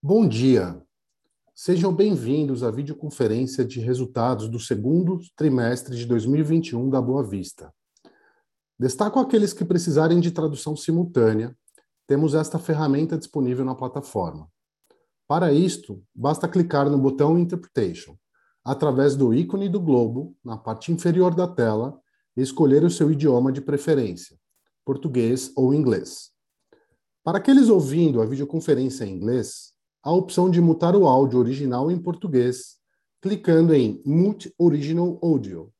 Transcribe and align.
Bom 0.00 0.28
dia. 0.28 0.80
Sejam 1.52 1.92
bem-vindos 1.92 2.62
à 2.62 2.70
videoconferência 2.70 3.64
de 3.64 3.80
resultados 3.80 4.48
do 4.48 4.60
segundo 4.60 5.18
trimestre 5.34 5.96
de 5.96 6.06
2021 6.06 6.88
da 6.88 7.02
Boa 7.02 7.24
Vista. 7.24 7.74
Destaco 8.78 9.18
aqueles 9.18 9.52
que 9.52 9.64
precisarem 9.64 10.20
de 10.20 10.30
tradução 10.30 10.76
simultânea. 10.76 11.52
Temos 12.06 12.34
esta 12.34 12.60
ferramenta 12.60 13.18
disponível 13.18 13.64
na 13.64 13.74
plataforma. 13.74 14.48
Para 15.26 15.52
isto, 15.52 16.00
basta 16.14 16.46
clicar 16.46 16.88
no 16.88 16.96
botão 16.96 17.36
Interpretation, 17.36 18.16
através 18.64 19.16
do 19.16 19.34
ícone 19.34 19.68
do 19.68 19.80
globo 19.80 20.36
na 20.44 20.56
parte 20.56 20.92
inferior 20.92 21.34
da 21.34 21.48
tela 21.48 22.00
e 22.36 22.40
escolher 22.40 22.84
o 22.84 22.90
seu 22.90 23.10
idioma 23.10 23.50
de 23.50 23.60
preferência, 23.60 24.38
português 24.84 25.52
ou 25.56 25.74
inglês. 25.74 26.30
Para 27.24 27.38
aqueles 27.38 27.68
ouvindo 27.68 28.22
a 28.22 28.26
videoconferência 28.26 29.04
em 29.04 29.12
inglês, 29.12 29.76
a 30.08 30.10
opção 30.10 30.50
de 30.50 30.58
mutar 30.58 30.96
o 30.96 31.06
áudio 31.06 31.38
original 31.38 31.90
em 31.90 31.98
português, 31.98 32.78
clicando 33.20 33.74
em 33.74 34.02
Mute 34.06 34.50
Original 34.58 35.18
Audio. 35.22 35.70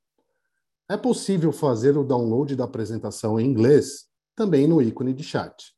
É 0.86 0.98
possível 0.98 1.50
fazer 1.50 1.96
o 1.96 2.04
download 2.04 2.54
da 2.54 2.64
apresentação 2.64 3.40
em 3.40 3.46
inglês 3.46 4.04
também 4.36 4.66
no 4.66 4.82
ícone 4.82 5.14
de 5.14 5.24
chat. 5.24 5.72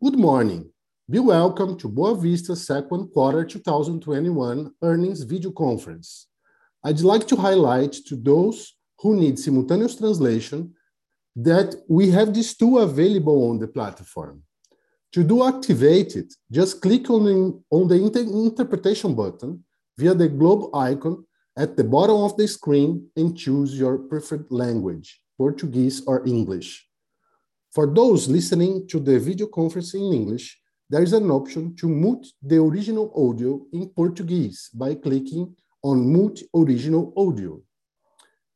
Good 0.00 0.16
morning. 0.16 0.70
Be 1.08 1.18
welcome 1.18 1.74
to 1.78 1.88
Boa 1.88 2.14
Vista 2.14 2.54
second 2.54 3.08
quarter 3.12 3.44
2021 3.44 4.70
earnings 4.80 5.24
video 5.24 5.50
conference. 5.50 6.28
I'd 6.86 7.00
like 7.00 7.26
to 7.26 7.34
highlight 7.34 8.04
to 8.04 8.14
those 8.14 8.76
who 9.02 9.16
need 9.16 9.40
simultaneous 9.40 9.96
translation 9.96 10.72
that 11.34 11.74
we 11.88 12.12
have 12.12 12.32
these 12.32 12.56
two 12.56 12.78
available 12.78 13.50
on 13.50 13.58
the 13.58 13.66
platform. 13.66 14.44
To 15.12 15.24
do 15.24 15.44
activate 15.44 16.16
it, 16.16 16.34
just 16.50 16.82
click 16.82 17.08
on 17.08 17.24
the, 17.24 17.62
on 17.70 17.88
the 17.88 17.94
inter 17.94 18.20
interpretation 18.20 19.14
button 19.14 19.64
via 19.96 20.14
the 20.14 20.28
globe 20.28 20.74
icon 20.74 21.24
at 21.56 21.76
the 21.76 21.84
bottom 21.84 22.16
of 22.16 22.36
the 22.36 22.46
screen 22.46 23.08
and 23.16 23.36
choose 23.36 23.78
your 23.78 23.98
preferred 23.98 24.46
language, 24.50 25.20
Portuguese 25.38 26.04
or 26.06 26.26
English. 26.26 26.86
For 27.72 27.86
those 27.86 28.28
listening 28.28 28.86
to 28.88 29.00
the 29.00 29.18
video 29.18 29.46
conference 29.46 29.94
in 29.94 30.12
English, 30.12 30.58
there 30.90 31.02
is 31.02 31.12
an 31.12 31.30
option 31.30 31.74
to 31.76 31.88
mute 31.88 32.26
the 32.42 32.56
original 32.56 33.12
audio 33.14 33.60
in 33.72 33.88
Portuguese 33.88 34.70
by 34.72 34.94
clicking 34.94 35.54
on 35.82 36.12
Mute 36.12 36.42
Original 36.54 37.12
Audio. 37.16 37.60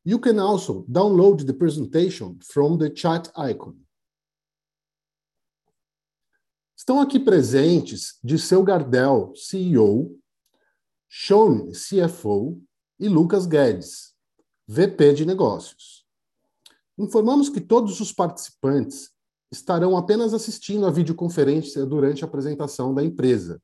You 0.03 0.19
can 0.19 0.39
also 0.39 0.83
download 0.91 1.45
the 1.45 1.53
presentation 1.53 2.39
from 2.43 2.77
the 2.77 2.89
chat 2.89 3.29
icon. 3.37 3.82
Estão 6.83 6.99
aqui 6.99 7.17
presentes 7.17 8.19
Disseu 8.21 8.61
Gardel, 8.61 9.31
CEO, 9.37 10.19
Sean, 11.09 11.67
CFO, 11.71 12.61
e 12.99 13.07
Lucas 13.07 13.45
Guedes, 13.45 14.13
VP 14.67 15.13
de 15.13 15.25
Negócios. 15.25 16.05
Informamos 16.97 17.47
que 17.47 17.61
todos 17.61 18.01
os 18.01 18.11
participantes 18.11 19.11
estarão 19.49 19.95
apenas 19.95 20.33
assistindo 20.33 20.85
a 20.85 20.91
videoconferência 20.91 21.85
durante 21.85 22.21
a 22.21 22.27
apresentação 22.27 22.93
da 22.93 23.01
empresa, 23.01 23.61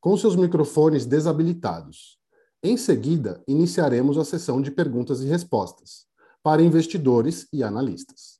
com 0.00 0.16
seus 0.16 0.36
microfones 0.36 1.04
desabilitados. 1.04 2.20
Em 2.62 2.76
seguida, 2.76 3.42
iniciaremos 3.48 4.16
a 4.16 4.24
sessão 4.24 4.62
de 4.62 4.70
perguntas 4.70 5.20
e 5.22 5.26
respostas 5.26 6.06
para 6.40 6.62
investidores 6.62 7.48
e 7.52 7.64
analistas. 7.64 8.38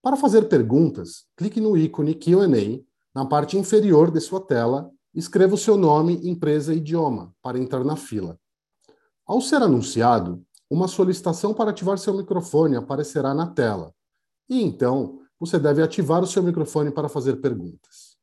Para 0.00 0.16
fazer 0.16 0.48
perguntas, 0.48 1.26
clique 1.36 1.60
no 1.60 1.76
ícone 1.76 2.14
Q&A 2.14 2.93
na 3.14 3.24
parte 3.24 3.56
inferior 3.56 4.10
de 4.10 4.20
sua 4.20 4.40
tela, 4.40 4.90
escreva 5.14 5.54
o 5.54 5.58
seu 5.58 5.76
nome, 5.76 6.20
empresa 6.28 6.74
e 6.74 6.78
idioma 6.78 7.32
para 7.40 7.58
entrar 7.58 7.84
na 7.84 7.96
fila. 7.96 8.38
Ao 9.24 9.40
ser 9.40 9.62
anunciado, 9.62 10.44
uma 10.68 10.88
solicitação 10.88 11.54
para 11.54 11.70
ativar 11.70 11.96
seu 11.98 12.14
microfone 12.14 12.76
aparecerá 12.76 13.32
na 13.32 13.46
tela. 13.46 13.94
E 14.48 14.60
então, 14.60 15.20
você 15.38 15.58
deve 15.58 15.82
ativar 15.82 16.22
o 16.22 16.26
seu 16.26 16.42
microfone 16.42 16.90
para 16.90 17.08
fazer 17.08 17.36
perguntas. 17.36 18.16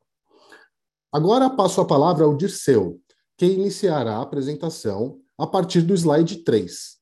Agora 1.12 1.50
passo 1.50 1.82
a 1.82 1.86
palavra 1.86 2.26
ao 2.26 2.38
Dirceu, 2.38 3.02
que 3.36 3.48
iniciará 3.48 4.18
a 4.18 4.22
apresentação 4.22 5.20
a 5.40 5.48
partir 5.48 5.82
do 5.82 5.94
slide 5.94 6.44
3. 6.44 7.00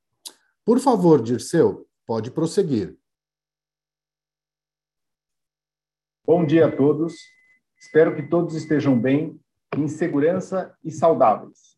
Por 0.64 0.80
favor, 0.80 1.24
Dirceu, 1.24 1.88
pode 2.06 2.30
prosseguir. 2.30 2.96
Bom 6.24 6.46
dia 6.46 6.68
a 6.68 6.72
todos. 6.72 7.16
Espero 7.80 8.16
que 8.16 8.22
todos 8.22 8.54
estejam 8.54 9.00
bem, 9.00 9.40
em 9.76 9.88
segurança 9.88 10.78
e 10.84 10.92
saudáveis. 10.92 11.78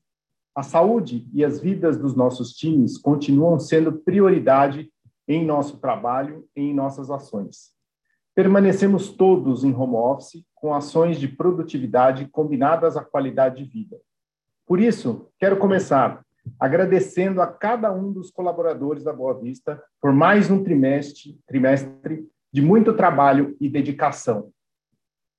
A 0.53 0.61
saúde 0.61 1.29
e 1.33 1.45
as 1.45 1.61
vidas 1.61 1.97
dos 1.97 2.13
nossos 2.13 2.51
times 2.51 2.97
continuam 2.97 3.57
sendo 3.57 3.93
prioridade 3.93 4.91
em 5.29 5.45
nosso 5.45 5.77
trabalho 5.77 6.45
e 6.55 6.61
em 6.61 6.73
nossas 6.73 7.09
ações. 7.09 7.73
Permanecemos 8.35 9.09
todos 9.09 9.63
em 9.63 9.73
home 9.73 9.95
office 9.95 10.43
com 10.55 10.73
ações 10.73 11.19
de 11.19 11.27
produtividade 11.29 12.27
combinadas 12.27 12.97
à 12.97 13.03
qualidade 13.03 13.63
de 13.63 13.69
vida. 13.69 13.97
Por 14.65 14.79
isso, 14.79 15.31
quero 15.39 15.57
começar 15.57 16.21
agradecendo 16.59 17.41
a 17.41 17.47
cada 17.47 17.91
um 17.91 18.11
dos 18.11 18.31
colaboradores 18.31 19.03
da 19.03 19.11
Boa 19.11 19.33
Vista 19.39 19.81
por 20.01 20.13
mais 20.13 20.49
um 20.49 20.63
trimestre, 20.63 21.37
trimestre 21.45 22.27
de 22.51 22.61
muito 22.61 22.93
trabalho 22.93 23.55
e 23.59 23.69
dedicação. 23.69 24.51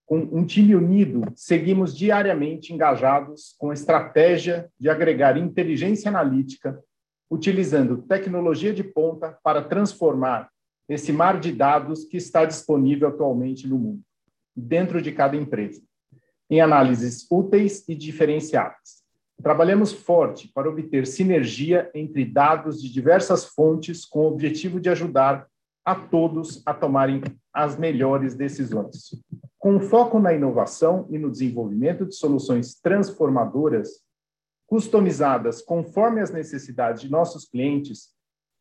Com 0.06 0.18
um 0.18 0.44
time 0.44 0.74
unido, 0.74 1.22
seguimos 1.34 1.96
diariamente 1.96 2.72
engajados 2.72 3.54
com 3.58 3.70
a 3.70 3.74
estratégia 3.74 4.68
de 4.78 4.88
agregar 4.90 5.36
inteligência 5.36 6.08
analítica, 6.08 6.82
utilizando 7.30 8.02
tecnologia 8.02 8.72
de 8.72 8.82
ponta 8.82 9.38
para 9.42 9.62
transformar 9.62 10.50
esse 10.88 11.12
mar 11.12 11.38
de 11.38 11.52
dados 11.52 12.04
que 12.04 12.16
está 12.16 12.44
disponível 12.44 13.08
atualmente 13.08 13.68
no 13.68 13.78
mundo, 13.78 14.02
dentro 14.56 15.00
de 15.00 15.12
cada 15.12 15.36
empresa, 15.36 15.80
em 16.50 16.60
análises 16.60 17.26
úteis 17.30 17.88
e 17.88 17.94
diferenciadas 17.94 18.99
Trabalhamos 19.42 19.92
forte 19.92 20.48
para 20.48 20.68
obter 20.68 21.06
sinergia 21.06 21.90
entre 21.94 22.24
dados 22.24 22.82
de 22.82 22.92
diversas 22.92 23.46
fontes 23.46 24.04
com 24.04 24.20
o 24.20 24.28
objetivo 24.28 24.78
de 24.78 24.90
ajudar 24.90 25.46
a 25.84 25.94
todos 25.94 26.62
a 26.66 26.74
tomarem 26.74 27.22
as 27.52 27.78
melhores 27.78 28.34
decisões. 28.34 29.14
Com 29.58 29.80
foco 29.80 30.18
na 30.18 30.34
inovação 30.34 31.06
e 31.10 31.18
no 31.18 31.30
desenvolvimento 31.30 32.04
de 32.04 32.14
soluções 32.14 32.74
transformadoras, 32.74 34.02
customizadas 34.66 35.62
conforme 35.62 36.20
as 36.20 36.30
necessidades 36.30 37.00
de 37.02 37.10
nossos 37.10 37.48
clientes, 37.48 38.10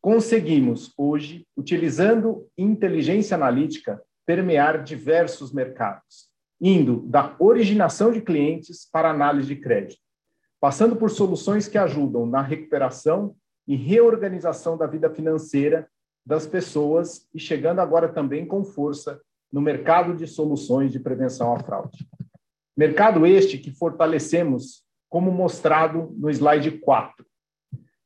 conseguimos 0.00 0.94
hoje, 0.96 1.46
utilizando 1.54 2.46
inteligência 2.56 3.34
analítica, 3.34 4.02
permear 4.26 4.82
diversos 4.82 5.52
mercados, 5.52 6.30
indo 6.58 7.02
da 7.06 7.36
originação 7.38 8.10
de 8.10 8.22
clientes 8.22 8.88
para 8.90 9.10
análise 9.10 9.48
de 9.48 9.56
crédito 9.56 10.09
passando 10.60 10.94
por 10.94 11.10
soluções 11.10 11.66
que 11.66 11.78
ajudam 11.78 12.26
na 12.26 12.42
recuperação 12.42 13.34
e 13.66 13.74
reorganização 13.74 14.76
da 14.76 14.86
vida 14.86 15.08
financeira 15.08 15.88
das 16.24 16.46
pessoas 16.46 17.26
e 17.34 17.40
chegando 17.40 17.80
agora 17.80 18.08
também 18.08 18.46
com 18.46 18.62
força 18.62 19.20
no 19.50 19.60
mercado 19.60 20.14
de 20.14 20.26
soluções 20.26 20.92
de 20.92 21.00
prevenção 21.00 21.54
à 21.54 21.58
fraude. 21.58 22.06
Mercado 22.76 23.26
este 23.26 23.58
que 23.58 23.70
fortalecemos, 23.70 24.84
como 25.08 25.32
mostrado 25.32 26.14
no 26.16 26.30
slide 26.30 26.78
4. 26.78 27.26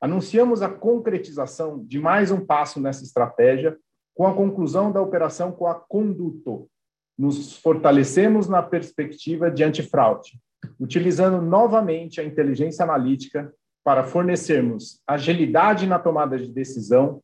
Anunciamos 0.00 0.62
a 0.62 0.68
concretização 0.68 1.84
de 1.84 1.98
mais 1.98 2.30
um 2.30 2.44
passo 2.44 2.80
nessa 2.80 3.04
estratégia 3.04 3.76
com 4.14 4.26
a 4.26 4.34
conclusão 4.34 4.92
da 4.92 5.02
operação 5.02 5.50
com 5.52 5.66
a 5.66 5.74
Conduto. 5.74 6.68
Nos 7.18 7.56
fortalecemos 7.56 8.48
na 8.48 8.62
perspectiva 8.62 9.50
de 9.50 9.64
antifraude, 9.64 10.38
utilizando 10.78 11.40
novamente 11.40 12.20
a 12.20 12.24
inteligência 12.24 12.84
analítica 12.84 13.52
para 13.82 14.04
fornecermos 14.04 15.00
agilidade 15.06 15.86
na 15.86 15.98
tomada 15.98 16.38
de 16.38 16.48
decisão 16.48 17.20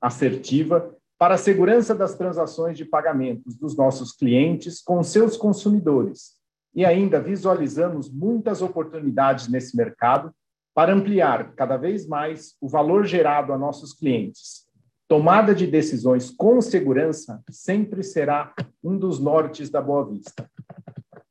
assertiva 0.00 0.94
para 1.18 1.34
a 1.34 1.38
segurança 1.38 1.94
das 1.94 2.14
transações 2.14 2.78
de 2.78 2.84
pagamentos 2.84 3.56
dos 3.56 3.76
nossos 3.76 4.12
clientes 4.12 4.80
com 4.80 5.02
seus 5.02 5.36
consumidores. 5.36 6.38
E 6.74 6.84
ainda 6.84 7.20
visualizamos 7.20 8.08
muitas 8.08 8.62
oportunidades 8.62 9.48
nesse 9.48 9.76
mercado 9.76 10.32
para 10.72 10.94
ampliar 10.94 11.54
cada 11.54 11.76
vez 11.76 12.06
mais 12.06 12.54
o 12.60 12.68
valor 12.68 13.04
gerado 13.04 13.52
a 13.52 13.58
nossos 13.58 13.92
clientes. 13.92 14.68
Tomada 15.08 15.54
de 15.54 15.66
decisões 15.66 16.30
com 16.30 16.60
segurança 16.60 17.42
sempre 17.50 18.04
será 18.04 18.54
um 18.84 18.96
dos 18.96 19.18
nortes 19.18 19.70
da 19.70 19.82
Boa 19.82 20.06
Vista. 20.06 20.48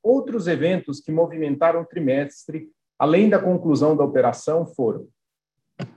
Outros 0.08 0.48
eventos 0.48 1.02
que 1.02 1.12
movimentaram 1.12 1.82
o 1.82 1.86
trimestre, 1.86 2.70
além 2.98 3.28
da 3.28 3.38
conclusão 3.38 3.94
da 3.94 4.06
operação, 4.06 4.66
foram 4.66 5.06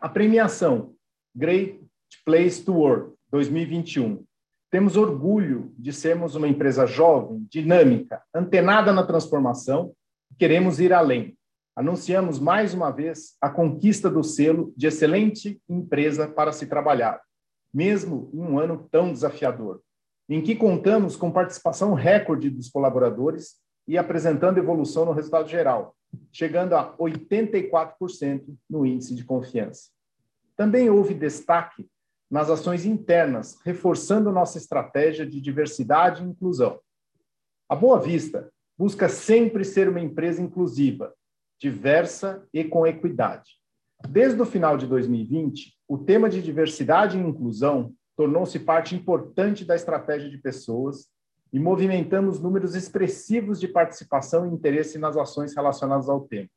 a 0.01 0.09
premiação 0.09 0.97
Great 1.33 1.81
Place 2.25 2.65
to 2.65 2.75
Work 2.75 3.15
2021. 3.31 4.25
Temos 4.69 4.97
orgulho 4.97 5.73
de 5.79 5.93
sermos 5.93 6.35
uma 6.35 6.49
empresa 6.49 6.87
jovem, 6.87 7.47
dinâmica, 7.49 8.21
antenada 8.35 8.93
na 8.93 9.07
transformação, 9.07 9.95
queremos 10.37 10.81
ir 10.81 10.93
além. 10.93 11.39
Anunciamos 11.77 12.41
mais 12.41 12.75
uma 12.75 12.91
vez 12.91 13.37
a 13.41 13.49
conquista 13.49 14.11
do 14.11 14.25
selo 14.25 14.75
de 14.77 14.89
excelente 14.89 15.63
empresa 15.69 16.27
para 16.27 16.51
se 16.51 16.67
trabalhar, 16.67 17.21
mesmo 17.73 18.29
em 18.35 18.41
um 18.41 18.59
ano 18.59 18.89
tão 18.91 19.13
desafiador, 19.13 19.81
em 20.29 20.43
que 20.43 20.57
contamos 20.57 21.15
com 21.15 21.31
participação 21.31 21.95
recorde 21.95 22.51
dos 22.51 22.69
colaboradores 22.69 23.61
e 23.91 23.99
apresentando 23.99 24.59
evolução 24.59 25.05
no 25.05 25.11
resultado 25.11 25.49
geral, 25.49 25.97
chegando 26.31 26.75
a 26.75 26.97
84% 26.97 28.45
no 28.71 28.87
índice 28.87 29.17
de 29.17 29.25
confiança. 29.25 29.91
Também 30.57 30.89
houve 30.89 31.13
destaque 31.13 31.91
nas 32.31 32.49
ações 32.49 32.87
internas, 32.87 33.59
reforçando 33.65 34.31
nossa 34.31 34.59
estratégia 34.59 35.27
de 35.27 35.41
diversidade 35.41 36.23
e 36.23 36.27
inclusão. 36.29 36.79
A 37.69 37.75
Boa 37.75 37.99
Vista 37.99 38.53
busca 38.79 39.09
sempre 39.09 39.65
ser 39.65 39.89
uma 39.89 39.99
empresa 39.99 40.41
inclusiva, 40.41 41.13
diversa 41.59 42.47
e 42.55 42.63
com 42.63 42.87
equidade. 42.87 43.55
Desde 44.09 44.41
o 44.41 44.47
final 44.47 44.79
de 44.79 44.87
2020, 44.87 45.77
o 45.89 45.99
tema 45.99 46.31
de 46.31 46.41
diversidade 46.41 47.19
e 47.19 47.21
inclusão 47.21 47.93
tornou-se 48.17 48.61
parte 48.61 48.95
importante 48.95 49.65
da 49.65 49.75
estratégia 49.75 50.31
de 50.31 50.39
pessoas 50.39 51.09
e 51.53 51.59
movimentamos 51.59 52.41
números 52.41 52.75
expressivos 52.75 53.59
de 53.59 53.67
participação 53.67 54.47
e 54.47 54.55
interesse 54.55 54.99
nas 54.99 55.17
ações 55.17 55.55
relacionadas 55.55 56.09
ao 56.09 56.21
tema. 56.21 56.49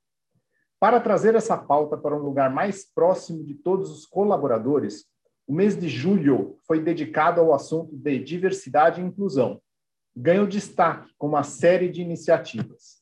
Para 0.79 0.99
trazer 0.99 1.33
essa 1.33 1.57
pauta 1.57 1.97
para 1.97 2.15
um 2.15 2.19
lugar 2.19 2.49
mais 2.49 2.85
próximo 2.85 3.43
de 3.43 3.55
todos 3.55 3.89
os 3.89 4.05
colaboradores, 4.05 5.05
o 5.47 5.53
mês 5.53 5.77
de 5.77 5.87
julho 5.87 6.57
foi 6.67 6.81
dedicado 6.81 7.41
ao 7.41 7.53
assunto 7.53 7.95
de 7.95 8.19
diversidade 8.19 9.01
e 9.01 9.03
inclusão. 9.03 9.61
Ganhou 10.15 10.45
destaque 10.45 11.11
com 11.17 11.27
uma 11.27 11.43
série 11.43 11.89
de 11.89 12.01
iniciativas. 12.01 13.01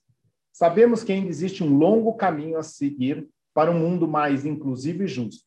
Sabemos 0.54 1.04
que 1.04 1.12
ainda 1.12 1.28
existe 1.28 1.64
um 1.64 1.78
longo 1.78 2.14
caminho 2.14 2.58
a 2.58 2.64
seguir 2.64 3.28
para 3.54 3.72
um 3.72 3.80
mundo 3.80 4.08
mais 4.08 4.46
inclusivo 4.46 5.04
e 5.04 5.08
justo. 5.08 5.46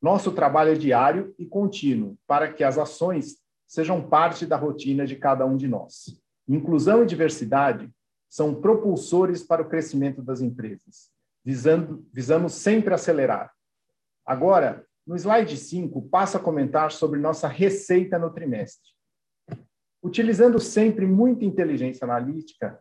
Nosso 0.00 0.32
trabalho 0.32 0.72
é 0.72 0.74
diário 0.74 1.34
e 1.38 1.46
contínuo 1.46 2.16
para 2.26 2.52
que 2.52 2.64
as 2.64 2.78
ações 2.78 3.36
sejam 3.66 4.08
parte 4.08 4.46
da 4.46 4.56
rotina 4.56 5.06
de 5.06 5.16
cada 5.16 5.44
um 5.44 5.56
de 5.56 5.66
nós. 5.66 6.20
Inclusão 6.48 7.02
e 7.02 7.06
diversidade 7.06 7.90
são 8.28 8.54
propulsores 8.54 9.42
para 9.42 9.62
o 9.62 9.68
crescimento 9.68 10.22
das 10.22 10.40
empresas. 10.40 11.10
Visando, 11.44 12.06
visamos 12.12 12.54
sempre 12.54 12.94
acelerar. 12.94 13.52
Agora, 14.24 14.84
no 15.06 15.16
slide 15.16 15.56
5, 15.56 16.02
passo 16.08 16.36
a 16.36 16.40
comentar 16.40 16.90
sobre 16.90 17.20
nossa 17.20 17.46
receita 17.46 18.18
no 18.18 18.30
trimestre. 18.30 18.90
Utilizando 20.02 20.58
sempre 20.60 21.06
muita 21.06 21.44
inteligência 21.44 22.04
analítica, 22.04 22.80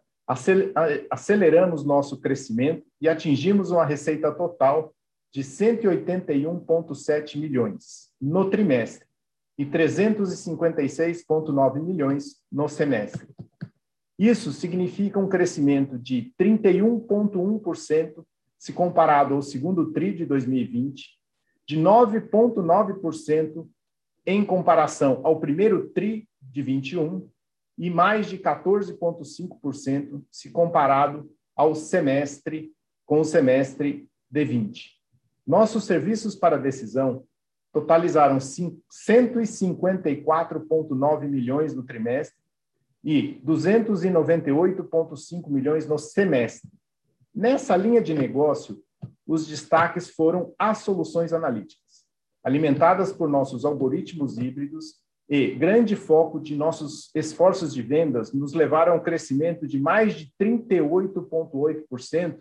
aceleramos 1.10 1.86
nosso 1.86 2.20
crescimento 2.20 2.84
e 3.00 3.08
atingimos 3.08 3.70
uma 3.70 3.86
receita 3.86 4.32
total 4.32 4.92
de 5.32 5.42
181,7 5.42 7.38
milhões 7.38 8.10
no 8.20 8.50
trimestre, 8.50 9.05
e 9.58 9.66
356,9 9.66 11.82
milhões 11.82 12.42
no 12.52 12.68
semestre. 12.68 13.28
Isso 14.18 14.52
significa 14.52 15.20
um 15.20 15.28
crescimento 15.28 16.00
de 16.00 16.34
31,1% 16.40 18.26
se 18.58 18.74
comparado 18.74 19.34
ao 19.34 19.42
segundo 19.42 19.92
TRI 19.92 20.14
de 20.14 20.26
2020, 20.26 21.20
de 21.68 21.78
9,9% 21.78 23.68
em 24.26 24.46
comparação 24.46 25.20
ao 25.24 25.40
primeiro 25.40 25.90
TRI 25.90 26.28
de 26.42 26.62
21 26.62 27.28
e 27.78 27.90
mais 27.90 28.28
de 28.28 28.38
14,5% 28.38 30.24
se 30.32 30.50
comparado 30.50 31.30
ao 31.56 31.76
semestre 31.76 32.72
com 33.06 33.20
o 33.20 33.26
semestre 33.26 34.08
de 34.32 34.46
20. 34.46 34.96
Nossos 35.46 35.84
serviços 35.84 36.36
para 36.36 36.58
decisão 36.58 37.26
totalizaram 37.76 38.38
154,9 38.38 41.28
milhões 41.28 41.76
no 41.76 41.84
trimestre 41.84 42.40
e 43.04 43.42
298,5 43.46 45.50
milhões 45.50 45.86
no 45.86 46.00
semestre. 46.00 46.72
Nessa 47.36 47.76
linha 47.76 48.02
de 48.02 48.14
negócio, 48.14 48.82
os 49.28 49.46
destaques 49.46 50.10
foram 50.10 50.54
as 50.58 50.78
soluções 50.78 51.34
analíticas, 51.34 52.06
alimentadas 52.42 53.12
por 53.12 53.28
nossos 53.28 53.66
algoritmos 53.66 54.38
híbridos 54.38 55.02
e 55.28 55.54
grande 55.54 55.98
foco 55.98 56.40
de 56.40 56.56
nossos 56.56 57.14
esforços 57.14 57.74
de 57.74 57.82
vendas 57.82 58.32
nos 58.32 58.54
levaram 58.54 58.94
ao 58.94 59.04
crescimento 59.04 59.68
de 59.68 59.78
mais 59.78 60.16
de 60.16 60.32
38,8% 60.40 62.40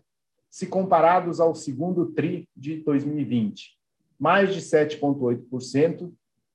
se 0.49 0.69
comparados 0.69 1.41
ao 1.41 1.57
segundo 1.57 2.13
TRI 2.13 2.49
de 2.57 2.77
2020 2.85 3.83
mais 4.19 4.55
de 4.55 4.61
7,8%, 4.61 6.13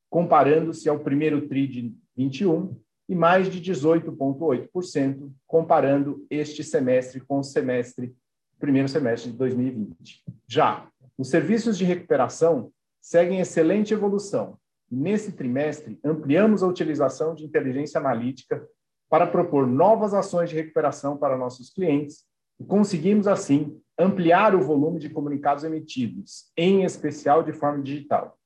comparando-se 0.10 0.90
ao 0.90 1.00
primeiro 1.00 1.48
TRI 1.48 1.68
de 1.68 1.96
21 2.18 2.76
e 3.08 3.16
mais 3.16 3.50
de 3.50 3.60
18,8%, 3.62 5.32
comparando 5.48 6.26
este 6.30 6.64
semestre 6.64 7.20
com 7.20 7.40
o 7.40 7.44
semestre, 7.44 8.16
primeiro 8.60 8.88
semestre 8.88 9.32
de 9.32 9.38
2020. 9.38 10.24
Já 10.48 10.88
os 11.18 11.30
serviços 11.30 11.78
de 11.78 11.86
recuperação 11.86 12.72
seguem 13.02 13.40
excelente 13.40 13.94
evolução. 13.94 14.58
Nesse 14.92 15.32
trimestre, 15.32 16.00
ampliamos 16.04 16.64
a 16.64 16.68
utilização 16.68 17.36
de 17.36 17.46
inteligência 17.46 18.00
analítica 18.00 18.66
para 19.10 19.28
propor 19.28 19.68
novas 19.68 20.14
ações 20.14 20.50
de 20.50 20.56
recuperação 20.56 21.18
para 21.18 21.38
nossos 21.38 21.72
clientes 21.72 22.24
e 22.60 22.64
conseguimos, 22.64 23.28
assim, 23.28 23.80
ampliar 24.00 24.56
o 24.56 24.62
volume 24.62 24.98
de 24.98 25.10
comunicados 25.10 25.66
emitidos, 25.66 26.50
em 26.56 26.86
especial 26.86 27.44
de 27.44 27.52
forma 27.52 27.84
digital. 27.84 28.40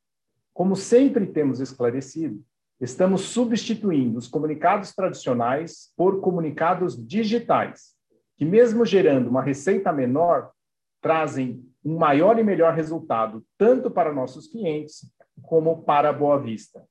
Como 0.51 0.75
sempre 0.75 1.27
temos 1.27 1.60
esclarecido, 1.60 2.43
estamos 2.81 3.22
substituindo 3.22 4.17
os 4.17 4.27
comunicados 4.27 4.93
tradicionais 4.93 5.93
por 5.95 6.22
comunicados 6.22 6.98
digitais, 7.07 7.93
que, 8.36 8.43
mesmo 8.43 8.83
gerando 8.83 9.29
uma 9.29 9.43
receita 9.43 9.93
menor, 9.93 10.51
trazem 11.00 11.63
um 11.86 11.98
maior 12.00 12.39
e 12.39 12.43
melhor 12.43 12.74
resultado, 12.74 13.45
tanto 13.55 13.91
para 13.91 14.12
nossos 14.12 14.48
clientes 14.48 15.07
como 15.43 15.83
para 15.83 16.10
a 16.10 16.13
Boa 16.13 16.39
Vista. 16.39 16.83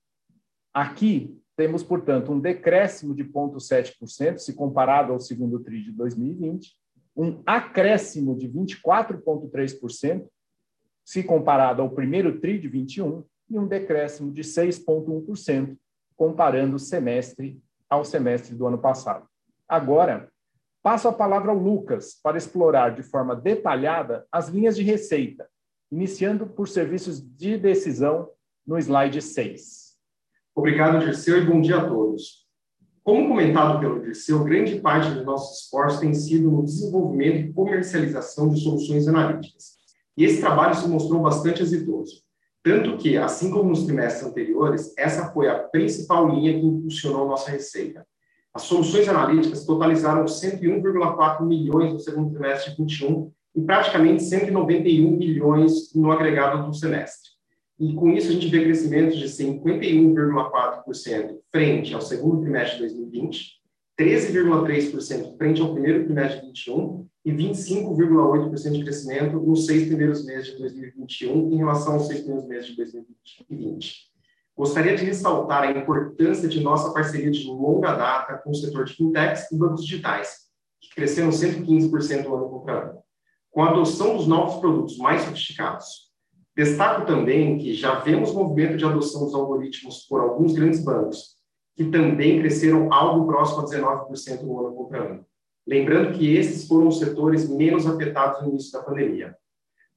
Aqui 0.73 1.37
temos, 1.57 1.83
portanto, 1.83 2.31
um 2.31 2.39
decréscimo 2.39 3.13
de 3.13 3.25
0,7% 3.25 4.39
se 4.39 4.55
comparado 4.55 5.13
ao 5.13 5.19
segundo 5.19 5.59
TRI 5.59 5.83
de 5.83 5.93
2020, 5.93 6.77
um 7.17 7.43
acréscimo 7.47 8.37
de 8.37 8.49
24,3% 8.49 10.27
se 11.05 11.23
comparado 11.23 11.83
ao 11.83 11.91
primeiro 11.91 12.41
TRI 12.41 12.59
de 12.59 12.69
21 12.69 13.25
e 13.51 13.59
um 13.59 13.67
decréscimo 13.67 14.33
de 14.33 14.43
6,1% 14.43 15.77
comparando 16.17 16.77
o 16.77 16.79
semestre 16.79 17.61
ao 17.89 18.05
semestre 18.05 18.55
do 18.55 18.67
ano 18.67 18.79
passado. 18.79 19.27
Agora, 19.69 20.31
passo 20.83 21.09
a 21.09 21.13
palavra 21.13 21.51
ao 21.51 21.59
Lucas 21.59 22.19
para 22.23 22.39
explorar 22.39 22.95
de 22.95 23.03
forma 23.03 23.37
detalhada 23.37 24.27
as 24.33 24.49
linhas 24.49 24.77
de 24.77 24.83
receita, 24.83 25.49
iniciando 25.91 26.47
por 26.47 26.69
serviços 26.69 27.21
de 27.21 27.59
decisão 27.59 28.31
no 28.67 28.79
slide 28.79 29.21
6. 29.21 29.99
Obrigado, 30.55 31.01
Dirceu, 31.01 31.39
e 31.39 31.47
bom 31.47 31.61
dia 31.61 31.79
a 31.79 31.89
todos. 31.89 32.42
Como 33.05 33.27
comentado 33.27 33.81
pelo 33.81 34.01
Dirceu, 34.01 34.45
grande 34.45 34.77
parte 34.81 35.11
dos 35.11 35.25
nossos 35.25 35.65
esforços 35.65 35.99
tem 35.99 36.15
sido 36.15 36.49
no 36.49 36.63
desenvolvimento 36.63 37.49
e 37.49 37.53
comercialização 37.53 38.49
de 38.49 38.61
soluções 38.61 39.09
analíticas. 39.09 39.73
E 40.17 40.25
esse 40.25 40.41
trabalho 40.41 40.77
se 40.77 40.87
mostrou 40.87 41.21
bastante 41.21 41.63
exitoso. 41.63 42.23
Tanto 42.63 42.97
que, 42.97 43.17
assim 43.17 43.51
como 43.51 43.71
nos 43.71 43.85
trimestres 43.85 44.25
anteriores, 44.25 44.95
essa 44.97 45.33
foi 45.33 45.49
a 45.49 45.59
principal 45.59 46.29
linha 46.29 46.53
que 46.53 46.65
impulsionou 46.65 47.27
nossa 47.27 47.51
receita. 47.51 48.07
As 48.55 48.63
soluções 48.63 49.09
analíticas 49.09 49.67
totalizaram 49.67 50.25
101,4 50.25 51.45
milhões 51.45 51.93
no 51.93 51.99
segundo 51.99 52.31
trimestre 52.31 52.71
de 52.71 52.77
21 52.77 53.33
e 53.57 53.63
praticamente 53.63 54.23
191 54.23 55.11
milhões 55.17 55.93
no 55.93 56.13
agregado 56.13 56.65
do 56.65 56.73
semestre. 56.73 57.32
E 57.79 57.95
com 57.95 58.11
isso 58.11 58.29
a 58.29 58.33
gente 58.33 58.49
vê 58.49 58.65
crescimentos 58.65 59.19
de 59.19 59.27
51,4% 59.27 61.39
frente 61.51 61.95
ao 61.95 62.01
segundo 62.01 62.43
trimestre 62.43 62.77
de 62.77 62.95
2020, 62.95 63.63
13,3% 63.99 65.37
frente 65.37 65.61
ao 65.61 65.73
primeiro 65.73 66.05
trimestre 66.05 66.41
de 66.41 66.47
2021 66.65 67.07
e 67.25 67.33
25,8% 67.33 68.73
de 68.73 68.83
crescimento 68.83 69.41
nos 69.41 69.67
seis 69.67 69.87
primeiros 69.87 70.25
meses 70.25 70.53
de 70.53 70.59
2021 70.59 71.53
em 71.53 71.57
relação 71.57 71.95
aos 71.95 72.09
seis 72.09 72.21
primeiros 72.21 72.49
meses 72.49 72.71
de 72.71 72.77
2020. 72.77 74.13
Gostaria 74.57 74.97
de 74.97 75.05
ressaltar 75.05 75.63
a 75.63 75.71
importância 75.71 76.49
de 76.49 76.61
nossa 76.61 76.93
parceria 76.93 77.31
de 77.31 77.47
longa 77.47 77.95
data 77.95 78.39
com 78.39 78.51
o 78.51 78.55
setor 78.55 78.85
de 78.85 78.95
fintechs 78.95 79.51
e 79.51 79.57
bancos 79.57 79.85
digitais, 79.85 80.43
que 80.81 80.95
cresceram 80.95 81.31
115% 81.31 82.27
ano 82.27 82.51
contra 82.51 82.83
ano, 82.83 82.99
com 83.51 83.63
a 83.63 83.71
adoção 83.71 84.17
dos 84.17 84.27
novos 84.27 84.61
produtos 84.61 84.99
mais 84.99 85.23
sofisticados. 85.23 86.12
Destaco 86.55 87.07
também 87.07 87.57
que 87.57 87.73
já 87.73 88.01
vemos 88.01 88.35
movimento 88.35 88.77
de 88.77 88.85
adoção 88.85 89.25
dos 89.25 89.35
algoritmos 89.35 90.07
por 90.09 90.21
alguns 90.21 90.53
grandes 90.53 90.85
bancos, 90.85 91.37
que 91.75 91.85
também 91.87 92.41
cresceram 92.41 92.93
algo 92.93 93.27
próximo 93.27 93.63
a 93.63 93.65
19% 93.65 94.43
no 94.43 94.61
ano 94.61 94.77
contra 94.77 95.03
ano. 95.03 95.27
Lembrando 95.67 96.13
que 96.13 96.35
esses 96.37 96.67
foram 96.67 96.89
os 96.89 96.99
setores 96.99 97.49
menos 97.49 97.87
afetados 97.87 98.43
no 98.43 98.51
início 98.51 98.73
da 98.73 98.83
pandemia. 98.83 99.35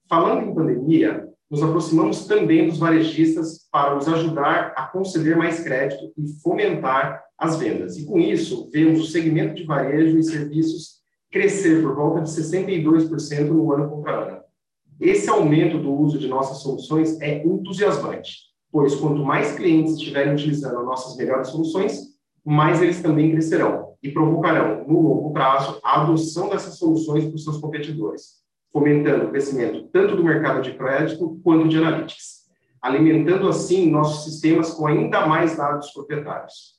Falando 0.07 0.47
em 0.47 0.53
pandemia, 0.53 1.27
nos 1.49 1.61
aproximamos 1.61 2.25
também 2.25 2.67
dos 2.67 2.77
varejistas 2.77 3.67
para 3.71 3.97
os 3.97 4.07
ajudar 4.07 4.73
a 4.77 4.87
conceder 4.87 5.35
mais 5.35 5.59
crédito 5.59 6.13
e 6.17 6.27
fomentar 6.41 7.23
as 7.37 7.57
vendas. 7.57 7.97
E 7.97 8.05
com 8.05 8.17
isso, 8.17 8.69
vemos 8.71 9.01
o 9.01 9.11
segmento 9.11 9.55
de 9.55 9.65
varejo 9.65 10.17
e 10.17 10.23
serviços 10.23 11.01
crescer 11.31 11.81
por 11.81 11.95
volta 11.95 12.21
de 12.21 12.29
62% 12.29 13.47
no 13.49 13.73
ano 13.73 13.89
contra 13.89 14.11
ano. 14.11 14.44
Esse 14.99 15.29
aumento 15.29 15.77
do 15.77 15.93
uso 15.93 16.17
de 16.17 16.27
nossas 16.27 16.59
soluções 16.59 17.19
é 17.19 17.45
entusiasmante, 17.45 18.45
pois 18.71 18.95
quanto 18.95 19.23
mais 19.23 19.53
clientes 19.53 19.93
estiverem 19.93 20.33
utilizando 20.33 20.85
nossas 20.85 21.17
melhores 21.17 21.49
soluções, 21.49 22.15
mais 22.45 22.81
eles 22.81 23.01
também 23.01 23.31
crescerão 23.31 23.95
e 24.01 24.11
provocarão, 24.11 24.85
no 24.87 25.01
longo 25.01 25.33
prazo, 25.33 25.79
a 25.83 26.01
adoção 26.01 26.49
dessas 26.49 26.77
soluções 26.77 27.25
por 27.25 27.37
seus 27.37 27.57
competidores, 27.57 28.43
fomentando 28.71 29.25
o 29.25 29.31
crescimento 29.31 29.89
tanto 29.91 30.15
do 30.15 30.23
mercado 30.23 30.61
de 30.61 30.73
crédito 30.73 31.39
quanto 31.43 31.67
de 31.67 31.77
analytics, 31.77 32.45
alimentando 32.81 33.49
assim 33.49 33.89
nossos 33.89 34.25
sistemas 34.25 34.71
com 34.71 34.85
ainda 34.87 35.25
mais 35.25 35.57
dados 35.57 35.91
proprietários. 35.91 36.75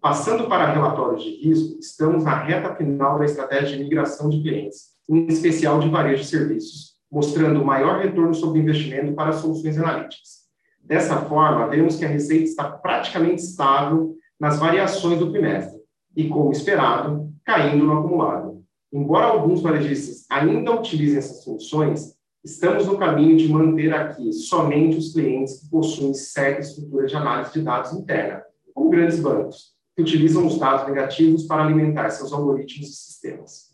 Passando 0.00 0.48
para 0.48 0.72
relatórios 0.72 1.22
de 1.22 1.30
risco, 1.30 1.78
estamos 1.78 2.24
na 2.24 2.42
reta 2.42 2.74
final 2.74 3.18
da 3.18 3.24
estratégia 3.24 3.78
de 3.78 3.84
migração 3.84 4.28
de 4.28 4.42
clientes, 4.42 4.94
em 5.08 5.26
especial 5.28 5.78
de 5.78 5.88
varejo 5.88 6.22
de 6.22 6.28
serviços, 6.28 6.93
mostrando 7.14 7.64
maior 7.64 8.00
retorno 8.00 8.34
sobre 8.34 8.58
investimento 8.58 9.14
para 9.14 9.32
soluções 9.32 9.78
analíticas. 9.78 10.44
Dessa 10.82 11.16
forma, 11.20 11.68
vemos 11.68 11.94
que 11.94 12.04
a 12.04 12.08
receita 12.08 12.42
está 12.42 12.64
praticamente 12.64 13.40
estável 13.40 14.16
nas 14.38 14.58
variações 14.58 15.20
do 15.20 15.30
trimestre 15.30 15.80
e, 16.16 16.28
como 16.28 16.50
esperado, 16.50 17.32
caindo 17.44 17.84
no 17.84 18.00
acumulado. 18.00 18.64
Embora 18.92 19.26
alguns 19.26 19.62
varejistas 19.62 20.26
ainda 20.28 20.72
utilizem 20.72 21.18
essas 21.18 21.44
funções, 21.44 22.16
estamos 22.42 22.84
no 22.86 22.98
caminho 22.98 23.36
de 23.36 23.48
manter 23.48 23.94
aqui 23.94 24.32
somente 24.32 24.96
os 24.98 25.12
clientes 25.12 25.60
que 25.60 25.70
possuem 25.70 26.12
certa 26.14 26.62
estrutura 26.62 27.06
de 27.06 27.14
análise 27.14 27.52
de 27.52 27.62
dados 27.62 27.92
interna, 27.92 28.42
como 28.74 28.90
grandes 28.90 29.20
bancos, 29.20 29.72
que 29.94 30.02
utilizam 30.02 30.44
os 30.48 30.58
dados 30.58 30.88
negativos 30.88 31.44
para 31.44 31.64
alimentar 31.64 32.10
seus 32.10 32.32
algoritmos 32.32 32.88
e 32.88 32.92
sistemas. 32.92 33.73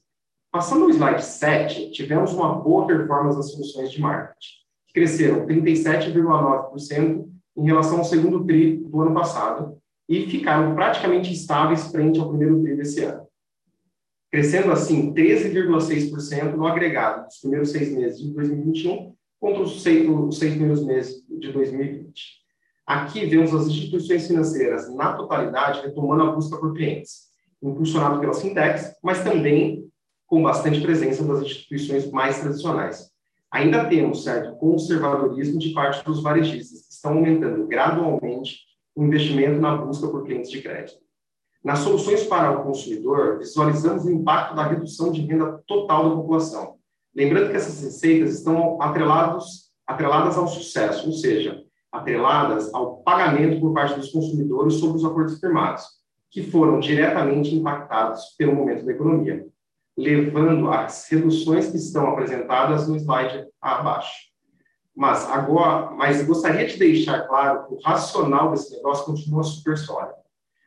Passando 0.50 0.84
ao 0.84 0.90
slide 0.90 1.24
7, 1.24 1.92
tivemos 1.92 2.32
uma 2.32 2.56
boa 2.56 2.84
performance 2.84 3.36
das 3.36 3.52
soluções 3.52 3.92
de 3.92 4.00
marketing, 4.00 4.48
que 4.88 4.94
cresceram 4.94 5.46
37,9% 5.46 7.28
em 7.56 7.64
relação 7.64 7.98
ao 7.98 8.04
segundo 8.04 8.44
TRI 8.44 8.78
do 8.78 9.00
ano 9.00 9.14
passado, 9.14 9.78
e 10.08 10.26
ficaram 10.26 10.74
praticamente 10.74 11.32
estáveis 11.32 11.86
frente 11.92 12.18
ao 12.18 12.28
primeiro 12.28 12.60
TRI 12.62 12.76
desse 12.76 13.04
ano. 13.04 13.28
Crescendo 14.28 14.72
assim 14.72 15.14
13,6% 15.14 16.56
no 16.56 16.66
agregado 16.66 17.26
dos 17.26 17.38
primeiros 17.38 17.70
seis 17.70 17.92
meses 17.92 18.18
de 18.18 18.32
2021 18.32 19.14
contra 19.38 19.62
os 19.62 19.82
seis, 19.82 20.08
os 20.08 20.36
seis 20.36 20.52
primeiros 20.54 20.84
meses 20.84 21.24
de 21.28 21.52
2020. 21.52 22.40
Aqui 22.84 23.24
vemos 23.26 23.54
as 23.54 23.68
instituições 23.68 24.26
financeiras 24.26 24.92
na 24.92 25.12
totalidade 25.12 25.80
retomando 25.82 26.24
a 26.24 26.32
busca 26.32 26.56
por 26.56 26.74
clientes, 26.74 27.30
impulsionado 27.62 28.18
pelas 28.18 28.42
fintechs, 28.42 28.96
mas 29.00 29.22
também 29.22 29.89
com 30.30 30.44
bastante 30.44 30.80
presença 30.80 31.24
das 31.24 31.42
instituições 31.42 32.08
mais 32.12 32.38
tradicionais. 32.38 33.10
Ainda 33.50 33.86
temos 33.86 34.22
certo 34.22 34.56
conservadorismo 34.58 35.58
de 35.58 35.70
parte 35.70 36.04
dos 36.04 36.22
varejistas, 36.22 36.86
que 36.86 36.92
estão 36.92 37.14
aumentando 37.14 37.66
gradualmente 37.66 38.60
o 38.94 39.04
investimento 39.04 39.60
na 39.60 39.76
busca 39.76 40.06
por 40.06 40.24
clientes 40.24 40.48
de 40.48 40.62
crédito. 40.62 41.00
Nas 41.64 41.80
soluções 41.80 42.22
para 42.22 42.52
o 42.52 42.62
consumidor, 42.62 43.38
visualizamos 43.38 44.04
o 44.04 44.10
impacto 44.10 44.54
da 44.54 44.68
redução 44.68 45.10
de 45.10 45.20
renda 45.20 45.60
total 45.66 46.08
da 46.08 46.14
população. 46.14 46.76
Lembrando 47.12 47.50
que 47.50 47.56
essas 47.56 47.82
receitas 47.82 48.32
estão 48.32 48.80
atrelados, 48.80 49.72
atreladas 49.84 50.38
ao 50.38 50.46
sucesso, 50.46 51.08
ou 51.08 51.12
seja, 51.12 51.60
atreladas 51.90 52.72
ao 52.72 52.98
pagamento 52.98 53.60
por 53.60 53.74
parte 53.74 53.98
dos 53.98 54.12
consumidores 54.12 54.74
sobre 54.74 54.98
os 54.98 55.04
acordos 55.04 55.40
firmados, 55.40 55.84
que 56.30 56.44
foram 56.44 56.78
diretamente 56.78 57.52
impactados 57.52 58.36
pelo 58.38 58.54
momento 58.54 58.86
da 58.86 58.92
economia, 58.92 59.49
levando 60.00 60.70
às 60.70 61.08
reduções 61.10 61.68
que 61.68 61.76
estão 61.76 62.08
apresentadas 62.08 62.88
no 62.88 62.96
slide 62.96 63.46
abaixo. 63.60 64.30
Mas 64.96 65.28
agora, 65.30 65.90
mas 65.92 66.22
gostaria 66.26 66.66
de 66.66 66.78
deixar 66.78 67.26
claro 67.28 67.66
que 67.66 67.74
o 67.74 67.80
racional 67.80 68.50
desse 68.50 68.74
negócio 68.74 69.04
continua 69.04 69.42
super 69.42 69.76
sólido. 69.78 70.14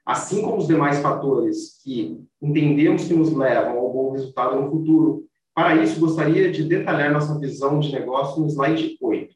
Assim 0.05 0.41
como 0.41 0.57
os 0.57 0.67
demais 0.67 0.99
fatores 0.99 1.81
que 1.83 2.23
entendemos 2.41 3.05
que 3.05 3.13
nos 3.13 3.33
levam 3.33 3.77
ao 3.77 3.91
bom 3.91 4.11
resultado 4.11 4.59
no 4.59 4.69
futuro. 4.69 5.25
Para 5.55 5.75
isso, 5.75 5.99
gostaria 5.99 6.51
de 6.51 6.63
detalhar 6.63 7.11
nossa 7.11 7.37
visão 7.39 7.79
de 7.79 7.91
negócio 7.91 8.41
no 8.41 8.47
slide 8.47 8.97
8. 9.01 9.33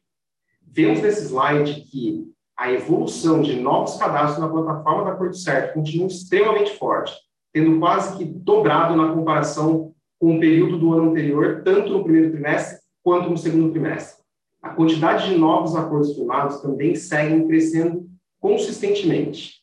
Vemos 0.66 1.00
nesse 1.00 1.26
slide 1.26 1.80
que 1.82 2.28
a 2.56 2.72
evolução 2.72 3.40
de 3.40 3.54
novos 3.54 3.96
cadastros 3.96 4.40
na 4.40 4.48
plataforma 4.48 5.04
da 5.04 5.16
Porto 5.16 5.36
Certo 5.36 5.74
continua 5.74 6.08
extremamente 6.08 6.76
forte, 6.76 7.14
tendo 7.58 7.80
quase 7.80 8.16
que 8.16 8.24
dobrado 8.24 8.94
na 8.94 9.12
comparação 9.12 9.92
com 10.20 10.36
o 10.36 10.38
período 10.38 10.78
do 10.78 10.92
ano 10.92 11.10
anterior, 11.10 11.62
tanto 11.64 11.90
no 11.90 12.04
primeiro 12.04 12.30
trimestre 12.30 12.78
quanto 13.02 13.28
no 13.28 13.36
segundo 13.36 13.72
trimestre. 13.72 14.22
A 14.62 14.70
quantidade 14.70 15.28
de 15.28 15.36
novos 15.36 15.74
acordos 15.74 16.14
firmados 16.14 16.60
também 16.60 16.94
segue 16.94 17.44
crescendo 17.48 18.08
consistentemente. 18.40 19.54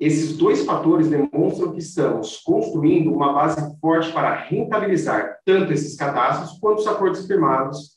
Esses 0.00 0.36
dois 0.36 0.64
fatores 0.64 1.08
demonstram 1.08 1.70
que 1.70 1.78
estamos 1.78 2.38
construindo 2.38 3.12
uma 3.12 3.32
base 3.32 3.78
forte 3.78 4.12
para 4.12 4.34
rentabilizar 4.34 5.38
tanto 5.44 5.72
esses 5.72 5.94
cadastros 5.94 6.58
quanto 6.58 6.80
os 6.80 6.88
acordos 6.88 7.24
firmados, 7.24 7.96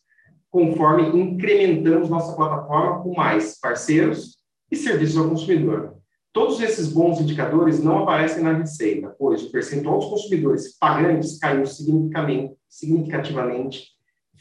conforme 0.52 1.20
incrementamos 1.20 2.10
nossa 2.10 2.36
plataforma 2.36 3.02
com 3.02 3.16
mais 3.16 3.60
parceiros 3.60 4.38
e 4.72 4.76
serviços 4.76 5.18
ao 5.18 5.30
consumidor. 5.30 5.97
Todos 6.38 6.62
esses 6.62 6.94
bons 6.94 7.20
indicadores 7.20 7.84
não 7.84 8.04
aparecem 8.04 8.44
na 8.44 8.54
receita, 8.54 9.10
pois 9.18 9.44
o 9.44 9.52
percentual 9.52 9.98
dos 9.98 10.08
consumidores 10.08 10.78
pagantes 10.78 11.40
caiu 11.40 11.66
significativamente 11.66 13.88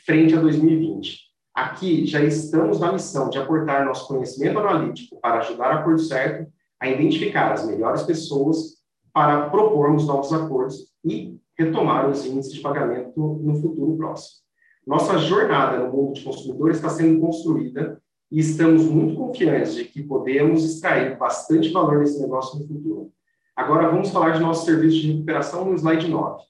frente 0.05 0.35
a 0.35 0.41
2020. 0.43 1.21
Aqui 1.55 2.05
já 2.05 2.23
estamos 2.23 2.81
na 2.81 2.93
missão 2.93 3.31
de 3.31 3.39
aportar 3.39 3.87
nosso 3.87 4.07
conhecimento 4.07 4.59
analítico 4.59 5.19
para 5.23 5.39
ajudar 5.39 5.69
a 5.69 5.77
Acordo 5.77 6.03
Certo 6.03 6.53
a 6.79 6.87
identificar 6.87 7.53
as 7.53 7.67
melhores 7.67 8.03
pessoas 8.03 8.75
para 9.11 9.49
propormos 9.49 10.07
novos 10.07 10.35
acordos 10.35 10.93
e 11.03 11.41
retomar 11.59 12.11
os 12.11 12.27
índices 12.27 12.53
de 12.53 12.61
pagamento 12.61 13.41
no 13.43 13.59
futuro 13.59 13.97
próximo. 13.97 14.41
Nossa 14.87 15.17
jornada 15.17 15.79
no 15.79 15.91
mundo 15.91 16.13
de 16.13 16.23
consumidores 16.23 16.77
está 16.77 16.91
sendo 16.91 17.23
construída 17.23 17.99
e 18.31 18.41
estamos 18.41 18.85
muito 18.85 19.15
confiantes 19.15 19.75
de 19.75 19.85
que 19.85 20.03
podemos 20.03 20.65
extrair 20.65 21.17
bastante 21.17 21.71
valor 21.71 21.99
nesse 21.99 22.21
negócio 22.21 22.59
no 22.59 22.67
futuro. 22.67 23.13
Agora 23.55 23.89
vamos 23.89 24.11
falar 24.11 24.31
de 24.31 24.41
nosso 24.41 24.65
serviço 24.67 24.97
de 24.97 25.13
recuperação 25.13 25.65
no 25.65 25.75
slide 25.75 26.09
9. 26.09 26.45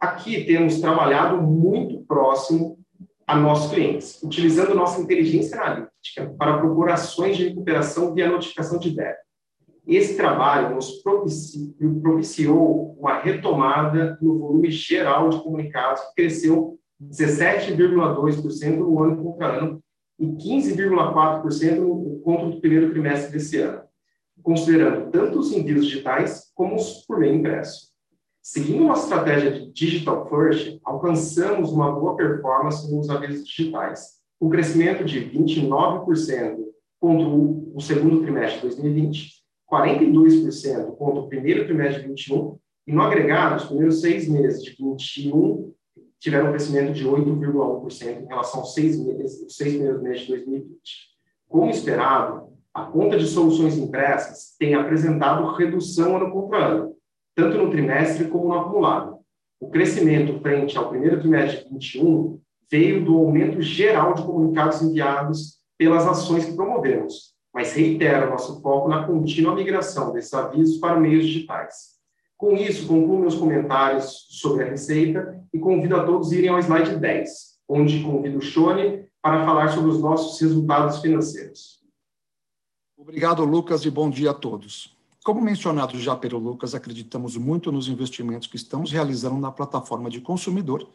Aqui 0.00 0.44
temos 0.44 0.80
trabalhado 0.80 1.42
muito 1.42 2.04
próximo 2.06 2.78
a 3.26 3.34
nossos 3.34 3.72
clientes, 3.72 4.22
utilizando 4.22 4.74
nossa 4.74 5.00
inteligência 5.00 5.60
analítica 5.60 6.32
para 6.38 6.58
propor 6.58 6.90
ações 6.90 7.36
de 7.36 7.48
recuperação 7.48 8.14
via 8.14 8.30
notificação 8.30 8.78
de 8.78 8.94
débito. 8.94 9.26
Esse 9.86 10.16
trabalho 10.16 10.74
nos 10.74 11.02
propiciou 12.02 12.96
uma 12.98 13.18
retomada 13.20 14.16
no 14.20 14.38
volume 14.38 14.70
geral 14.70 15.28
de 15.28 15.42
comunicados, 15.42 16.02
que 16.02 16.14
cresceu 16.14 16.78
17,2% 17.02 18.76
no 18.76 19.02
ano 19.02 19.22
contra 19.22 19.46
ano 19.58 19.82
e 20.18 20.26
15,4% 20.26 22.22
contra 22.22 22.46
o 22.46 22.60
primeiro 22.60 22.90
trimestre 22.90 23.32
desse 23.32 23.58
ano, 23.60 23.82
considerando 24.42 25.10
tanto 25.10 25.38
os 25.38 25.52
envios 25.52 25.86
digitais 25.86 26.50
como 26.54 26.76
os 26.76 27.04
por 27.06 27.18
meio 27.18 27.34
impresso. 27.34 27.88
Seguindo 28.42 28.84
uma 28.84 28.94
estratégia 28.94 29.50
de 29.50 29.72
digital 29.72 30.28
first, 30.28 30.78
alcançamos 30.84 31.72
uma 31.72 31.90
boa 31.92 32.16
performance 32.16 32.90
nos 32.94 33.10
avisos 33.10 33.46
digitais, 33.46 34.16
com 34.38 34.48
crescimento 34.48 35.04
de 35.04 35.20
29% 35.20 36.56
contra 37.00 37.26
o 37.26 37.80
segundo 37.80 38.22
trimestre 38.22 38.68
de 38.68 38.76
2020, 38.76 39.32
42% 39.70 40.96
contra 40.96 41.20
o 41.20 41.28
primeiro 41.28 41.64
trimestre 41.64 42.02
de 42.02 42.08
2021, 42.08 42.58
e 42.86 42.92
no 42.92 43.02
agregado, 43.02 43.56
os 43.56 43.64
primeiros 43.64 44.00
seis 44.00 44.28
meses 44.28 44.62
de 44.62 44.76
2021 44.76 45.74
tiveram 46.20 46.48
um 46.48 46.50
crescimento 46.50 46.92
de 46.92 47.06
8,1% 47.06 48.22
em 48.22 48.26
relação 48.26 48.60
aos 48.60 48.74
seis, 48.74 48.98
meses, 48.98 49.54
seis 49.54 49.74
primeiros 49.74 50.02
meses 50.02 50.20
de 50.22 50.28
2020. 50.28 50.78
Como 51.48 51.70
esperado, 51.70 52.48
a 52.74 52.84
conta 52.84 53.18
de 53.18 53.26
soluções 53.26 53.78
impressas 53.78 54.54
tem 54.58 54.74
apresentado 54.74 55.54
redução 55.54 56.16
ano 56.16 56.30
contra 56.30 56.58
ano, 56.58 56.94
tanto 57.34 57.56
no 57.56 57.70
trimestre 57.70 58.28
como 58.28 58.48
no 58.48 58.54
acumulado. 58.54 59.18
O 59.58 59.70
crescimento 59.70 60.38
frente 60.40 60.76
ao 60.76 60.90
primeiro 60.90 61.18
trimestre 61.20 61.64
de 61.64 61.70
2021 61.70 62.40
veio 62.70 63.04
do 63.04 63.16
aumento 63.16 63.62
geral 63.62 64.14
de 64.14 64.22
comunicados 64.22 64.82
enviados 64.82 65.56
pelas 65.78 66.06
ações 66.06 66.44
que 66.44 66.54
promovemos, 66.54 67.34
mas 67.54 67.72
reitera 67.72 68.28
nosso 68.28 68.60
foco 68.60 68.88
na 68.88 69.06
contínua 69.06 69.54
migração 69.54 70.12
desses 70.12 70.34
avisos 70.34 70.78
para 70.78 71.00
meios 71.00 71.24
digitais. 71.24 71.95
Com 72.36 72.54
isso, 72.54 72.86
concluo 72.86 73.20
meus 73.20 73.34
comentários 73.34 74.26
sobre 74.28 74.64
a 74.64 74.68
receita 74.68 75.42
e 75.52 75.58
convido 75.58 75.96
a 75.96 76.04
todos 76.04 76.30
a 76.30 76.34
irem 76.34 76.50
ao 76.50 76.58
slide 76.58 76.96
10, 76.96 77.30
onde 77.68 78.02
convido 78.02 78.38
o 78.38 78.42
Shone 78.42 79.06
para 79.22 79.44
falar 79.44 79.68
sobre 79.68 79.90
os 79.90 80.00
nossos 80.00 80.38
resultados 80.40 81.00
financeiros. 81.00 81.80
Obrigado, 82.96 83.44
Lucas, 83.44 83.84
e 83.84 83.90
bom 83.90 84.10
dia 84.10 84.32
a 84.32 84.34
todos. 84.34 84.94
Como 85.24 85.40
mencionado 85.40 85.98
já 85.98 86.14
pelo 86.14 86.38
Lucas, 86.38 86.74
acreditamos 86.74 87.36
muito 87.36 87.72
nos 87.72 87.88
investimentos 87.88 88.46
que 88.46 88.56
estamos 88.56 88.92
realizando 88.92 89.40
na 89.40 89.50
plataforma 89.50 90.08
de 90.08 90.20
consumidor 90.20 90.88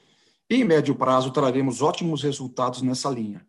e, 0.49 0.55
em 0.55 0.63
médio 0.63 0.95
prazo, 0.95 1.31
traremos 1.31 1.81
ótimos 1.81 2.23
resultados 2.23 2.81
nessa 2.81 3.09
linha. 3.09 3.45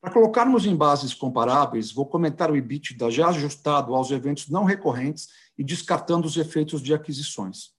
Para 0.00 0.12
colocarmos 0.12 0.64
em 0.64 0.76
bases 0.76 1.12
comparáveis, 1.12 1.90
vou 1.90 2.06
comentar 2.06 2.52
o 2.52 2.56
EBITDA 2.56 3.10
já 3.10 3.28
ajustado 3.28 3.94
aos 3.96 4.12
eventos 4.12 4.48
não 4.48 4.62
recorrentes 4.62 5.28
e 5.58 5.64
descartando 5.64 6.26
os 6.26 6.36
efeitos 6.36 6.80
de 6.80 6.94
aquisições. 6.94 7.72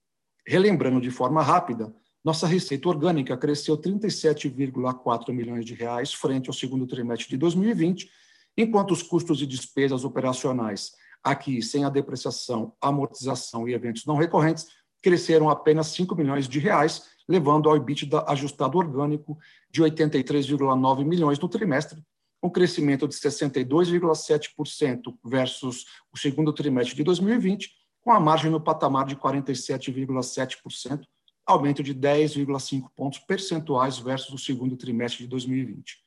Relembrando 0.46 1.00
de 1.00 1.10
forma 1.10 1.42
rápida, 1.42 1.94
nossa 2.22 2.46
receita 2.46 2.90
orgânica 2.90 3.38
cresceu 3.38 3.78
37,4 3.78 5.32
milhões 5.32 5.64
de 5.64 5.72
reais 5.72 6.12
frente 6.12 6.48
ao 6.48 6.54
segundo 6.54 6.86
trimestre 6.86 7.30
de 7.30 7.38
2020, 7.38 8.10
enquanto 8.54 8.90
os 8.90 9.02
custos 9.02 9.40
e 9.40 9.46
despesas 9.46 10.04
operacionais, 10.04 10.92
aqui 11.24 11.62
sem 11.62 11.84
a 11.84 11.88
depreciação, 11.88 12.74
amortização 12.82 13.66
e 13.66 13.72
eventos 13.72 14.04
não 14.04 14.16
recorrentes, 14.16 14.66
cresceram 15.02 15.48
apenas 15.48 15.86
5 15.88 16.14
milhões 16.14 16.46
de 16.46 16.58
reais, 16.58 17.04
levando 17.26 17.70
ao 17.70 17.76
EBITDA 17.76 18.24
ajustado 18.28 18.76
orgânico 18.76 19.38
de 19.70 19.82
83,9 19.82 21.04
milhões 21.04 21.38
no 21.38 21.48
trimestre, 21.48 22.04
um 22.42 22.48
crescimento 22.48 23.06
de 23.06 23.14
62,7% 23.14 25.16
versus 25.24 25.84
o 26.12 26.18
segundo 26.18 26.52
trimestre 26.52 26.96
de 26.96 27.04
2020, 27.04 27.70
com 28.00 28.12
a 28.12 28.20
margem 28.20 28.50
no 28.50 28.60
patamar 28.60 29.06
de 29.06 29.16
47,7%, 29.16 31.04
aumento 31.46 31.82
de 31.82 31.94
10,5 31.94 32.88
pontos 32.96 33.18
percentuais 33.18 33.98
versus 33.98 34.32
o 34.32 34.38
segundo 34.38 34.76
trimestre 34.76 35.24
de 35.24 35.28
2020. 35.28 35.98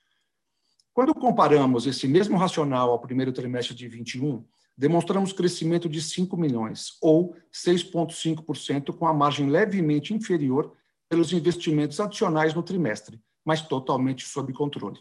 Quando 0.94 1.14
comparamos 1.14 1.88
esse 1.88 2.08
mesmo 2.08 2.38
racional 2.38 2.92
ao 2.92 3.00
primeiro 3.00 3.32
trimestre 3.32 3.76
de 3.76 3.88
2021, 3.88 4.46
demonstramos 4.78 5.34
crescimento 5.34 5.88
de 5.88 6.02
5 6.02 6.36
milhões, 6.38 6.98
ou 7.02 7.36
6,5%, 7.52 8.96
com 8.96 9.08
a 9.08 9.14
margem 9.14 9.50
levemente 9.50 10.14
inferior 10.14 10.76
pelos 11.10 11.32
investimentos 11.32 12.00
adicionais 12.00 12.54
no 12.54 12.64
trimestre, 12.64 13.22
mas 13.46 13.62
totalmente 13.62 14.26
sob 14.26 14.52
controle. 14.54 15.00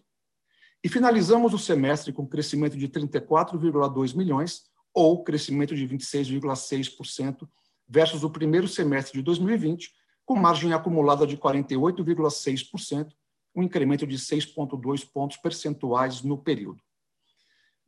E 0.85 0.89
finalizamos 0.89 1.55
o 1.55 1.59
semestre 1.59 2.13
com 2.13 2.27
crescimento 2.27 2.77
de 2.77 2.89
34,2 2.89 4.17
milhões, 4.17 4.65
ou 4.93 5.23
crescimento 5.23 5.75
de 5.75 5.87
26,6% 5.87 7.49
versus 7.89 8.25
o 8.25 8.31
primeiro 8.31 8.67
semestre 8.69 9.19
de 9.19 9.23
2020, 9.23 9.93
com 10.25 10.35
margem 10.37 10.73
acumulada 10.73 11.27
de 11.27 11.37
48,6%, 11.37 13.13
um 13.55 13.63
incremento 13.63 14.07
de 14.07 14.17
6,2 14.17 15.07
pontos 15.11 15.37
percentuais 15.37 16.23
no 16.23 16.37
período. 16.37 16.83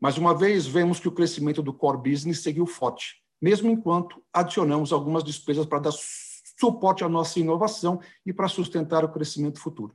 Mais 0.01 0.19
uma 0.19 0.35
vez, 0.35 0.67
vemos 0.67 1.01
que 1.01 1.09
o 1.09 1.13
crescimento 1.13 1.63
do 1.63 1.73
core 1.73 2.11
business 2.11 2.41
seguiu 2.41 2.67
forte, 2.67 3.23
mesmo 3.41 3.71
enquanto 3.71 4.23
adicionamos 4.33 4.93
algumas 4.93 5.25
despesas 5.25 5.67
para 5.67 5.81
dar 5.81 5.93
suporte 5.93 7.03
à 7.03 7.09
nossa 7.09 7.41
inovação 7.41 8.01
e 8.25 8.33
para 8.33 8.49
sustentar 8.49 9.05
o 9.05 9.13
crescimento 9.13 9.59
futuro. 9.59 9.95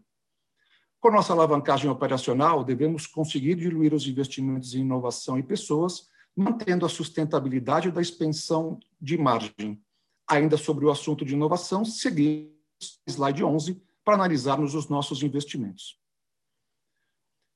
Com 0.99 1.11
nossa 1.11 1.31
alavancagem 1.31 1.89
operacional, 1.89 2.61
devemos 2.63 3.07
conseguir 3.07 3.55
diluir 3.55 3.93
os 3.93 4.05
investimentos 4.05 4.75
em 4.75 4.81
inovação 4.81 5.39
e 5.39 5.43
pessoas, 5.43 6.09
mantendo 6.35 6.85
a 6.85 6.89
sustentabilidade 6.89 7.89
da 7.89 8.01
expansão 8.01 8.77
de 8.99 9.17
margem. 9.17 9.81
Ainda 10.27 10.57
sobre 10.57 10.85
o 10.85 10.91
assunto 10.91 11.23
de 11.23 11.33
inovação, 11.33 11.85
seguimos 11.85 12.51
slide 13.07 13.43
11 13.43 13.81
para 14.03 14.15
analisarmos 14.15 14.75
os 14.75 14.89
nossos 14.89 15.23
investimentos. 15.23 15.97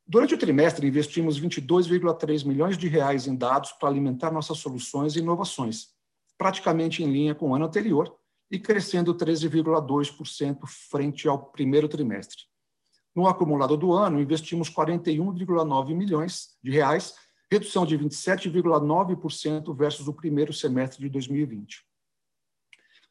Durante 0.08 0.36
o 0.36 0.38
trimestre, 0.38 0.88
investimos 0.88 1.40
22,3 1.40 2.46
milhões 2.46 2.78
de 2.78 2.88
reais 2.88 3.28
em 3.28 3.36
dados 3.36 3.72
para 3.74 3.90
alimentar 3.90 4.32
nossas 4.32 4.58
soluções 4.58 5.16
e 5.16 5.20
inovações, 5.20 5.90
praticamente 6.38 7.04
em 7.04 7.12
linha 7.12 7.36
com 7.36 7.50
o 7.50 7.56
ano 7.56 7.66
anterior, 7.66 8.14
e 8.52 8.60
crescendo 8.60 9.16
13,2% 9.16 10.60
frente 10.90 11.28
ao 11.28 11.52
primeiro 11.52 11.90
trimestre. 11.90 12.53
No 13.16 13.28
acumulado 13.28 13.78
do 13.78 13.94
ano, 13.94 14.20
investimos 14.20 14.70
41,9 14.70 15.96
milhões 15.96 16.58
de 16.64 16.72
reais, 16.72 17.16
redução 17.52 17.86
de 17.86 17.98
27,9% 17.98 19.76
versus 19.76 20.08
o 20.08 20.14
primeiro 20.14 20.52
semestre 20.52 21.00
de 21.00 21.10
2020. 21.10 21.86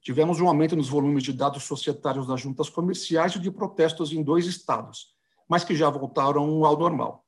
Tivemos 0.03 0.41
um 0.41 0.49
aumento 0.49 0.75
nos 0.75 0.89
volumes 0.89 1.23
de 1.23 1.33
dados 1.33 1.63
societários 1.63 2.27
das 2.27 2.41
juntas 2.41 2.69
comerciais 2.69 3.37
e 3.37 3.39
de 3.39 3.53
protestos 3.53 4.13
em 4.13 4.21
dois 4.21 4.47
estados, 4.47 5.15
mas 5.49 5.63
que 5.63 5.77
já 5.77 5.89
voltaram 5.89 6.65
ao 6.65 6.77
normal. 6.77 7.25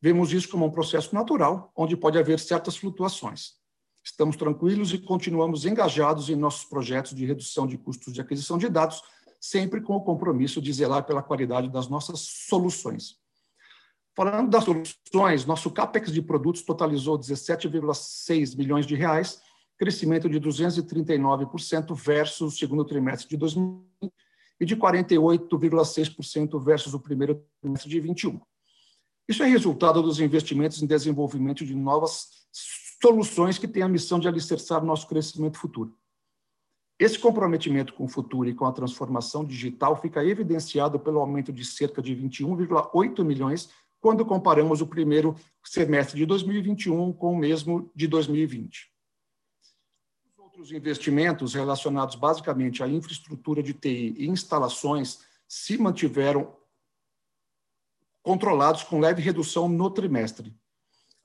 Vemos 0.00 0.32
isso 0.32 0.48
como 0.48 0.64
um 0.64 0.70
processo 0.70 1.14
natural, 1.14 1.70
onde 1.76 1.94
pode 1.94 2.18
haver 2.18 2.38
certas 2.38 2.76
flutuações. 2.76 3.56
Estamos 4.02 4.36
tranquilos 4.36 4.94
e 4.94 4.98
continuamos 4.98 5.66
engajados 5.66 6.30
em 6.30 6.36
nossos 6.36 6.64
projetos 6.64 7.14
de 7.14 7.26
redução 7.26 7.66
de 7.66 7.76
custos 7.76 8.14
de 8.14 8.20
aquisição 8.20 8.56
de 8.56 8.68
dados, 8.68 9.02
sempre 9.50 9.80
com 9.80 9.94
o 9.96 10.02
compromisso 10.02 10.60
de 10.60 10.72
zelar 10.72 11.04
pela 11.04 11.22
qualidade 11.22 11.68
das 11.70 11.88
nossas 11.88 12.20
soluções. 12.20 13.16
Falando 14.14 14.50
das 14.50 14.64
soluções, 14.64 15.44
nosso 15.44 15.70
CAPEX 15.70 16.12
de 16.12 16.22
produtos 16.22 16.62
totalizou 16.62 17.18
17,6 17.18 18.56
milhões 18.56 18.86
de 18.86 18.94
reais, 18.94 19.40
crescimento 19.76 20.28
de 20.28 20.40
239% 20.40 21.94
versus 21.94 22.54
o 22.54 22.56
segundo 22.56 22.84
trimestre 22.84 23.28
de 23.28 23.36
2020 23.36 24.12
e 24.58 24.64
de 24.64 24.74
48,6% 24.74 26.58
versus 26.64 26.94
o 26.94 27.00
primeiro 27.00 27.44
trimestre 27.60 27.90
de 27.90 28.00
2021. 28.00 28.40
Isso 29.28 29.42
é 29.42 29.46
resultado 29.46 30.02
dos 30.02 30.18
investimentos 30.18 30.82
em 30.82 30.86
desenvolvimento 30.86 31.64
de 31.64 31.74
novas 31.74 32.46
soluções 33.02 33.58
que 33.58 33.68
têm 33.68 33.82
a 33.82 33.88
missão 33.88 34.18
de 34.18 34.28
alicerçar 34.28 34.82
nosso 34.82 35.06
crescimento 35.06 35.58
futuro. 35.58 35.94
Esse 36.98 37.18
comprometimento 37.18 37.92
com 37.92 38.04
o 38.04 38.08
futuro 38.08 38.48
e 38.48 38.54
com 38.54 38.64
a 38.64 38.72
transformação 38.72 39.44
digital 39.44 40.00
fica 40.00 40.24
evidenciado 40.24 40.98
pelo 40.98 41.20
aumento 41.20 41.52
de 41.52 41.62
cerca 41.64 42.00
de 42.00 42.16
21,8 42.16 43.22
milhões 43.22 43.68
quando 44.00 44.24
comparamos 44.24 44.80
o 44.80 44.86
primeiro 44.86 45.36
semestre 45.62 46.16
de 46.16 46.24
2021 46.24 47.12
com 47.12 47.34
o 47.34 47.36
mesmo 47.36 47.90
de 47.94 48.06
2020. 48.06 48.90
Os 50.24 50.38
outros 50.38 50.72
investimentos 50.72 51.52
relacionados 51.52 52.14
basicamente 52.14 52.82
à 52.82 52.88
infraestrutura 52.88 53.62
de 53.62 53.74
TI 53.74 54.14
e 54.16 54.28
instalações 54.28 55.20
se 55.46 55.76
mantiveram 55.76 56.56
controlados 58.22 58.82
com 58.82 58.98
leve 58.98 59.20
redução 59.20 59.68
no 59.68 59.90
trimestre. 59.90 60.54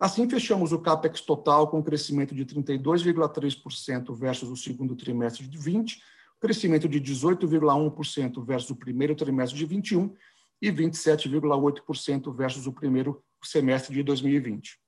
Assim, 0.01 0.27
fechamos 0.27 0.71
o 0.71 0.79
CAPEX 0.79 1.21
total 1.21 1.67
com 1.67 1.83
crescimento 1.83 2.33
de 2.33 2.43
32,3% 2.43 4.15
versus 4.15 4.49
o 4.49 4.57
segundo 4.57 4.95
trimestre 4.95 5.45
de 5.45 5.55
20, 5.59 6.01
crescimento 6.39 6.89
de 6.89 6.99
18,1% 6.99 8.43
versus 8.43 8.71
o 8.71 8.75
primeiro 8.75 9.15
trimestre 9.15 9.59
de 9.59 9.63
21 9.63 10.11
e 10.59 10.71
27,8% 10.71 12.35
versus 12.35 12.65
o 12.65 12.73
primeiro 12.73 13.23
semestre 13.43 13.93
de 13.93 14.01
2020. 14.01 14.79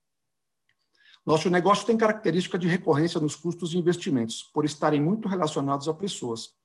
Nosso 1.23 1.47
negócio 1.47 1.85
tem 1.85 1.95
característica 1.95 2.57
de 2.57 2.67
recorrência 2.67 3.21
nos 3.21 3.35
custos 3.35 3.69
de 3.69 3.77
investimentos, 3.77 4.41
por 4.51 4.65
estarem 4.65 4.99
muito 4.99 5.27
relacionados 5.27 5.87
a 5.87 5.93
pessoas. 5.93 6.55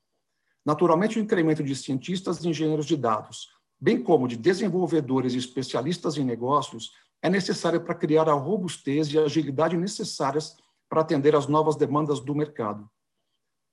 Naturalmente, 0.65 1.19
o 1.19 1.23
incremento 1.23 1.63
de 1.63 1.77
cientistas 1.77 2.43
e 2.43 2.49
engenheiros 2.49 2.87
de 2.87 2.97
dados, 2.97 3.51
bem 3.79 4.03
como 4.03 4.27
de 4.27 4.39
desenvolvedores 4.39 5.35
e 5.35 5.39
especialistas 5.39 6.17
em 6.17 6.25
negócios, 6.25 6.93
é 7.22 7.28
necessária 7.28 7.81
para 7.81 7.94
criar 7.94 8.28
a 8.28 8.33
robustez 8.33 9.09
e 9.09 9.18
a 9.18 9.22
agilidade 9.22 9.76
necessárias 9.76 10.57
para 10.88 11.00
atender 11.00 11.35
às 11.35 11.46
novas 11.46 11.76
demandas 11.76 12.20
do 12.20 12.35
mercado. 12.35 12.88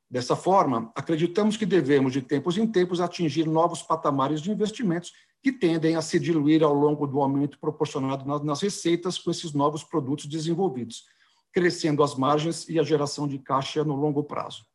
Dessa 0.10 0.36
forma, 0.36 0.92
acreditamos 0.96 1.58
que 1.58 1.66
devemos, 1.66 2.14
de 2.14 2.22
tempos 2.22 2.58
em 2.58 2.68
tempos, 2.68 3.02
atingir 3.02 3.48
novos 3.48 3.82
patamares 3.82 4.42
de 4.42 4.52
investimentos 4.52 5.12
que 5.42 5.52
tendem 5.52 5.96
a 5.96 6.02
se 6.02 6.20
diluir 6.20 6.64
ao 6.64 6.74
longo 6.74 7.06
do 7.06 7.22
aumento 7.22 7.60
proporcionado 7.60 8.26
nas 8.44 8.62
receitas 8.62 9.18
com 9.18 9.32
esses 9.32 9.54
novos 9.54 9.84
produtos 9.84 10.26
desenvolvidos, 10.26 11.06
crescendo 11.52 12.04
as 12.04 12.16
margens 12.16 12.68
e 12.68 12.80
a 12.80 12.84
geração 12.84 13.28
de 13.28 13.40
caixa 13.40 13.84
no 13.84 13.96
longo 13.96 14.24
prazo. 14.24 14.66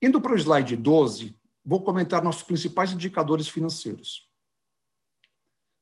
Indo 0.00 0.20
para 0.20 0.32
o 0.32 0.36
slide 0.36 0.76
12, 0.76 1.36
vou 1.64 1.82
comentar 1.82 2.22
nossos 2.22 2.42
principais 2.42 2.92
indicadores 2.92 3.48
financeiros. 3.48 4.28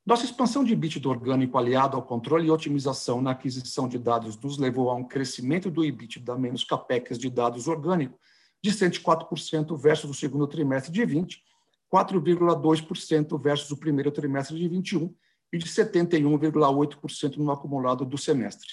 Nossa 0.06 0.26
expansão 0.26 0.62
de 0.62 0.74
EBITDA 0.74 1.08
orgânico 1.08 1.56
aliado 1.56 1.96
ao 1.96 2.02
controle 2.02 2.46
e 2.46 2.50
otimização 2.50 3.22
na 3.22 3.30
aquisição 3.30 3.88
de 3.88 3.98
dados 3.98 4.38
nos 4.38 4.58
levou 4.58 4.90
a 4.90 4.94
um 4.94 5.04
crescimento 5.04 5.70
do 5.70 5.82
EBITDA 5.82 6.36
menos 6.36 6.62
capex 6.62 7.18
de 7.18 7.30
dados 7.30 7.66
orgânico 7.68 8.18
de 8.62 8.70
104% 8.70 9.74
versus 9.78 10.10
o 10.10 10.14
segundo 10.14 10.46
trimestre 10.46 10.92
de 10.92 11.06
20, 11.06 11.42
4,2% 11.90 13.40
versus 13.40 13.70
o 13.70 13.78
primeiro 13.78 14.10
trimestre 14.10 14.58
de 14.58 14.68
21 14.68 15.14
e 15.50 15.56
de 15.56 15.66
71,8% 15.66 17.36
no 17.38 17.50
acumulado 17.50 18.04
do 18.04 18.18
semestre. 18.18 18.68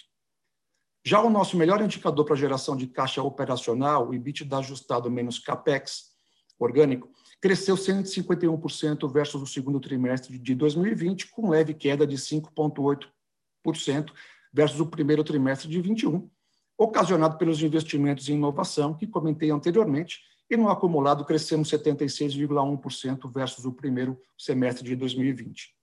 Já 1.05 1.21
o 1.21 1.29
nosso 1.29 1.55
melhor 1.55 1.81
indicador 1.81 2.25
para 2.25 2.35
geração 2.35 2.75
de 2.75 2.87
caixa 2.87 3.23
operacional, 3.23 4.09
o 4.09 4.13
EBITDA 4.13 4.57
ajustado 4.57 5.09
menos 5.09 5.39
capex 5.39 6.11
orgânico, 6.59 7.09
cresceu 7.41 7.75
151% 7.75 9.11
versus 9.11 9.41
o 9.41 9.47
segundo 9.47 9.79
trimestre 9.79 10.37
de 10.37 10.53
2020, 10.53 11.31
com 11.31 11.49
leve 11.49 11.73
queda 11.73 12.05
de 12.05 12.15
5,8% 12.15 14.11
versus 14.53 14.79
o 14.79 14.85
primeiro 14.85 15.23
trimestre 15.23 15.67
de 15.67 15.81
21, 15.81 16.29
ocasionado 16.77 17.37
pelos 17.37 17.61
investimentos 17.63 18.29
em 18.29 18.33
inovação 18.33 18.93
que 18.93 19.07
comentei 19.07 19.49
anteriormente, 19.49 20.19
e 20.49 20.57
no 20.57 20.69
acumulado 20.69 21.25
crescemos 21.25 21.69
76,1% 21.71 23.31
versus 23.31 23.65
o 23.65 23.71
primeiro 23.71 24.19
semestre 24.37 24.83
de 24.83 24.95
2020. 24.95 25.73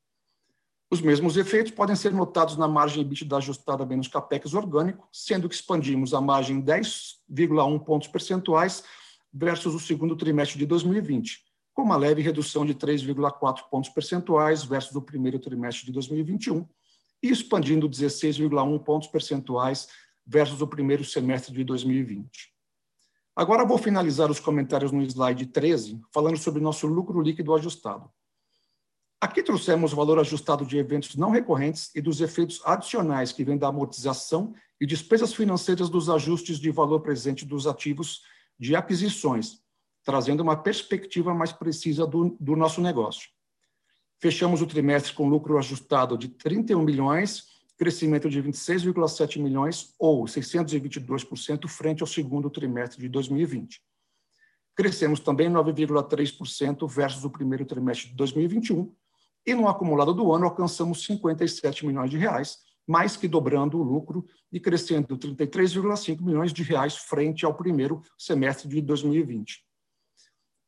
Os 0.90 1.00
mesmos 1.00 1.36
efeitos 1.36 1.72
podem 1.72 1.96
ser 1.96 2.12
notados 2.12 2.56
na 2.56 2.68
margem 2.68 3.02
EBITDA 3.02 3.38
ajustada 3.38 3.84
menos 3.84 4.08
capex 4.08 4.54
orgânico, 4.54 5.08
sendo 5.12 5.48
que 5.48 5.54
expandimos 5.54 6.14
a 6.14 6.20
margem 6.20 6.62
10,1 6.62 7.84
pontos 7.84 8.08
percentuais 8.08 8.84
versus 9.32 9.74
o 9.74 9.80
segundo 9.80 10.16
trimestre 10.16 10.58
de 10.58 10.66
2020, 10.66 11.47
com 11.78 11.84
uma 11.84 11.96
leve 11.96 12.20
redução 12.20 12.66
de 12.66 12.74
3,4 12.74 13.68
pontos 13.70 13.88
percentuais 13.88 14.64
versus 14.64 14.96
o 14.96 15.00
primeiro 15.00 15.38
trimestre 15.38 15.86
de 15.86 15.92
2021 15.92 16.66
e 17.22 17.30
expandindo 17.30 17.88
16,1 17.88 18.82
pontos 18.82 19.06
percentuais 19.06 19.86
versus 20.26 20.60
o 20.60 20.66
primeiro 20.66 21.04
semestre 21.04 21.54
de 21.54 21.62
2020. 21.62 22.52
Agora 23.36 23.64
vou 23.64 23.78
finalizar 23.78 24.28
os 24.28 24.40
comentários 24.40 24.90
no 24.90 25.00
slide 25.02 25.46
13, 25.46 26.00
falando 26.12 26.36
sobre 26.36 26.60
nosso 26.60 26.88
lucro 26.88 27.20
líquido 27.20 27.54
ajustado. 27.54 28.10
Aqui 29.20 29.40
trouxemos 29.40 29.92
o 29.92 29.96
valor 29.96 30.18
ajustado 30.18 30.66
de 30.66 30.78
eventos 30.78 31.14
não 31.14 31.30
recorrentes 31.30 31.94
e 31.94 32.00
dos 32.00 32.20
efeitos 32.20 32.60
adicionais 32.64 33.30
que 33.30 33.44
vêm 33.44 33.56
da 33.56 33.68
amortização 33.68 34.52
e 34.80 34.84
despesas 34.84 35.32
financeiras 35.32 35.88
dos 35.88 36.10
ajustes 36.10 36.58
de 36.58 36.72
valor 36.72 37.02
presente 37.02 37.46
dos 37.46 37.68
ativos 37.68 38.22
de 38.58 38.74
aquisições, 38.74 39.62
trazendo 40.04 40.42
uma 40.42 40.56
perspectiva 40.56 41.34
mais 41.34 41.52
precisa 41.52 42.06
do, 42.06 42.36
do 42.40 42.56
nosso 42.56 42.80
negócio. 42.80 43.28
Fechamos 44.20 44.60
o 44.60 44.66
trimestre 44.66 45.12
com 45.12 45.28
lucro 45.28 45.58
ajustado 45.58 46.18
de 46.18 46.28
31 46.28 46.82
milhões, 46.82 47.44
crescimento 47.76 48.28
de 48.28 48.42
26,7 48.42 49.40
milhões, 49.40 49.94
ou 49.98 50.24
622% 50.24 51.68
frente 51.68 52.02
ao 52.02 52.06
segundo 52.06 52.50
trimestre 52.50 53.00
de 53.00 53.08
2020. 53.08 53.80
Crescemos 54.74 55.20
também 55.20 55.48
9,3% 55.48 56.88
versus 56.88 57.24
o 57.24 57.30
primeiro 57.30 57.64
trimestre 57.64 58.08
de 58.08 58.16
2021, 58.16 58.92
e 59.46 59.54
no 59.54 59.68
acumulado 59.68 60.12
do 60.12 60.32
ano 60.32 60.46
alcançamos 60.46 61.04
57 61.04 61.86
milhões 61.86 62.10
de 62.10 62.18
reais, 62.18 62.58
mais 62.86 63.16
que 63.16 63.28
dobrando 63.28 63.78
o 63.78 63.82
lucro 63.82 64.26
e 64.50 64.58
crescendo 64.58 65.16
33,5 65.16 66.22
milhões 66.22 66.52
de 66.52 66.62
reais 66.62 66.96
frente 66.96 67.44
ao 67.44 67.54
primeiro 67.54 68.02
semestre 68.16 68.68
de 68.68 68.80
2020. 68.80 69.67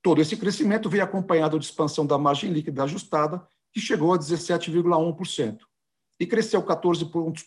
Todo 0.02 0.20
esse 0.20 0.36
crescimento 0.36 0.88
veio 0.88 1.04
acompanhado 1.04 1.58
de 1.58 1.64
expansão 1.64 2.06
da 2.06 2.16
margem 2.16 2.50
líquida 2.50 2.84
ajustada, 2.84 3.46
que 3.72 3.80
chegou 3.80 4.12
a 4.14 4.18
17,1%, 4.18 5.60
e 6.18 6.26
cresceu 6.26 6.62
14 6.62 7.04
pontos, 7.04 7.44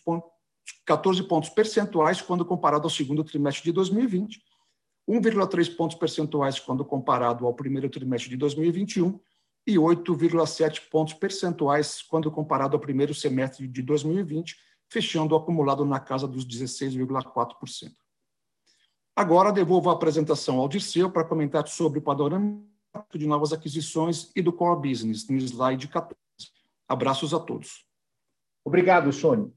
14 0.86 1.22
pontos 1.24 1.50
percentuais 1.50 2.22
quando 2.22 2.44
comparado 2.44 2.84
ao 2.84 2.90
segundo 2.90 3.24
trimestre 3.24 3.64
de 3.64 3.72
2020, 3.72 4.42
1,3 5.08 5.76
pontos 5.76 5.96
percentuais 5.96 6.58
quando 6.58 6.84
comparado 6.84 7.46
ao 7.46 7.54
primeiro 7.54 7.90
trimestre 7.90 8.30
de 8.30 8.36
2021 8.36 9.20
e 9.66 9.74
8,7 9.74 10.88
pontos 10.90 11.14
percentuais 11.14 12.02
quando 12.02 12.30
comparado 12.30 12.76
ao 12.76 12.80
primeiro 12.80 13.14
semestre 13.14 13.66
de 13.66 13.82
2020, 13.82 14.56
fechando 14.88 15.34
o 15.34 15.38
acumulado 15.38 15.84
na 15.84 16.00
casa 16.00 16.26
dos 16.26 16.46
16,4%. 16.46 17.92
Agora 19.16 19.52
devolvo 19.52 19.90
a 19.90 19.92
apresentação 19.92 20.58
ao 20.58 20.68
Dirceu 20.68 21.08
para 21.08 21.24
comentar 21.24 21.68
sobre 21.68 22.00
o 22.00 22.02
panorama 22.02 22.60
de 23.14 23.28
novas 23.28 23.52
aquisições 23.52 24.32
e 24.34 24.42
do 24.42 24.52
core 24.52 24.88
business, 24.88 25.28
no 25.28 25.36
slide 25.36 25.86
14. 25.86 26.16
Abraços 26.88 27.32
a 27.32 27.38
todos. 27.38 27.86
Obrigado, 28.64 29.12
Shone. 29.12 29.52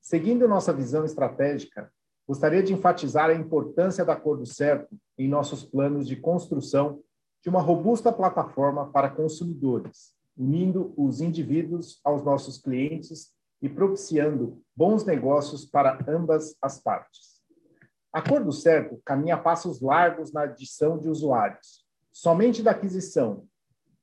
Seguindo 0.00 0.48
nossa 0.48 0.72
visão 0.72 1.04
estratégica, 1.04 1.92
gostaria 2.26 2.64
de 2.64 2.72
enfatizar 2.72 3.30
a 3.30 3.34
importância 3.34 4.04
da 4.04 4.16
Cor 4.16 4.38
do 4.38 4.46
Certo 4.46 4.98
em 5.16 5.28
nossos 5.28 5.64
planos 5.64 6.08
de 6.08 6.16
construção 6.16 7.00
de 7.40 7.48
uma 7.48 7.60
robusta 7.60 8.12
plataforma 8.12 8.90
para 8.90 9.08
consumidores, 9.08 10.16
unindo 10.36 10.92
os 10.96 11.20
indivíduos 11.20 12.00
aos 12.02 12.24
nossos 12.24 12.58
clientes 12.58 13.32
e 13.62 13.68
propiciando 13.68 14.60
bons 14.74 15.04
negócios 15.04 15.64
para 15.64 16.04
ambas 16.08 16.56
as 16.60 16.80
partes. 16.80 17.35
A 18.16 18.22
Cor 18.22 18.42
do 18.42 18.50
Certo 18.50 18.98
caminha 19.04 19.36
passos 19.36 19.82
largos 19.82 20.32
na 20.32 20.44
adição 20.44 20.96
de 20.96 21.06
usuários. 21.06 21.84
Somente 22.10 22.62
da 22.62 22.70
aquisição, 22.70 23.44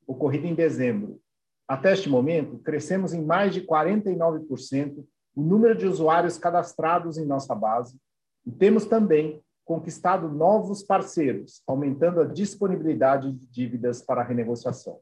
ocorrida 0.05 0.45
em 0.45 0.53
dezembro, 0.53 1.19
até 1.67 1.93
este 1.93 2.07
momento, 2.07 2.59
crescemos 2.59 3.11
em 3.11 3.25
mais 3.25 3.55
de 3.55 3.65
49% 3.65 5.03
o 5.35 5.41
número 5.41 5.75
de 5.75 5.87
usuários 5.87 6.37
cadastrados 6.37 7.17
em 7.17 7.25
nossa 7.25 7.55
base 7.55 7.97
e 8.45 8.51
temos 8.51 8.85
também 8.85 9.41
conquistado 9.65 10.29
novos 10.29 10.83
parceiros, 10.83 11.63
aumentando 11.65 12.21
a 12.21 12.25
disponibilidade 12.25 13.31
de 13.31 13.47
dívidas 13.47 14.03
para 14.03 14.21
renegociação. 14.21 14.99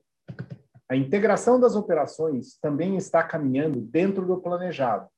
A 0.88 0.96
integração 0.96 1.60
das 1.60 1.76
operações 1.76 2.58
também 2.62 2.96
está 2.96 3.22
caminhando 3.22 3.82
dentro 3.82 4.26
do 4.26 4.40
planejado, 4.40 5.10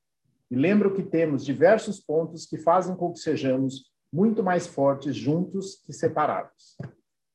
e 0.50 0.56
lembro 0.56 0.94
que 0.94 1.02
temos 1.02 1.44
diversos 1.44 2.00
pontos 2.00 2.46
que 2.46 2.58
fazem 2.58 2.94
com 2.94 3.12
que 3.12 3.18
sejamos 3.18 3.90
muito 4.12 4.42
mais 4.42 4.66
fortes 4.66 5.16
juntos 5.16 5.82
que 5.84 5.92
separados. 5.92 6.76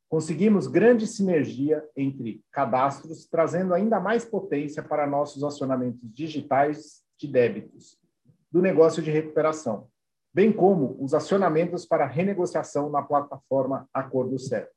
Conseguimos 0.07 0.65
grande 0.65 1.05
sinergia 1.05 1.87
entre 1.95 2.41
cadastros, 2.51 3.27
trazendo 3.27 3.73
ainda 3.73 3.99
mais 3.99 4.25
potência 4.25 4.81
para 4.81 5.05
nossos 5.05 5.43
acionamentos 5.43 6.01
digitais 6.11 7.03
de 7.17 7.27
débitos 7.27 7.99
do 8.51 8.61
negócio 8.61 9.03
de 9.03 9.11
recuperação. 9.11 9.87
bem 10.33 10.53
como 10.53 10.95
os 10.99 11.13
acionamentos 11.13 11.85
para 11.85 12.05
renegociação 12.05 12.89
na 12.89 13.01
plataforma 13.01 13.89
Acordo 13.93 14.37
Certo. 14.39 14.71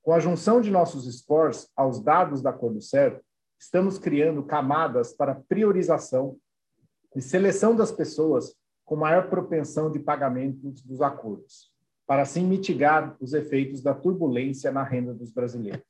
Com 0.00 0.12
a 0.12 0.20
junção 0.20 0.60
de 0.60 0.70
nossos 0.70 1.04
scores 1.18 1.68
aos 1.76 2.00
dados 2.00 2.40
da 2.40 2.50
Acordo 2.50 2.80
Certo, 2.80 3.20
estamos 3.60 3.98
criando 3.98 4.44
camadas 4.44 5.12
para 5.12 5.34
priorização 5.34 6.38
e 7.16 7.22
seleção 7.22 7.74
das 7.74 7.90
pessoas 7.90 8.54
com 8.84 8.94
maior 8.94 9.30
propensão 9.30 9.90
de 9.90 9.98
pagamentos 9.98 10.82
dos 10.82 11.00
acordos, 11.00 11.72
para 12.06 12.22
assim 12.22 12.44
mitigar 12.44 13.16
os 13.18 13.32
efeitos 13.32 13.82
da 13.82 13.94
turbulência 13.94 14.70
na 14.70 14.82
renda 14.82 15.14
dos 15.14 15.32
brasileiros. 15.32 15.82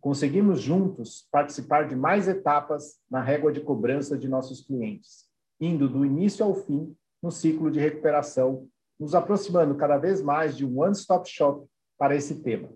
Conseguimos 0.00 0.60
juntos 0.60 1.26
participar 1.32 1.88
de 1.88 1.96
mais 1.96 2.28
etapas 2.28 3.00
na 3.10 3.20
régua 3.20 3.52
de 3.52 3.60
cobrança 3.60 4.16
de 4.16 4.28
nossos 4.28 4.60
clientes, 4.64 5.28
indo 5.60 5.88
do 5.88 6.06
início 6.06 6.44
ao 6.44 6.54
fim 6.54 6.96
no 7.20 7.30
ciclo 7.30 7.70
de 7.70 7.80
recuperação, 7.80 8.68
nos 8.98 9.16
aproximando 9.16 9.74
cada 9.74 9.98
vez 9.98 10.22
mais 10.22 10.56
de 10.56 10.64
um 10.64 10.80
one-stop 10.80 11.28
shop 11.28 11.66
para 11.98 12.14
esse 12.14 12.36
tema. 12.36 12.68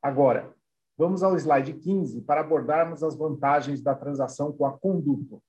Agora, 0.00 0.54
vamos 0.96 1.24
ao 1.24 1.36
slide 1.36 1.74
15 1.74 2.20
para 2.22 2.40
abordarmos 2.40 3.02
as 3.02 3.16
vantagens 3.16 3.82
da 3.82 3.94
transação 3.96 4.52
com 4.52 4.64
a 4.64 4.72
Conduto. 4.78 5.42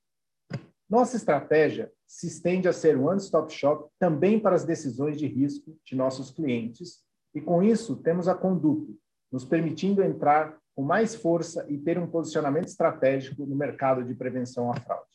Nossa 0.89 1.17
estratégia 1.17 1.91
se 2.05 2.27
estende 2.27 2.67
a 2.67 2.73
ser 2.73 2.97
one-stop 2.97 3.51
shop 3.51 3.89
também 3.99 4.39
para 4.39 4.55
as 4.55 4.63
decisões 4.63 5.17
de 5.17 5.27
risco 5.27 5.77
de 5.85 5.95
nossos 5.95 6.31
clientes, 6.31 7.03
e 7.35 7.41
com 7.41 7.61
isso 7.61 7.97
temos 7.97 8.29
a 8.29 8.33
Conduto, 8.33 8.97
nos 9.29 9.43
permitindo 9.43 10.01
entrar 10.01 10.57
com 10.73 10.81
mais 10.81 11.13
força 11.13 11.65
e 11.67 11.77
ter 11.77 11.97
um 11.97 12.07
posicionamento 12.07 12.67
estratégico 12.67 13.45
no 13.45 13.55
mercado 13.55 14.03
de 14.03 14.15
prevenção 14.15 14.71
à 14.71 14.75
fraude. 14.75 15.05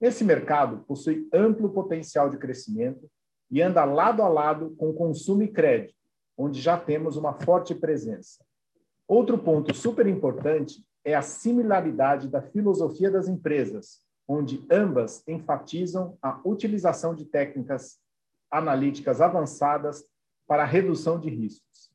Esse 0.00 0.22
mercado 0.22 0.84
possui 0.86 1.28
amplo 1.32 1.70
potencial 1.70 2.30
de 2.30 2.38
crescimento 2.38 3.10
e 3.50 3.60
anda 3.60 3.84
lado 3.84 4.22
a 4.22 4.28
lado 4.28 4.74
com 4.76 4.92
consumo 4.92 5.42
e 5.42 5.48
crédito, 5.48 5.98
onde 6.36 6.60
já 6.60 6.78
temos 6.78 7.16
uma 7.16 7.34
forte 7.34 7.74
presença. 7.74 8.44
Outro 9.08 9.36
ponto 9.36 9.74
super 9.74 10.06
importante 10.06 10.84
é 11.04 11.14
a 11.14 11.22
similaridade 11.22 12.28
da 12.28 12.40
filosofia 12.40 13.10
das 13.10 13.28
empresas, 13.28 14.00
onde 14.32 14.64
ambas 14.70 15.22
enfatizam 15.28 16.16
a 16.22 16.40
utilização 16.42 17.14
de 17.14 17.26
técnicas 17.26 17.98
analíticas 18.50 19.20
avançadas 19.20 20.04
para 20.46 20.62
a 20.62 20.66
redução 20.66 21.20
de 21.20 21.28
riscos. 21.28 21.90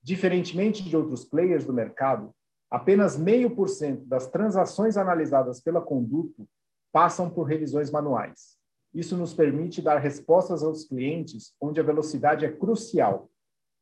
Diferentemente 0.00 0.88
de 0.88 0.96
outros 0.96 1.24
players 1.24 1.64
do 1.64 1.72
mercado, 1.72 2.32
apenas 2.70 3.16
meio 3.16 3.50
por 3.56 3.68
cento 3.68 4.04
das 4.04 4.28
transações 4.28 4.96
analisadas 4.96 5.60
pela 5.60 5.80
Conduto 5.80 6.48
passam 6.92 7.28
por 7.28 7.42
revisões 7.42 7.90
manuais. 7.90 8.56
Isso 8.94 9.16
nos 9.16 9.34
permite 9.34 9.82
dar 9.82 9.98
respostas 9.98 10.62
aos 10.62 10.84
clientes 10.84 11.54
onde 11.60 11.80
a 11.80 11.84
velocidade 11.84 12.44
é 12.44 12.52
crucial, 12.52 13.28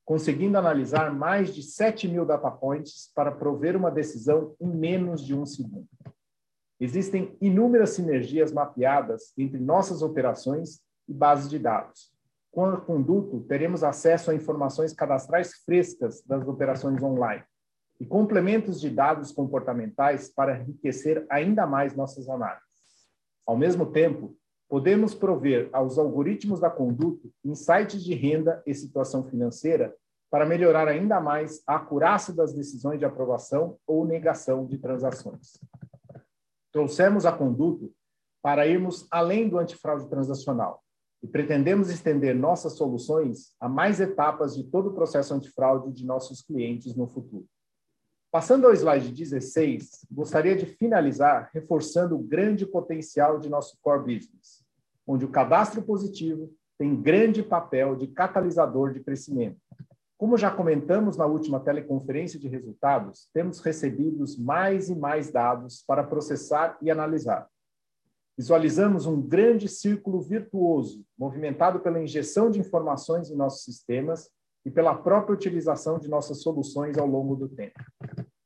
conseguindo 0.04 0.56
analisar 0.56 1.14
mais 1.14 1.54
de 1.54 1.62
7 1.62 2.08
mil 2.08 2.24
data 2.24 2.50
points 2.50 3.10
para 3.14 3.30
prover 3.30 3.76
uma 3.76 3.90
decisão 3.90 4.54
em 4.58 4.68
menos 4.68 5.22
de 5.24 5.34
um 5.34 5.44
segundo. 5.44 5.86
Existem 6.80 7.36
inúmeras 7.40 7.90
sinergias 7.90 8.52
mapeadas 8.52 9.32
entre 9.36 9.58
nossas 9.58 10.00
operações 10.00 10.80
e 11.08 11.12
bases 11.12 11.50
de 11.50 11.58
dados. 11.58 12.12
Com 12.52 12.64
a 12.66 12.80
Conduto, 12.80 13.40
teremos 13.48 13.82
acesso 13.82 14.30
a 14.30 14.34
informações 14.34 14.92
cadastrais 14.92 15.54
frescas 15.64 16.22
das 16.24 16.46
operações 16.46 17.02
online 17.02 17.42
e 18.00 18.06
complementos 18.06 18.80
de 18.80 18.90
dados 18.90 19.32
comportamentais 19.32 20.30
para 20.32 20.58
enriquecer 20.60 21.26
ainda 21.28 21.66
mais 21.66 21.96
nossas 21.96 22.28
análises. 22.28 22.68
Ao 23.44 23.56
mesmo 23.56 23.86
tempo, 23.86 24.36
podemos 24.68 25.14
prover 25.14 25.68
aos 25.72 25.98
algoritmos 25.98 26.60
da 26.60 26.70
conduta 26.70 27.28
insights 27.44 28.04
de 28.04 28.14
renda 28.14 28.62
e 28.66 28.74
situação 28.74 29.24
financeira 29.24 29.94
para 30.30 30.46
melhorar 30.46 30.86
ainda 30.86 31.20
mais 31.20 31.62
a 31.66 31.76
acurácia 31.76 32.34
das 32.34 32.52
decisões 32.52 32.98
de 32.98 33.04
aprovação 33.04 33.78
ou 33.86 34.04
negação 34.04 34.66
de 34.66 34.78
transações. 34.78 35.58
Trouxemos 36.72 37.24
a 37.24 37.32
conduta 37.32 37.88
para 38.42 38.66
irmos 38.66 39.06
além 39.10 39.48
do 39.48 39.58
antifraude 39.58 40.08
transacional 40.08 40.82
e 41.22 41.26
pretendemos 41.26 41.90
estender 41.90 42.34
nossas 42.34 42.74
soluções 42.74 43.54
a 43.58 43.68
mais 43.68 44.00
etapas 44.00 44.54
de 44.54 44.64
todo 44.64 44.90
o 44.90 44.94
processo 44.94 45.34
antifraude 45.34 45.92
de 45.92 46.06
nossos 46.06 46.42
clientes 46.42 46.94
no 46.94 47.06
futuro. 47.06 47.46
Passando 48.30 48.66
ao 48.66 48.74
slide 48.74 49.10
16, 49.10 50.06
gostaria 50.10 50.54
de 50.54 50.66
finalizar 50.66 51.50
reforçando 51.52 52.14
o 52.14 52.22
grande 52.22 52.66
potencial 52.66 53.40
de 53.40 53.48
nosso 53.48 53.78
core 53.80 54.00
business, 54.00 54.62
onde 55.06 55.24
o 55.24 55.30
cadastro 55.30 55.82
positivo 55.82 56.54
tem 56.78 57.00
grande 57.00 57.42
papel 57.42 57.96
de 57.96 58.06
catalisador 58.06 58.92
de 58.92 59.00
crescimento. 59.00 59.58
Como 60.18 60.36
já 60.36 60.50
comentamos 60.50 61.16
na 61.16 61.26
última 61.26 61.60
teleconferência 61.60 62.40
de 62.40 62.48
resultados, 62.48 63.30
temos 63.32 63.60
recebido 63.60 64.24
mais 64.40 64.88
e 64.88 64.96
mais 64.96 65.30
dados 65.30 65.84
para 65.86 66.02
processar 66.02 66.76
e 66.82 66.90
analisar. 66.90 67.48
Visualizamos 68.36 69.06
um 69.06 69.22
grande 69.22 69.68
círculo 69.68 70.20
virtuoso, 70.20 71.04
movimentado 71.16 71.78
pela 71.78 72.02
injeção 72.02 72.50
de 72.50 72.58
informações 72.58 73.30
em 73.30 73.36
nossos 73.36 73.62
sistemas 73.62 74.28
e 74.66 74.70
pela 74.72 74.92
própria 74.92 75.36
utilização 75.36 76.00
de 76.00 76.08
nossas 76.08 76.42
soluções 76.42 76.98
ao 76.98 77.06
longo 77.06 77.36
do 77.36 77.48
tempo. 77.48 77.78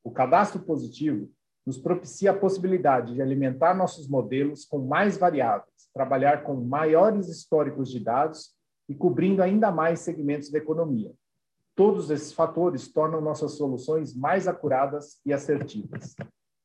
O 0.05 0.11
cadastro 0.11 0.61
positivo 0.61 1.31
nos 1.65 1.79
propicia 1.79 2.33
a 2.33 2.39
possibilidade 2.39 3.15
de 3.15 3.23
alimentar 3.23 3.73
nossos 3.73 4.07
modelos 4.07 4.67
com 4.67 4.79
mais 4.79 5.17
variáveis, 5.17 5.89
trabalhar 5.95 6.45
com 6.45 6.55
maiores 6.55 7.29
históricos 7.31 7.91
de 7.91 7.99
dados 7.99 8.55
e 8.91 8.95
cobrindo 8.95 9.43
ainda 9.43 9.71
mais 9.71 10.01
segmentos 10.01 10.51
da 10.51 10.59
economia. 10.59 11.15
Todos 11.75 12.11
esses 12.11 12.33
fatores 12.33 12.93
tornam 12.93 13.21
nossas 13.21 13.53
soluções 13.53 14.15
mais 14.15 14.47
acuradas 14.47 15.19
e 15.25 15.33
assertivas. 15.33 16.15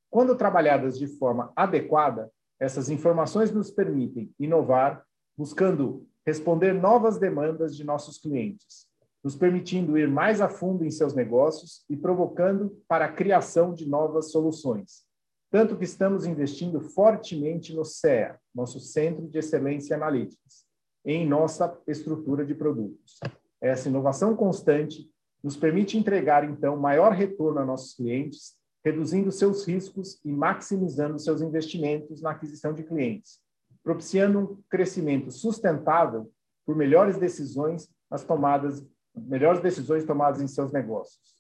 Quando 0.09 0.35
trabalhadas 0.35 0.97
de 0.99 1.07
forma 1.07 1.51
adequada, 1.55 2.29
essas 2.59 2.89
informações 2.89 3.51
nos 3.51 3.71
permitem 3.71 4.33
inovar, 4.39 5.05
buscando 5.37 6.05
responder 6.25 6.73
novas 6.73 7.17
demandas 7.17 7.75
de 7.75 7.85
nossos 7.85 8.17
clientes, 8.17 8.87
nos 9.23 9.35
permitindo 9.35 9.97
ir 9.97 10.09
mais 10.09 10.41
a 10.41 10.49
fundo 10.49 10.83
em 10.83 10.91
seus 10.91 11.13
negócios 11.13 11.85
e 11.89 11.95
provocando 11.95 12.81
para 12.87 13.05
a 13.05 13.11
criação 13.11 13.73
de 13.73 13.87
novas 13.87 14.31
soluções. 14.31 15.05
Tanto 15.49 15.77
que 15.77 15.85
estamos 15.85 16.25
investindo 16.25 16.81
fortemente 16.81 17.73
no 17.73 17.85
CEA, 17.85 18.37
nosso 18.53 18.81
Centro 18.81 19.25
de 19.27 19.37
Excelência 19.37 19.95
Analytics, 19.95 20.65
em 21.05 21.25
nossa 21.25 21.79
estrutura 21.87 22.45
de 22.45 22.53
produtos. 22.53 23.19
Essa 23.61 23.89
inovação 23.89 24.35
constante 24.35 25.09
nos 25.43 25.55
permite 25.55 25.97
entregar, 25.97 26.43
então, 26.43 26.77
maior 26.77 27.11
retorno 27.11 27.59
a 27.59 27.65
nossos 27.65 27.95
clientes, 27.95 28.55
reduzindo 28.83 29.31
seus 29.31 29.65
riscos 29.65 30.19
e 30.23 30.31
maximizando 30.31 31.19
seus 31.19 31.41
investimentos 31.41 32.21
na 32.21 32.31
aquisição 32.31 32.73
de 32.73 32.83
clientes, 32.83 33.39
propiciando 33.83 34.39
um 34.39 34.63
crescimento 34.69 35.31
sustentável 35.31 36.31
por 36.65 36.75
melhores 36.75 37.17
decisões 37.17 37.89
nas 38.09 38.23
tomadas 38.23 38.85
melhores 39.17 39.61
decisões 39.61 40.05
tomadas 40.05 40.41
em 40.41 40.47
seus 40.47 40.71
negócios. 40.71 41.37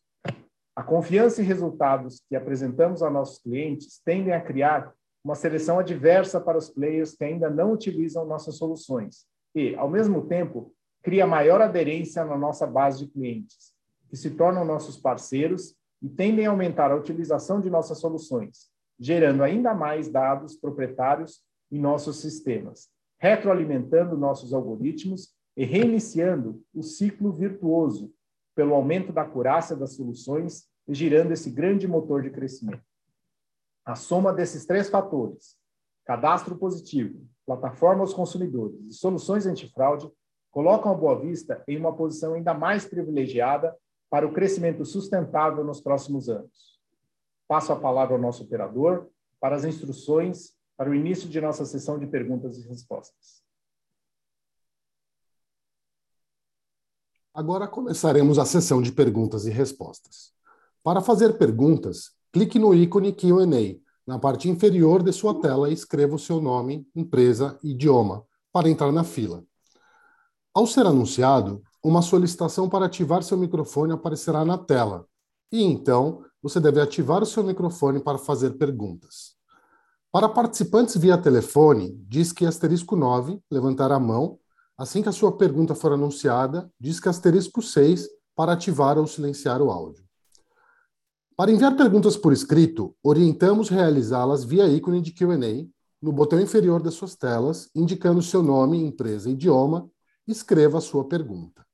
A 0.75 0.83
confiança 0.83 1.41
e 1.41 1.45
resultados 1.45 2.21
que 2.27 2.35
apresentamos 2.35 3.01
a 3.01 3.09
nossos 3.09 3.39
clientes 3.39 4.01
tendem 4.03 4.33
a 4.33 4.41
criar 4.41 4.93
uma 5.23 5.35
seleção 5.35 5.79
adversa 5.79 6.39
para 6.39 6.57
os 6.57 6.69
players 6.69 7.15
que 7.15 7.23
ainda 7.23 7.49
não 7.49 7.73
utilizam 7.73 8.25
nossas 8.25 8.55
soluções 8.55 9.25
e, 9.55 9.75
ao 9.75 9.89
mesmo 9.89 10.27
tempo, 10.27 10.73
cria 11.07 11.25
maior 11.25 11.61
aderência 11.61 12.25
na 12.25 12.37
nossa 12.37 12.67
base 12.67 13.05
de 13.05 13.07
clientes, 13.09 13.73
que 14.09 14.17
se 14.17 14.31
tornam 14.31 14.65
nossos 14.65 14.97
parceiros 14.97 15.73
e 16.01 16.09
tendem 16.09 16.45
a 16.45 16.49
aumentar 16.49 16.91
a 16.91 16.97
utilização 16.97 17.61
de 17.61 17.69
nossas 17.69 17.99
soluções, 17.99 18.69
gerando 18.99 19.41
ainda 19.41 19.73
mais 19.73 20.09
dados 20.09 20.57
proprietários 20.57 21.41
em 21.71 21.79
nossos 21.79 22.19
sistemas, 22.19 22.89
retroalimentando 23.17 24.17
nossos 24.17 24.53
algoritmos 24.53 25.33
e 25.55 25.63
reiniciando 25.63 26.61
o 26.73 26.83
ciclo 26.83 27.31
virtuoso 27.31 28.11
pelo 28.53 28.73
aumento 28.73 29.13
da 29.13 29.21
acurácia 29.21 29.77
das 29.77 29.93
soluções 29.93 30.67
e 30.89 30.93
girando 30.93 31.31
esse 31.31 31.49
grande 31.49 31.87
motor 31.87 32.21
de 32.21 32.31
crescimento. 32.31 32.83
A 33.85 33.95
soma 33.95 34.33
desses 34.33 34.65
três 34.65 34.89
fatores, 34.89 35.55
cadastro 36.03 36.57
positivo, 36.57 37.25
plataforma 37.45 38.01
aos 38.01 38.13
consumidores 38.13 38.81
e 38.89 38.91
soluções 38.91 39.45
antifraude, 39.45 40.11
colocam 40.57 40.91
a 40.91 40.95
Boa 40.95 41.19
Vista 41.19 41.63
em 41.67 41.77
uma 41.77 41.95
posição 41.95 42.33
ainda 42.33 42.51
mais 42.51 42.83
privilegiada 42.83 43.77
para 44.09 44.25
o 44.25 44.33
crescimento 44.33 44.83
sustentável 44.83 45.63
nos 45.63 45.79
próximos 45.79 46.29
anos. 46.29 46.79
Passo 47.47 47.71
a 47.71 47.75
palavra 47.75 48.15
ao 48.15 48.19
nosso 48.19 48.41
operador 48.41 49.07
para 49.39 49.55
as 49.55 49.63
instruções 49.63 50.55
para 50.75 50.89
o 50.89 50.95
início 50.95 51.29
de 51.29 51.39
nossa 51.39 51.63
sessão 51.63 51.99
de 51.99 52.07
perguntas 52.07 52.57
e 52.57 52.67
respostas. 52.67 53.43
Agora 57.31 57.67
começaremos 57.67 58.39
a 58.39 58.45
sessão 58.45 58.81
de 58.81 58.91
perguntas 58.91 59.45
e 59.45 59.51
respostas. 59.51 60.33
Para 60.81 61.01
fazer 61.01 61.37
perguntas, 61.37 62.15
clique 62.33 62.57
no 62.57 62.73
ícone 62.73 63.13
Q&A 63.13 63.79
na 64.07 64.17
parte 64.17 64.49
inferior 64.49 65.03
de 65.03 65.13
sua 65.13 65.39
tela 65.39 65.69
e 65.69 65.73
escreva 65.73 66.15
o 66.15 66.19
seu 66.19 66.41
nome, 66.41 66.89
empresa 66.95 67.59
e 67.63 67.73
idioma 67.73 68.25
para 68.51 68.67
entrar 68.67 68.91
na 68.91 69.03
fila. 69.03 69.45
Ao 70.57 70.65
ser 70.65 70.87
anunciado, 70.87 71.61
uma 71.83 72.01
solicitação 72.01 72.67
para 72.67 72.87
ativar 72.87 73.21
seu 73.21 73.37
microfone 73.37 73.93
aparecerá 73.93 74.43
na 74.43 74.57
tela, 74.57 75.05
e 75.51 75.61
então 75.61 76.23
você 76.41 76.59
deve 76.59 76.81
ativar 76.81 77.21
o 77.21 77.27
seu 77.27 77.43
microfone 77.43 77.99
para 77.99 78.17
fazer 78.17 78.57
perguntas. 78.57 79.35
Para 80.11 80.27
participantes 80.27 80.97
via 80.97 81.15
telefone, 81.15 81.95
diz 82.07 82.31
que 82.31 82.43
asterisco 82.43 82.95
9, 82.95 83.39
levantar 83.51 83.91
a 83.91 83.99
mão. 83.99 84.39
Assim 84.75 85.03
que 85.03 85.09
a 85.09 85.11
sua 85.11 85.37
pergunta 85.37 85.75
for 85.75 85.93
anunciada, 85.93 86.71
diz 86.79 86.99
que 86.99 87.07
asterisco 87.07 87.61
6 87.61 88.07
para 88.35 88.53
ativar 88.53 88.97
ou 88.97 89.05
silenciar 89.05 89.61
o 89.61 89.69
áudio. 89.69 90.03
Para 91.35 91.51
enviar 91.51 91.77
perguntas 91.77 92.17
por 92.17 92.33
escrito, 92.33 92.95
orientamos 93.03 93.69
realizá-las 93.69 94.43
via 94.43 94.67
ícone 94.67 95.01
de 95.01 95.11
Q&A 95.11 95.67
no 96.01 96.11
botão 96.11 96.41
inferior 96.41 96.81
das 96.81 96.95
suas 96.95 97.15
telas, 97.15 97.69
indicando 97.75 98.23
seu 98.23 98.41
nome, 98.41 98.83
empresa 98.83 99.29
e 99.29 99.33
idioma, 99.33 99.87
escreva 100.27 100.77
a 100.77 100.81
sua 100.81 101.07
pergunta. 101.07 101.65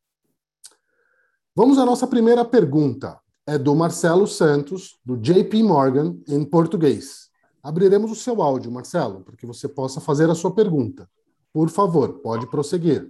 Vamos 1.56 1.78
à 1.78 1.86
nossa 1.86 2.08
primeira 2.08 2.44
pergunta. 2.44 3.20
É 3.46 3.58
do 3.58 3.76
Marcelo 3.76 4.26
Santos, 4.26 4.98
do 5.04 5.18
JP 5.18 5.62
Morgan, 5.64 6.18
em 6.28 6.46
português. 6.46 7.30
Abriremos 7.62 8.12
o 8.12 8.16
seu 8.16 8.42
áudio, 8.42 8.72
Marcelo, 8.72 9.22
para 9.22 9.36
que 9.36 9.46
você 9.46 9.68
possa 9.68 10.00
fazer 10.00 10.30
a 10.30 10.36
sua 10.36 10.54
pergunta. 10.54 11.10
Por 11.52 11.70
favor, 11.70 12.22
pode 12.22 12.48
prosseguir. 12.48 13.10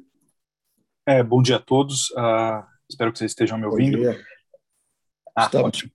É, 1.05 1.23
bom 1.23 1.41
dia 1.41 1.57
a 1.57 1.59
todos. 1.59 2.09
Uh, 2.11 2.63
espero 2.89 3.11
que 3.11 3.19
vocês 3.19 3.31
estejam 3.31 3.57
me 3.57 3.65
ouvindo. 3.65 3.97
Bom 3.97 4.03
dia. 4.03 4.25
Ah, 5.35 5.45
Está 5.45 5.61
ótimo. 5.61 5.91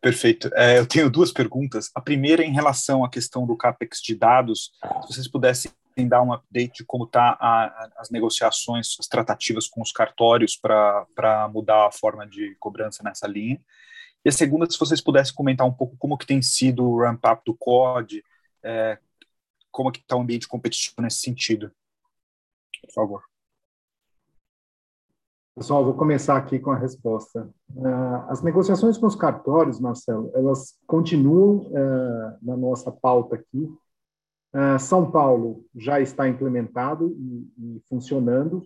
Perfeito. 0.00 0.50
É, 0.54 0.78
eu 0.78 0.86
tenho 0.86 1.10
duas 1.10 1.32
perguntas. 1.32 1.90
A 1.94 2.00
primeira 2.00 2.42
é 2.42 2.46
em 2.46 2.52
relação 2.52 3.04
à 3.04 3.10
questão 3.10 3.46
do 3.46 3.56
CAPEX 3.56 4.00
de 4.00 4.14
dados. 4.14 4.72
Se 5.02 5.14
vocês 5.14 5.28
pudessem 5.28 5.70
dar 6.06 6.22
um 6.22 6.32
update 6.32 6.78
de 6.78 6.84
como 6.84 7.04
está 7.04 7.38
as 7.96 8.10
negociações, 8.10 8.96
as 9.00 9.06
tratativas 9.08 9.66
com 9.66 9.80
os 9.80 9.90
cartórios 9.90 10.56
para 10.56 11.48
mudar 11.52 11.86
a 11.86 11.92
forma 11.92 12.26
de 12.26 12.54
cobrança 12.60 13.02
nessa 13.02 13.26
linha. 13.26 13.60
E 14.24 14.28
a 14.28 14.32
segunda, 14.32 14.70
se 14.70 14.78
vocês 14.78 15.00
pudessem 15.00 15.34
comentar 15.34 15.66
um 15.66 15.72
pouco 15.72 15.96
como 15.96 16.18
que 16.18 16.26
tem 16.26 16.42
sido 16.42 16.84
o 16.84 17.00
ramp-up 17.00 17.42
do 17.46 17.54
COD, 17.54 18.22
é, 18.62 18.98
como 19.70 19.90
que 19.90 20.00
está 20.00 20.16
o 20.16 20.20
ambiente 20.20 20.46
competitivo 20.46 21.00
nesse 21.00 21.18
sentido. 21.18 21.72
Por 22.82 22.92
favor. 22.92 23.22
Pessoal, 25.58 25.84
vou 25.84 25.94
começar 25.94 26.36
aqui 26.36 26.60
com 26.60 26.70
a 26.70 26.78
resposta. 26.78 27.50
Uh, 27.74 28.28
as 28.28 28.42
negociações 28.42 28.96
com 28.96 29.06
os 29.06 29.16
cartórios, 29.16 29.80
Marcelo, 29.80 30.30
elas 30.32 30.78
continuam 30.86 31.66
uh, 31.66 32.38
na 32.40 32.56
nossa 32.56 32.92
pauta 32.92 33.34
aqui. 33.34 33.68
Uh, 34.54 34.78
São 34.78 35.10
Paulo 35.10 35.64
já 35.74 36.00
está 36.00 36.28
implementado 36.28 37.16
e, 37.18 37.76
e 37.76 37.82
funcionando. 37.88 38.62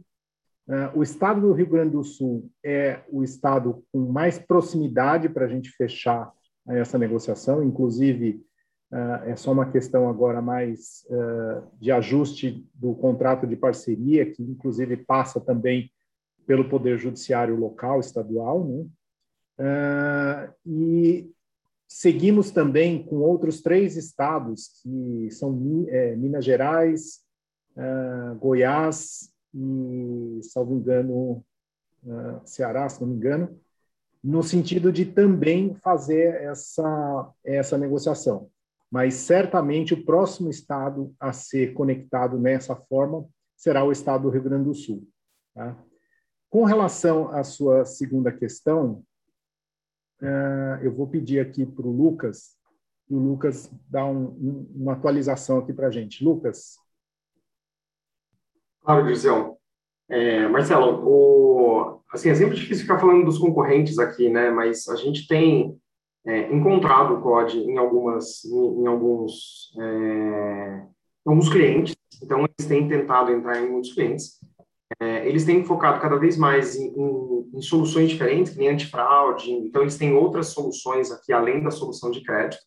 o 0.94 1.02
estado 1.02 1.40
do 1.40 1.52
Rio 1.52 1.68
Grande 1.68 1.92
do 1.92 2.04
Sul 2.04 2.48
é 2.64 3.00
o 3.10 3.22
estado 3.24 3.84
com 3.92 3.98
mais 4.12 4.38
proximidade 4.38 5.28
para 5.28 5.44
a 5.44 5.48
gente 5.48 5.70
fechar 5.70 6.32
essa 6.68 6.96
negociação, 6.96 7.64
inclusive 7.64 8.40
é 9.24 9.34
só 9.34 9.50
uma 9.50 9.70
questão 9.70 10.08
agora 10.08 10.40
mais 10.40 11.04
de 11.80 11.90
ajuste 11.90 12.64
do 12.72 12.94
contrato 12.94 13.46
de 13.46 13.56
parceria, 13.56 14.30
que 14.30 14.42
inclusive 14.42 14.96
passa 14.98 15.40
também 15.40 15.90
pelo 16.46 16.68
Poder 16.68 16.98
Judiciário 16.98 17.56
local, 17.56 18.00
estadual, 18.00 18.64
né? 18.66 18.86
Uh, 19.58 20.52
e 20.66 21.30
seguimos 21.92 22.50
também 22.50 23.02
com 23.04 23.16
outros 23.16 23.60
três 23.60 23.96
estados, 23.96 24.80
que 24.82 25.30
são 25.30 25.86
é, 25.88 26.16
Minas 26.16 26.44
Gerais, 26.44 27.20
uh, 27.76 28.34
Goiás 28.36 29.30
e, 29.54 30.40
salvo 30.42 30.74
engano, 30.74 31.44
uh, 32.04 32.40
Ceará, 32.44 32.88
se 32.88 33.00
não 33.00 33.08
me 33.08 33.16
engano, 33.16 33.60
no 34.24 34.42
sentido 34.42 34.90
de 34.90 35.04
também 35.04 35.74
fazer 35.74 36.42
essa, 36.42 37.30
essa 37.44 37.76
negociação. 37.76 38.48
Mas 38.90 39.14
certamente 39.14 39.94
o 39.94 40.04
próximo 40.04 40.48
estado 40.48 41.14
a 41.20 41.32
ser 41.32 41.74
conectado 41.74 42.38
nessa 42.38 42.74
forma 42.74 43.26
será 43.56 43.84
o 43.84 43.92
estado 43.92 44.22
do 44.22 44.30
Rio 44.30 44.42
Grande 44.42 44.64
do 44.64 44.74
Sul. 44.74 45.06
Tá? 45.54 45.76
Com 46.48 46.64
relação 46.64 47.28
à 47.30 47.44
sua 47.44 47.84
segunda 47.84 48.32
questão, 48.32 49.02
eu 50.82 50.92
vou 50.92 51.06
pedir 51.06 51.40
aqui 51.40 51.66
para 51.66 51.86
o 51.86 51.90
Lucas, 51.90 52.56
o 53.12 53.18
Lucas 53.18 53.70
dá 53.88 54.06
um, 54.06 54.24
um, 54.24 54.72
uma 54.74 54.92
atualização 54.94 55.58
aqui 55.58 55.72
para 55.72 55.88
a 55.88 55.90
gente. 55.90 56.24
Lucas? 56.24 56.76
Claro, 58.80 59.06
Gisel. 59.06 59.58
É, 60.08 60.48
Marcelo, 60.48 61.02
o, 61.06 62.00
assim, 62.12 62.30
é 62.30 62.34
sempre 62.34 62.56
difícil 62.56 62.82
ficar 62.82 62.98
falando 62.98 63.24
dos 63.24 63.38
concorrentes 63.38 63.98
aqui, 63.98 64.28
né? 64.28 64.50
Mas 64.50 64.88
a 64.88 64.96
gente 64.96 65.26
tem 65.26 65.78
é, 66.26 66.52
encontrado 66.52 67.14
o 67.14 67.20
COD 67.20 67.58
em 67.58 67.76
algumas, 67.78 68.44
em, 68.44 68.82
em 68.82 68.86
alguns, 68.86 69.74
é, 69.78 70.86
alguns 71.24 71.48
clientes. 71.48 71.94
Então, 72.22 72.38
eles 72.38 72.68
têm 72.68 72.88
tentado 72.88 73.30
entrar 73.30 73.60
em 73.60 73.70
muitos 73.70 73.92
clientes. 73.92 74.40
É, 75.00 75.28
eles 75.28 75.44
têm 75.44 75.64
focado 75.64 76.00
cada 76.00 76.16
vez 76.16 76.36
mais 76.36 76.76
em, 76.76 76.88
em, 76.88 77.50
em 77.54 77.62
soluções 77.62 78.08
diferentes, 78.08 78.52
que 78.52 78.58
nem 78.58 78.68
antifraude, 78.68 79.50
então 79.50 79.82
eles 79.82 79.96
têm 79.96 80.14
outras 80.14 80.48
soluções 80.48 81.10
aqui, 81.10 81.32
além 81.32 81.62
da 81.62 81.70
solução 81.70 82.10
de 82.10 82.22
crédito. 82.22 82.62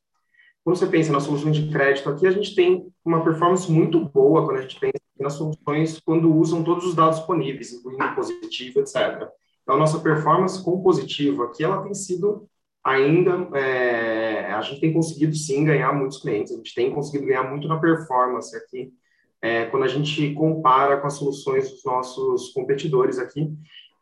Quando 0.64 0.78
você 0.78 0.88
pensa 0.88 1.12
nas 1.12 1.24
soluções 1.24 1.56
de 1.56 1.72
crédito 1.72 2.10
aqui, 2.10 2.26
a 2.26 2.32
gente 2.32 2.56
tem 2.56 2.88
uma 3.04 3.24
performance 3.24 3.72
muito 3.72 4.00
boa 4.00 4.44
quando 4.46 4.58
a 4.58 4.62
gente 4.62 4.80
pensa 4.80 5.00
nas 5.20 5.34
soluções 5.34 6.00
quando 6.00 6.34
usam 6.34 6.64
todos 6.64 6.86
os 6.86 6.96
dados 6.96 7.18
disponíveis, 7.18 7.72
incluindo 7.72 8.16
positivo, 8.16 8.80
etc. 8.80 9.30
Então, 9.62 9.76
a 9.76 9.78
nossa 9.78 10.00
performance 10.00 10.64
com 10.64 10.82
positivo 10.82 11.44
aqui, 11.44 11.64
ela 11.64 11.84
tem 11.84 11.94
sido 11.94 12.48
ainda, 12.84 13.48
é, 13.58 14.52
a 14.52 14.62
gente 14.62 14.82
tem 14.82 14.94
conseguido 14.94 15.36
sim 15.36 15.64
ganhar 15.64 15.92
muitos 15.94 16.20
clientes, 16.20 16.52
a 16.52 16.56
gente 16.56 16.74
tem 16.74 16.92
conseguido 16.92 17.26
ganhar 17.26 17.44
muito 17.44 17.68
na 17.68 17.80
performance 17.80 18.56
aqui, 18.56 18.92
é, 19.42 19.66
quando 19.66 19.84
a 19.84 19.88
gente 19.88 20.34
compara 20.34 20.98
com 20.98 21.08
as 21.08 21.16
soluções 21.16 21.70
dos 21.70 21.84
nossos 21.84 22.50
competidores 22.54 23.20
aqui, 23.20 23.52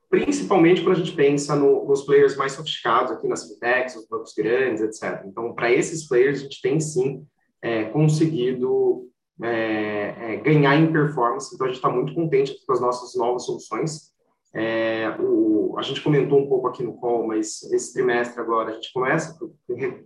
principalmente 0.09 0.81
quando 0.83 0.97
a 0.97 0.99
gente 0.99 1.13
pensa 1.13 1.55
no, 1.55 1.85
nos 1.85 2.03
players 2.03 2.37
mais 2.37 2.53
sofisticados 2.53 3.11
aqui 3.11 3.27
nas 3.27 3.47
fintechs, 3.47 3.95
os 3.95 4.07
bancos 4.07 4.33
grandes, 4.37 4.81
etc. 4.81 5.23
Então, 5.25 5.53
para 5.53 5.71
esses 5.71 6.07
players, 6.07 6.39
a 6.39 6.43
gente 6.43 6.61
tem 6.61 6.79
sim 6.79 7.25
é, 7.61 7.85
conseguido 7.85 9.09
é, 9.41 10.35
é 10.35 10.37
ganhar 10.37 10.75
em 10.75 10.91
performance, 10.91 11.53
então 11.53 11.65
a 11.65 11.69
gente 11.69 11.77
está 11.77 11.89
muito 11.89 12.13
contente 12.13 12.55
com 12.65 12.73
as 12.73 12.79
nossas 12.79 13.15
novas 13.15 13.45
soluções. 13.45 14.13
É, 14.55 15.09
o, 15.19 15.75
a 15.79 15.81
gente 15.81 16.01
comentou 16.01 16.39
um 16.39 16.47
pouco 16.47 16.67
aqui 16.67 16.83
no 16.83 16.93
call, 16.97 17.25
mas 17.25 17.63
esse 17.71 17.91
trimestre 17.91 18.39
agora 18.39 18.69
a 18.69 18.73
gente 18.75 18.93
começa, 18.93 19.35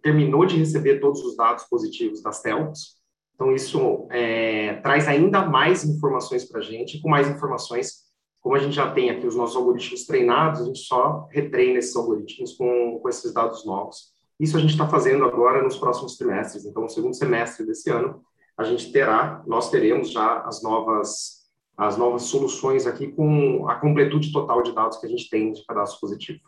terminou 0.02 0.46
de 0.46 0.56
receber 0.56 1.00
todos 1.00 1.22
os 1.22 1.36
dados 1.36 1.66
positivos 1.66 2.22
das 2.24 2.42
telcos, 2.42 2.97
então, 3.38 3.54
isso 3.54 4.08
é, 4.10 4.78
traz 4.82 5.08
ainda 5.08 5.46
mais 5.46 5.86
informações 5.86 6.44
para 6.44 6.60
a 6.60 6.64
gente, 6.64 6.98
e 6.98 7.02
com 7.02 7.08
mais 7.08 7.30
informações, 7.30 8.08
como 8.42 8.56
a 8.56 8.60
gente 8.60 8.76
já 8.76 8.92
tem 8.92 9.12
aqui 9.12 9.28
os 9.28 9.36
nossos 9.36 9.56
algoritmos 9.56 10.08
treinados, 10.08 10.62
a 10.62 10.66
gente 10.66 10.80
só 10.80 11.28
retreina 11.30 11.78
esses 11.78 11.96
algoritmos 11.96 12.54
com, 12.54 13.00
com 13.00 13.08
esses 13.08 13.32
dados 13.32 13.64
novos. 13.64 14.12
Isso 14.40 14.58
a 14.58 14.60
gente 14.60 14.72
está 14.72 14.90
fazendo 14.90 15.24
agora 15.24 15.62
nos 15.62 15.78
próximos 15.78 16.18
trimestres. 16.18 16.66
Então, 16.66 16.82
no 16.82 16.90
segundo 16.90 17.14
semestre 17.14 17.64
desse 17.64 17.92
ano, 17.92 18.24
a 18.58 18.64
gente 18.64 18.92
terá, 18.92 19.44
nós 19.46 19.70
teremos 19.70 20.12
já 20.12 20.42
as 20.42 20.64
novas 20.64 21.38
as 21.78 21.96
novas 21.96 22.24
soluções 22.24 22.88
aqui 22.88 23.12
com 23.12 23.70
a 23.70 23.76
completude 23.76 24.32
total 24.32 24.64
de 24.64 24.74
dados 24.74 24.98
que 24.98 25.06
a 25.06 25.10
gente 25.10 25.30
tem 25.30 25.52
de 25.52 25.64
cadastro 25.64 26.00
positivo. 26.00 26.40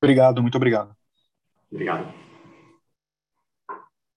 Obrigado, 0.00 0.40
muito 0.40 0.54
obrigado. 0.54 0.96
Obrigado. 1.68 2.25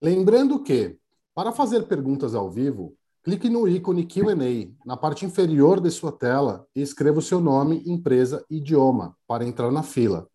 Lembrando 0.02 0.62
que, 0.62 0.98
para 1.34 1.52
fazer 1.52 1.86
perguntas 1.86 2.34
ao 2.34 2.50
vivo, 2.50 2.96
clique 3.22 3.50
no 3.50 3.68
ícone 3.68 4.06
QA 4.06 4.34
na 4.84 4.96
parte 4.96 5.26
inferior 5.26 5.78
de 5.78 5.90
sua 5.90 6.10
tela 6.10 6.66
e 6.74 6.80
escreva 6.80 7.18
o 7.18 7.22
seu 7.22 7.38
nome, 7.38 7.82
empresa 7.86 8.42
e 8.48 8.56
idioma 8.56 9.14
para 9.26 9.44
entrar 9.44 9.70
na 9.70 9.82
fila. 9.82 10.26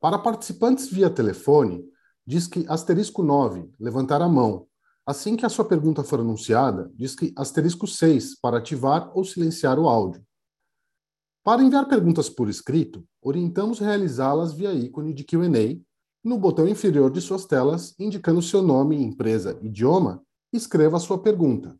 Para 0.00 0.18
participantes 0.18 0.88
via 0.88 1.10
telefone, 1.10 1.84
diz 2.24 2.46
que 2.46 2.64
asterisco 2.68 3.24
9, 3.24 3.72
levantar 3.78 4.22
a 4.22 4.28
mão. 4.28 4.66
Assim 5.04 5.34
que 5.34 5.44
a 5.44 5.48
sua 5.48 5.64
pergunta 5.64 6.04
for 6.04 6.20
anunciada, 6.20 6.88
diz 6.94 7.16
que 7.16 7.32
asterisco 7.36 7.88
6 7.88 8.38
para 8.40 8.58
ativar 8.58 9.10
ou 9.16 9.24
silenciar 9.24 9.80
o 9.80 9.88
áudio. 9.88 10.24
Para 11.42 11.60
enviar 11.60 11.88
perguntas 11.88 12.30
por 12.30 12.48
escrito, 12.48 13.04
orientamos 13.20 13.80
realizá-las 13.80 14.52
via 14.52 14.72
ícone 14.72 15.12
de 15.12 15.24
QA 15.24 15.48
no 16.24 16.38
botão 16.38 16.68
inferior 16.68 17.10
de 17.10 17.20
suas 17.20 17.44
telas, 17.44 17.94
indicando 17.98 18.40
seu 18.40 18.62
nome, 18.62 19.02
empresa, 19.02 19.58
idioma, 19.62 20.22
escreva 20.52 21.00
sua 21.00 21.20
pergunta. 21.20 21.76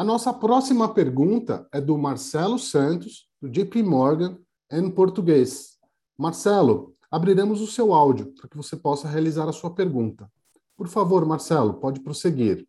A 0.00 0.02
nossa 0.02 0.32
próxima 0.32 0.94
pergunta 0.94 1.68
é 1.70 1.78
do 1.78 1.98
Marcelo 1.98 2.58
Santos, 2.58 3.28
do 3.38 3.50
JP 3.50 3.82
Morgan, 3.82 4.38
em 4.72 4.90
português. 4.90 5.78
Marcelo, 6.16 6.96
abriremos 7.10 7.60
o 7.60 7.66
seu 7.66 7.92
áudio 7.92 8.32
para 8.32 8.48
que 8.48 8.56
você 8.56 8.78
possa 8.78 9.06
realizar 9.06 9.46
a 9.46 9.52
sua 9.52 9.74
pergunta. 9.74 10.26
Por 10.74 10.88
favor, 10.88 11.26
Marcelo, 11.26 11.74
pode 11.74 12.00
prosseguir. 12.00 12.66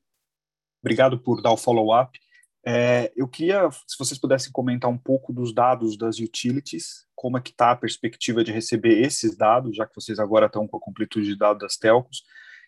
Obrigado 0.84 1.18
por 1.22 1.42
dar 1.42 1.54
o 1.54 1.58
follow-up. 1.58 2.20
É, 2.68 3.14
eu 3.16 3.30
queria, 3.30 3.72
se 3.72 3.98
vocês 3.98 4.20
pudessem 4.20 4.52
comentar 4.52 4.92
um 4.92 4.98
pouco 4.98 5.32
dos 5.32 5.54
dados 5.54 5.98
das 5.98 6.20
utilities, 6.20 7.06
como 7.16 7.38
é 7.38 7.42
que 7.42 7.52
está 7.52 7.72
a 7.72 7.78
perspectiva 7.78 8.44
de 8.44 8.52
receber 8.52 9.02
esses 9.02 9.38
dados, 9.38 9.78
já 9.78 9.88
que 9.88 9.96
vocês 9.96 10.20
agora 10.20 10.48
estão 10.48 10.68
com 10.68 10.76
a 10.76 10.82
completude 10.82 11.28
de 11.28 11.38
dados 11.38 11.62
das 11.62 11.78
telcos. 11.78 12.26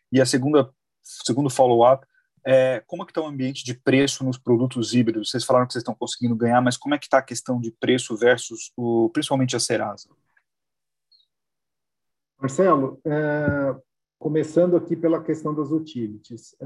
E 0.09 0.21
a 0.21 0.25
segunda, 0.25 0.73
segundo 1.01 1.49
follow-up, 1.49 2.07
é, 2.45 2.83
como 2.85 3.03
é 3.03 3.05
que 3.05 3.11
está 3.11 3.21
o 3.21 3.27
ambiente 3.27 3.63
de 3.63 3.73
preço 3.73 4.23
nos 4.23 4.37
produtos 4.37 4.93
híbridos? 4.93 5.29
Vocês 5.29 5.43
falaram 5.43 5.65
que 5.65 5.73
vocês 5.73 5.81
estão 5.81 5.95
conseguindo 5.95 6.35
ganhar, 6.35 6.61
mas 6.61 6.77
como 6.77 6.93
é 6.93 6.97
que 6.97 7.05
está 7.05 7.19
a 7.19 7.23
questão 7.23 7.59
de 7.59 7.71
preço 7.71 8.15
versus, 8.17 8.71
o, 8.75 9.09
principalmente 9.09 9.55
a 9.55 9.59
Serasa? 9.59 10.09
Marcelo, 12.39 12.99
é, 13.05 13.75
começando 14.19 14.75
aqui 14.75 14.95
pela 14.95 15.23
questão 15.23 15.53
das 15.55 15.71
utilities, 15.71 16.55
é, 16.59 16.65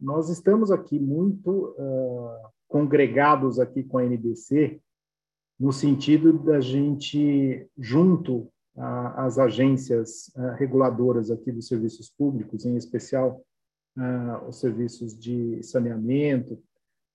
nós 0.00 0.28
estamos 0.28 0.72
aqui 0.72 0.98
muito 0.98 1.74
é, 1.78 2.48
congregados 2.66 3.60
aqui 3.60 3.84
com 3.84 3.98
a 3.98 4.04
NBC 4.04 4.80
no 5.58 5.72
sentido 5.72 6.32
da 6.32 6.60
gente, 6.60 7.68
junto 7.76 8.48
às 8.76 9.38
agências 9.38 10.32
é, 10.36 10.54
reguladoras 10.54 11.32
aqui 11.32 11.50
dos 11.50 11.66
serviços 11.66 12.10
públicos, 12.10 12.64
em 12.64 12.76
especial 12.76 13.44
uh, 13.98 14.48
os 14.48 14.60
serviços 14.60 15.18
de 15.18 15.62
saneamento, 15.62 16.62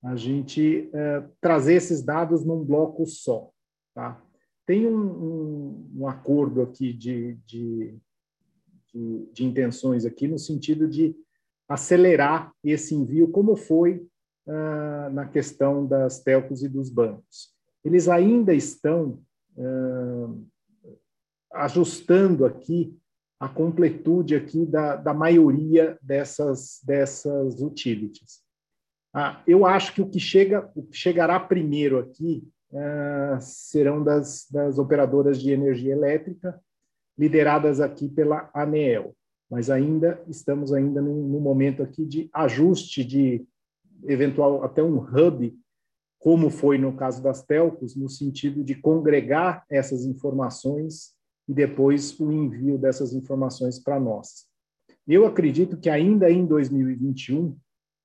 a 0.04 0.16
gente 0.16 0.90
uh, 0.90 1.30
trazer 1.40 1.76
esses 1.76 2.04
dados 2.04 2.44
num 2.46 2.64
bloco 2.64 3.06
só. 3.06 3.50
Tá? 3.96 4.22
Tem 4.66 4.86
um, 4.86 4.98
um, 4.98 5.92
um 5.98 6.08
acordo 6.08 6.62
aqui 6.62 6.92
de, 6.94 7.36
de, 7.46 7.98
de, 8.94 9.30
de, 9.32 9.46
intenções 9.46 10.06
aqui 10.06 10.28
no 10.28 10.38
sentido 10.38 10.88
de 10.88 11.16
acelerar 11.68 12.54
esse 12.64 12.94
envio, 12.94 13.30
como 13.30 13.56
foi 13.56 14.06
uh, 14.48 15.10
na 15.14 15.26
questão 15.26 15.86
das 15.88 16.22
telcos 16.22 16.64
e 16.64 16.70
dos 16.70 16.90
bancos. 16.90 17.54
Eles 17.84 18.08
ainda 18.08 18.54
estão 18.54 19.22
ajustando 21.52 22.44
aqui 22.44 22.98
a 23.40 23.48
completude 23.48 24.36
aqui 24.36 24.66
da, 24.66 24.96
da 24.96 25.14
maioria 25.14 25.98
dessas, 26.02 26.80
dessas 26.86 27.62
utilities. 27.62 28.42
Ah, 29.14 29.44
eu 29.46 29.66
acho 29.66 29.94
que 29.94 30.02
o 30.02 30.10
que, 30.10 30.20
chega, 30.20 30.70
o 30.76 30.84
que 30.84 30.96
chegará 30.98 31.40
primeiro 31.40 32.00
aqui 32.00 32.48
ah, 32.74 33.38
serão 33.40 34.04
das, 34.04 34.48
das 34.50 34.78
operadoras 34.78 35.42
de 35.42 35.52
energia 35.52 35.94
elétrica, 35.94 36.60
lideradas 37.18 37.80
aqui 37.80 38.10
pela 38.10 38.50
ANEEL. 38.54 39.16
Mas 39.50 39.70
ainda 39.70 40.24
estamos 40.28 40.74
ainda 40.74 41.02
no, 41.02 41.28
no 41.28 41.40
momento 41.40 41.84
aqui 41.84 42.06
de 42.06 42.30
ajuste 42.34 43.04
de 43.04 43.46
eventual 44.06 44.64
até 44.64 44.82
um 44.82 44.98
hub, 44.98 45.54
como 46.18 46.50
foi 46.50 46.78
no 46.78 46.94
caso 46.94 47.22
das 47.22 47.44
telcos, 47.44 47.96
no 47.96 48.10
sentido 48.10 48.64
de 48.64 48.76
congregar 48.76 49.66
essas 49.70 50.06
informações 50.06 51.14
e 51.48 51.54
depois 51.54 52.18
o 52.20 52.32
envio 52.32 52.78
dessas 52.78 53.14
informações 53.14 53.80
para 53.80 54.00
nós. 54.00 54.48
Eu 55.08 55.26
acredito 55.26 55.78
que 55.78 55.90
ainda 55.90 56.32
em 56.32 56.46
2021 56.46 57.58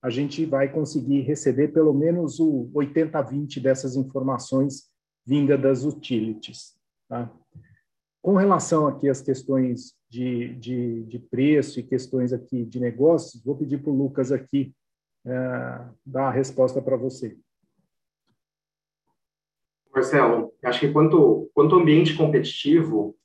a 0.02 0.10
gente 0.10 0.44
vai 0.44 0.72
conseguir 0.72 1.22
receber 1.22 1.68
pelo 1.68 1.92
menos 1.92 2.38
o 2.38 2.70
80-20 2.74 3.60
dessas 3.60 3.96
informações 3.96 4.90
vinda 5.26 5.58
das 5.58 5.84
utilities. 5.84 6.76
Tá? 7.08 7.30
Com 8.22 8.36
relação 8.36 8.86
aqui 8.86 9.08
às 9.08 9.20
questões 9.20 9.94
de, 10.08 10.54
de, 10.54 11.04
de, 11.04 11.18
preço 11.18 11.78
e 11.78 11.82
questões 11.82 12.32
aqui 12.32 12.64
de 12.64 12.80
negócios, 12.80 13.42
vou 13.44 13.56
pedir 13.56 13.78
para 13.78 13.90
o 13.90 13.96
Lucas 13.96 14.32
aqui 14.32 14.72
é, 15.26 15.30
dar 16.04 16.28
a 16.28 16.30
resposta 16.30 16.80
para 16.80 16.96
você. 16.96 17.36
Marcelo, 19.92 20.52
acho 20.62 20.80
que 20.80 20.92
quanto, 20.92 21.50
quanto 21.54 21.76
ambiente 21.76 22.16
competitivo, 22.16 23.16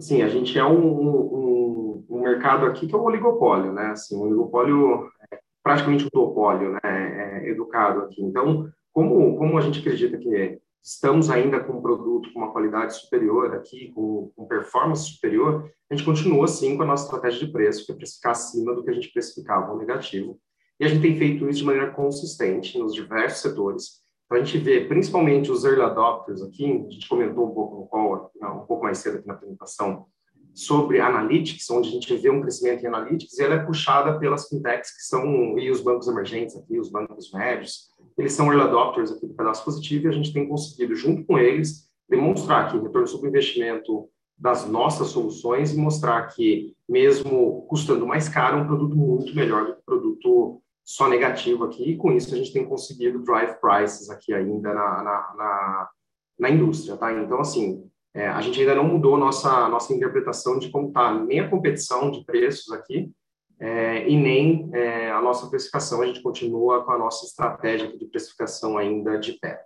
Sim, 0.00 0.22
a 0.22 0.28
gente 0.28 0.56
é 0.56 0.64
um, 0.64 0.86
um, 0.86 2.04
um, 2.08 2.20
mercado 2.20 2.66
aqui 2.66 2.86
que 2.86 2.94
é 2.94 2.98
um 2.98 3.02
oligopólio, 3.02 3.72
né? 3.72 3.88
Assim, 3.88 4.16
um 4.16 4.22
oligopólio 4.22 5.10
é 5.32 5.38
praticamente 5.62 6.04
um 6.04 6.08
duopólio, 6.12 6.72
né? 6.72 6.80
É 6.84 7.48
educado 7.50 8.02
aqui. 8.02 8.22
Então, 8.22 8.70
como, 8.92 9.36
como 9.36 9.58
a 9.58 9.60
gente 9.60 9.80
acredita 9.80 10.16
que 10.16 10.60
estamos 10.82 11.30
ainda 11.30 11.60
com 11.60 11.74
um 11.74 11.82
produto 11.82 12.32
com 12.32 12.40
uma 12.40 12.52
qualidade 12.52 12.94
superior 12.94 13.54
aqui, 13.54 13.92
com, 13.92 14.30
com 14.36 14.46
performance 14.46 15.10
superior, 15.10 15.68
a 15.90 15.94
gente 15.94 16.04
continua, 16.04 16.46
sim, 16.46 16.76
com 16.76 16.84
a 16.84 16.86
nossa 16.86 17.04
estratégia 17.04 17.46
de 17.46 17.52
preço, 17.52 17.84
que 17.84 17.92
é 17.92 17.94
precificar 17.94 18.32
acima 18.32 18.74
do 18.74 18.84
que 18.84 18.90
a 18.90 18.94
gente 18.94 19.12
precificava 19.12 19.72
no 19.72 19.78
negativo. 19.78 20.38
E 20.78 20.84
a 20.84 20.88
gente 20.88 21.02
tem 21.02 21.16
feito 21.16 21.48
isso 21.48 21.58
de 21.58 21.64
maneira 21.64 21.90
consistente 21.90 22.78
nos 22.78 22.94
diversos 22.94 23.42
setores, 23.42 24.00
então, 24.28 24.36
a 24.36 24.44
gente 24.44 24.58
vê 24.58 24.82
principalmente 24.82 25.50
os 25.50 25.64
early 25.64 25.80
adopters 25.80 26.42
aqui, 26.42 26.70
a 26.86 26.90
gente 26.90 27.08
comentou 27.08 27.50
um 27.50 27.54
pouco 27.54 27.76
no 27.76 27.86
call, 27.86 28.30
um 28.42 28.66
pouco 28.66 28.82
mais 28.82 28.98
cedo 28.98 29.16
aqui 29.16 29.26
na 29.26 29.32
apresentação, 29.32 30.04
sobre 30.52 31.00
analytics, 31.00 31.70
onde 31.70 31.88
a 31.88 31.92
gente 31.92 32.14
vê 32.14 32.28
um 32.28 32.42
crescimento 32.42 32.84
em 32.84 32.88
analytics, 32.88 33.38
e 33.38 33.42
ela 33.42 33.54
é 33.54 33.64
puxada 33.64 34.18
pelas 34.18 34.46
fintechs 34.46 34.94
que 34.94 35.02
são, 35.02 35.58
e 35.58 35.70
os 35.70 35.80
bancos 35.80 36.08
emergentes 36.08 36.56
aqui, 36.56 36.78
os 36.78 36.90
bancos 36.90 37.32
médios, 37.32 37.88
eles 38.18 38.34
são 38.34 38.52
early 38.52 38.68
adopters 38.68 39.10
aqui 39.10 39.26
do 39.26 39.32
pedaço 39.32 39.64
positivo, 39.64 40.06
e 40.06 40.08
a 40.08 40.12
gente 40.12 40.32
tem 40.32 40.46
conseguido, 40.46 40.94
junto 40.94 41.24
com 41.24 41.38
eles, 41.38 41.88
demonstrar 42.06 42.70
que 42.70 42.76
o 42.76 42.82
retorno 42.82 43.06
sobre 43.06 43.30
investimento 43.30 44.10
das 44.36 44.68
nossas 44.68 45.08
soluções 45.08 45.72
e 45.72 45.78
mostrar 45.78 46.26
que, 46.26 46.74
mesmo 46.86 47.62
custando 47.68 48.06
mais 48.06 48.28
caro, 48.28 48.58
é 48.58 48.62
um 48.62 48.66
produto 48.66 48.94
muito 48.94 49.34
melhor 49.34 49.64
do 49.64 49.72
que 49.72 49.80
o 49.80 49.84
produto 49.84 50.62
só 50.88 51.06
negativo 51.06 51.64
aqui, 51.64 51.90
e 51.90 51.96
com 51.98 52.12
isso 52.12 52.34
a 52.34 52.38
gente 52.38 52.50
tem 52.50 52.66
conseguido 52.66 53.22
drive 53.22 53.60
prices 53.60 54.08
aqui 54.08 54.32
ainda 54.32 54.72
na, 54.72 55.02
na, 55.02 55.34
na, 55.36 55.90
na 56.38 56.48
indústria, 56.48 56.96
tá? 56.96 57.12
Então, 57.12 57.38
assim, 57.38 57.86
é, 58.14 58.26
a 58.26 58.40
gente 58.40 58.58
ainda 58.58 58.74
não 58.74 58.84
mudou 58.84 59.18
nossa, 59.18 59.68
nossa 59.68 59.92
interpretação 59.92 60.58
de 60.58 60.70
como 60.70 60.88
está 60.88 61.12
nem 61.12 61.40
a 61.40 61.50
competição 61.50 62.10
de 62.10 62.24
preços 62.24 62.72
aqui, 62.72 63.12
é, 63.60 64.08
e 64.08 64.16
nem 64.16 64.70
é, 64.72 65.10
a 65.10 65.20
nossa 65.20 65.50
precificação, 65.50 66.00
a 66.00 66.06
gente 66.06 66.22
continua 66.22 66.82
com 66.82 66.92
a 66.92 66.98
nossa 66.98 67.26
estratégia 67.26 67.94
de 67.94 68.06
precificação 68.06 68.78
ainda 68.78 69.18
de 69.18 69.34
pé. 69.34 69.62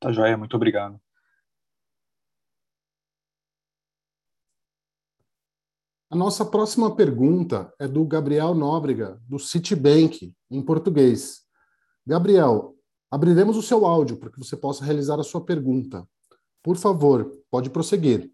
Tá 0.00 0.10
joia, 0.10 0.38
muito 0.38 0.56
obrigado. 0.56 0.98
A 6.12 6.14
nossa 6.14 6.44
próxima 6.44 6.94
pergunta 6.94 7.72
é 7.80 7.88
do 7.88 8.04
Gabriel 8.04 8.52
Nóbrega, 8.52 9.18
do 9.26 9.38
Citibank, 9.38 10.30
em 10.50 10.60
português. 10.60 11.38
Gabriel, 12.06 12.74
abriremos 13.10 13.56
o 13.56 13.62
seu 13.62 13.86
áudio 13.86 14.18
para 14.18 14.30
que 14.30 14.38
você 14.38 14.54
possa 14.54 14.84
realizar 14.84 15.18
a 15.18 15.22
sua 15.22 15.42
pergunta. 15.42 16.06
Por 16.62 16.76
favor, 16.76 17.32
pode 17.50 17.70
prosseguir. 17.70 18.30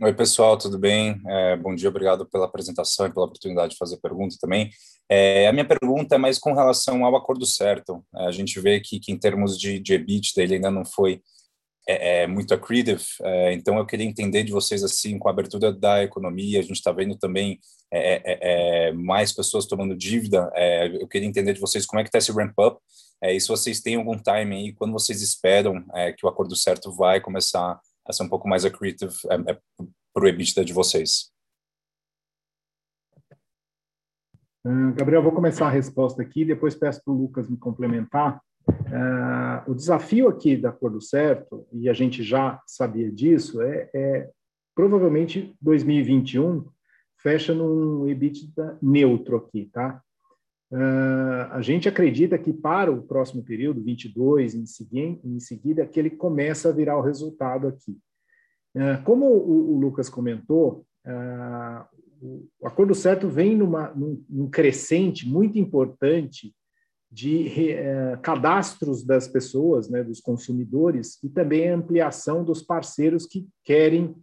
Oi, 0.00 0.14
pessoal, 0.14 0.56
tudo 0.56 0.78
bem? 0.78 1.20
É, 1.26 1.56
bom 1.56 1.74
dia, 1.74 1.88
obrigado 1.88 2.24
pela 2.24 2.44
apresentação 2.44 3.08
e 3.08 3.12
pela 3.12 3.26
oportunidade 3.26 3.72
de 3.72 3.76
fazer 3.76 3.96
pergunta 3.96 4.36
também. 4.40 4.70
É, 5.08 5.48
a 5.48 5.52
minha 5.52 5.66
pergunta 5.66 6.14
é 6.14 6.18
mais 6.18 6.38
com 6.38 6.54
relação 6.54 7.04
ao 7.04 7.16
acordo 7.16 7.46
certo. 7.46 8.00
É, 8.14 8.26
a 8.26 8.30
gente 8.30 8.60
vê 8.60 8.78
que, 8.78 9.00
que 9.00 9.10
em 9.10 9.18
termos 9.18 9.58
de, 9.58 9.80
de 9.80 9.94
EBITDA, 9.94 10.44
ele 10.44 10.54
ainda 10.54 10.70
não 10.70 10.84
foi 10.84 11.20
é, 11.88 12.22
é 12.22 12.26
muito 12.26 12.54
accretive, 12.54 13.02
é, 13.22 13.52
então 13.52 13.78
eu 13.78 13.86
queria 13.86 14.06
entender 14.06 14.42
de 14.42 14.52
vocês 14.52 14.84
assim 14.84 15.18
com 15.18 15.28
a 15.28 15.32
abertura 15.32 15.72
da 15.72 16.02
economia, 16.02 16.60
a 16.60 16.62
gente 16.62 16.76
está 16.76 16.92
vendo 16.92 17.16
também 17.16 17.58
é, 17.92 18.14
é, 18.14 18.38
é, 18.88 18.92
mais 18.92 19.32
pessoas 19.32 19.66
tomando 19.66 19.96
dívida, 19.96 20.50
eu 21.00 21.08
queria 21.08 21.28
entender 21.28 21.52
de 21.52 21.60
vocês 21.60 21.86
como 21.86 22.00
é 22.00 22.02
que 22.02 22.08
está 22.08 22.18
esse 22.18 22.32
ramp 22.32 22.54
up, 22.58 22.80
e 23.22 23.40
se 23.40 23.48
vocês 23.48 23.80
têm 23.80 23.96
algum 23.96 24.16
time 24.16 24.56
aí, 24.56 24.72
quando 24.72 24.92
vocês 24.92 25.20
esperam 25.20 25.84
que 26.16 26.24
o 26.24 26.28
acordo 26.28 26.56
certo 26.56 26.90
vai 26.92 27.20
começar 27.20 27.78
a 28.06 28.12
ser 28.12 28.22
um 28.22 28.28
pouco 28.28 28.48
mais 28.48 28.64
accretive 28.64 29.12
para 30.14 30.24
o 30.24 30.28
EBITDA 30.28 30.64
de 30.64 30.72
vocês. 30.72 31.30
Ah, 34.64 34.92
Gabriel, 34.94 35.22
vou 35.22 35.32
começar 35.32 35.66
a 35.66 35.70
resposta 35.70 36.20
aqui, 36.20 36.44
depois 36.44 36.74
peço 36.74 37.02
para 37.02 37.12
o 37.12 37.16
Lucas 37.16 37.48
me 37.48 37.56
complementar. 37.56 38.40
Uh, 38.70 39.70
o 39.70 39.74
desafio 39.74 40.28
aqui 40.28 40.56
da 40.56 40.72
cor 40.72 40.90
do 40.90 41.00
certo, 41.00 41.66
e 41.72 41.88
a 41.88 41.92
gente 41.92 42.22
já 42.22 42.60
sabia 42.66 43.10
disso, 43.10 43.62
é, 43.62 43.88
é 43.94 44.30
provavelmente 44.74 45.54
2021 45.60 46.64
fecha 47.18 47.54
num 47.54 48.08
EBITDA 48.08 48.78
neutro 48.80 49.36
aqui, 49.36 49.68
tá? 49.72 50.00
Uh, 50.72 51.50
a 51.50 51.60
gente 51.60 51.88
acredita 51.88 52.38
que 52.38 52.52
para 52.52 52.92
o 52.92 53.02
próximo 53.02 53.42
período, 53.42 53.82
22, 53.82 54.54
em, 54.54 54.64
segui 54.66 55.20
em 55.24 55.40
seguida, 55.40 55.86
que 55.86 55.98
ele 55.98 56.10
começa 56.10 56.68
a 56.68 56.72
virar 56.72 56.96
o 56.96 57.02
resultado 57.02 57.66
aqui. 57.66 57.98
Uh, 58.74 59.02
como 59.04 59.26
o, 59.26 59.74
o, 59.74 59.80
Lucas 59.80 60.08
comentou, 60.08 60.86
uh, 61.04 61.84
o, 62.22 62.48
o 62.60 62.66
acordo 62.68 62.94
certo 62.94 63.28
vem 63.28 63.56
numa, 63.56 63.88
num, 63.90 64.24
num 64.28 64.48
crescente 64.48 65.28
muito 65.28 65.58
importante 65.58 66.54
de 67.10 67.72
eh, 67.72 68.16
cadastros 68.22 69.04
das 69.04 69.26
pessoas, 69.26 69.88
né, 69.88 70.04
dos 70.04 70.20
consumidores, 70.20 71.18
e 71.24 71.28
também 71.28 71.68
a 71.68 71.74
ampliação 71.74 72.44
dos 72.44 72.62
parceiros 72.62 73.26
que 73.26 73.48
querem 73.64 74.14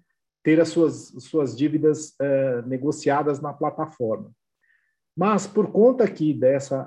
ter 0.42 0.62
as 0.62 0.70
suas, 0.70 1.14
suas 1.20 1.58
dívidas 1.58 2.16
eh, 2.22 2.62
negociadas 2.66 3.42
na 3.42 3.52
plataforma. 3.52 4.32
Mas, 5.18 5.46
por 5.46 5.72
conta 5.72 6.04
aqui 6.04 6.32
dessa 6.32 6.80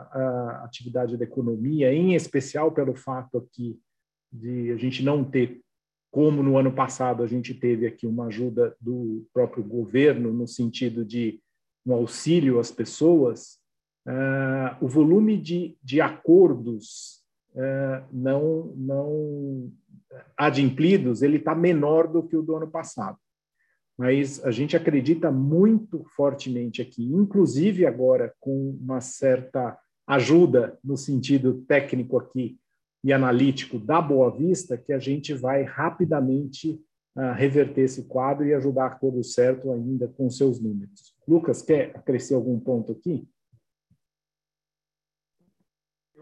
atividade 0.62 1.16
da 1.16 1.24
economia, 1.24 1.92
em 1.92 2.14
especial 2.14 2.70
pelo 2.70 2.94
fato 2.94 3.38
aqui 3.38 3.76
de 4.32 4.70
a 4.70 4.76
gente 4.76 5.02
não 5.02 5.24
ter, 5.24 5.60
como 6.12 6.40
no 6.40 6.56
ano 6.56 6.72
passado 6.72 7.24
a 7.24 7.26
gente 7.26 7.52
teve 7.52 7.88
aqui 7.88 8.06
uma 8.06 8.26
ajuda 8.26 8.76
do 8.80 9.26
próprio 9.34 9.64
governo, 9.64 10.32
no 10.32 10.46
sentido 10.46 11.04
de 11.04 11.40
um 11.84 11.92
auxílio 11.92 12.60
às 12.60 12.70
pessoas, 12.70 13.59
uh, 14.06 14.84
o 14.84 14.88
volume 14.88 15.36
de, 15.36 15.76
de 15.82 16.00
acordos 16.00 17.22
uh, 17.54 18.06
não, 18.12 18.72
não 18.76 19.72
adimplidos 20.36 21.22
ele 21.22 21.36
está 21.36 21.54
menor 21.54 22.08
do 22.08 22.22
que 22.22 22.36
o 22.36 22.42
do 22.42 22.56
ano 22.56 22.70
passado. 22.70 23.18
Mas 23.98 24.42
a 24.44 24.50
gente 24.50 24.76
acredita 24.76 25.30
muito 25.30 26.04
fortemente 26.16 26.80
aqui, 26.80 27.04
inclusive 27.04 27.84
agora 27.84 28.32
com 28.40 28.70
uma 28.80 29.00
certa 29.00 29.78
ajuda 30.06 30.78
no 30.82 30.96
sentido 30.96 31.62
técnico 31.68 32.16
aqui 32.16 32.58
e 33.04 33.12
analítico 33.12 33.78
da 33.78 34.00
Boa 34.00 34.30
Vista, 34.30 34.76
que 34.76 34.92
a 34.92 34.98
gente 34.98 35.32
vai 35.34 35.62
rapidamente 35.62 36.80
uh, 37.16 37.32
reverter 37.34 37.82
esse 37.82 38.04
quadro 38.04 38.46
e 38.46 38.54
ajudar 38.54 38.86
a 38.86 38.94
Coro 38.94 39.22
Certo 39.22 39.70
ainda 39.70 40.08
com 40.08 40.30
seus 40.30 40.60
números. 40.60 41.14
Lucas, 41.26 41.62
quer 41.62 41.92
acrescer 41.94 42.34
algum 42.34 42.58
ponto 42.58 42.92
aqui? 42.92 43.28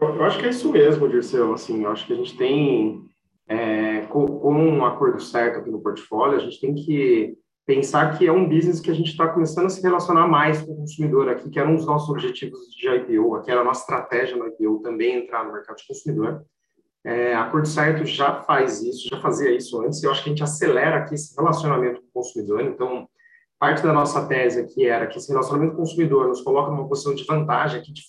Eu, 0.01 0.23
acho 0.23 0.39
que 0.39 0.45
é 0.45 0.49
isso 0.49 0.71
mesmo, 0.71 1.09
Dirceu. 1.09 1.53
Assim, 1.53 1.83
eu 1.83 1.91
acho 1.91 2.07
que 2.07 2.13
a 2.13 2.15
gente 2.15 2.37
tem, 2.37 3.05
é, 3.47 4.01
com, 4.01 4.25
com, 4.25 4.53
um 4.53 4.85
acordo 4.85 5.19
certo 5.19 5.59
aqui 5.59 5.69
no 5.69 5.81
portfólio, 5.81 6.37
a 6.37 6.41
gente 6.41 6.59
tem 6.59 6.73
que 6.73 7.37
pensar 7.65 8.17
que 8.17 8.25
é 8.25 8.31
um 8.31 8.47
business 8.47 8.79
que 8.79 8.89
a 8.89 8.95
gente 8.95 9.11
está 9.11 9.27
começando 9.27 9.67
a 9.67 9.69
se 9.69 9.81
relacionar 9.81 10.27
mais 10.27 10.61
com 10.61 10.71
o 10.71 10.77
consumidor 10.77 11.29
aqui, 11.29 11.49
que 11.49 11.59
era 11.59 11.69
um 11.69 11.75
dos 11.75 11.85
nossos 11.85 12.09
objetivos 12.09 12.59
de 12.71 12.87
IPO, 12.87 13.43
que 13.43 13.51
era 13.51 13.61
a 13.61 13.63
nossa 13.63 13.81
estratégia 13.81 14.35
no 14.35 14.47
IPO 14.47 14.81
também 14.81 15.17
entrar 15.17 15.45
no 15.45 15.53
mercado 15.53 15.77
de 15.77 15.87
consumidor. 15.87 16.43
É, 17.03 17.35
Acordo 17.35 17.67
Certo 17.67 18.05
já 18.05 18.41
faz 18.41 18.81
isso, 18.81 19.07
já 19.09 19.19
fazia 19.21 19.55
isso 19.55 19.79
antes, 19.81 20.01
e 20.01 20.05
eu 20.05 20.11
acho 20.11 20.23
que 20.23 20.29
a 20.29 20.33
gente 20.33 20.43
acelera 20.43 20.97
aqui 20.97 21.15
esse 21.15 21.35
relacionamento 21.35 22.01
com 22.01 22.07
o 22.07 22.23
consumidor. 22.23 22.61
Então, 22.61 23.07
parte 23.59 23.83
da 23.83 23.93
nossa 23.93 24.25
tese 24.25 24.59
aqui 24.59 24.85
era 24.85 25.05
que 25.05 25.17
esse 25.17 25.29
relacionamento 25.29 25.75
com 25.75 25.83
o 25.83 25.85
consumidor 25.85 26.27
nos 26.27 26.41
coloca 26.41 26.71
numa 26.71 26.87
posição 26.87 27.13
de 27.13 27.23
vantagem 27.25 27.79
aqui, 27.79 27.93
de 27.93 28.01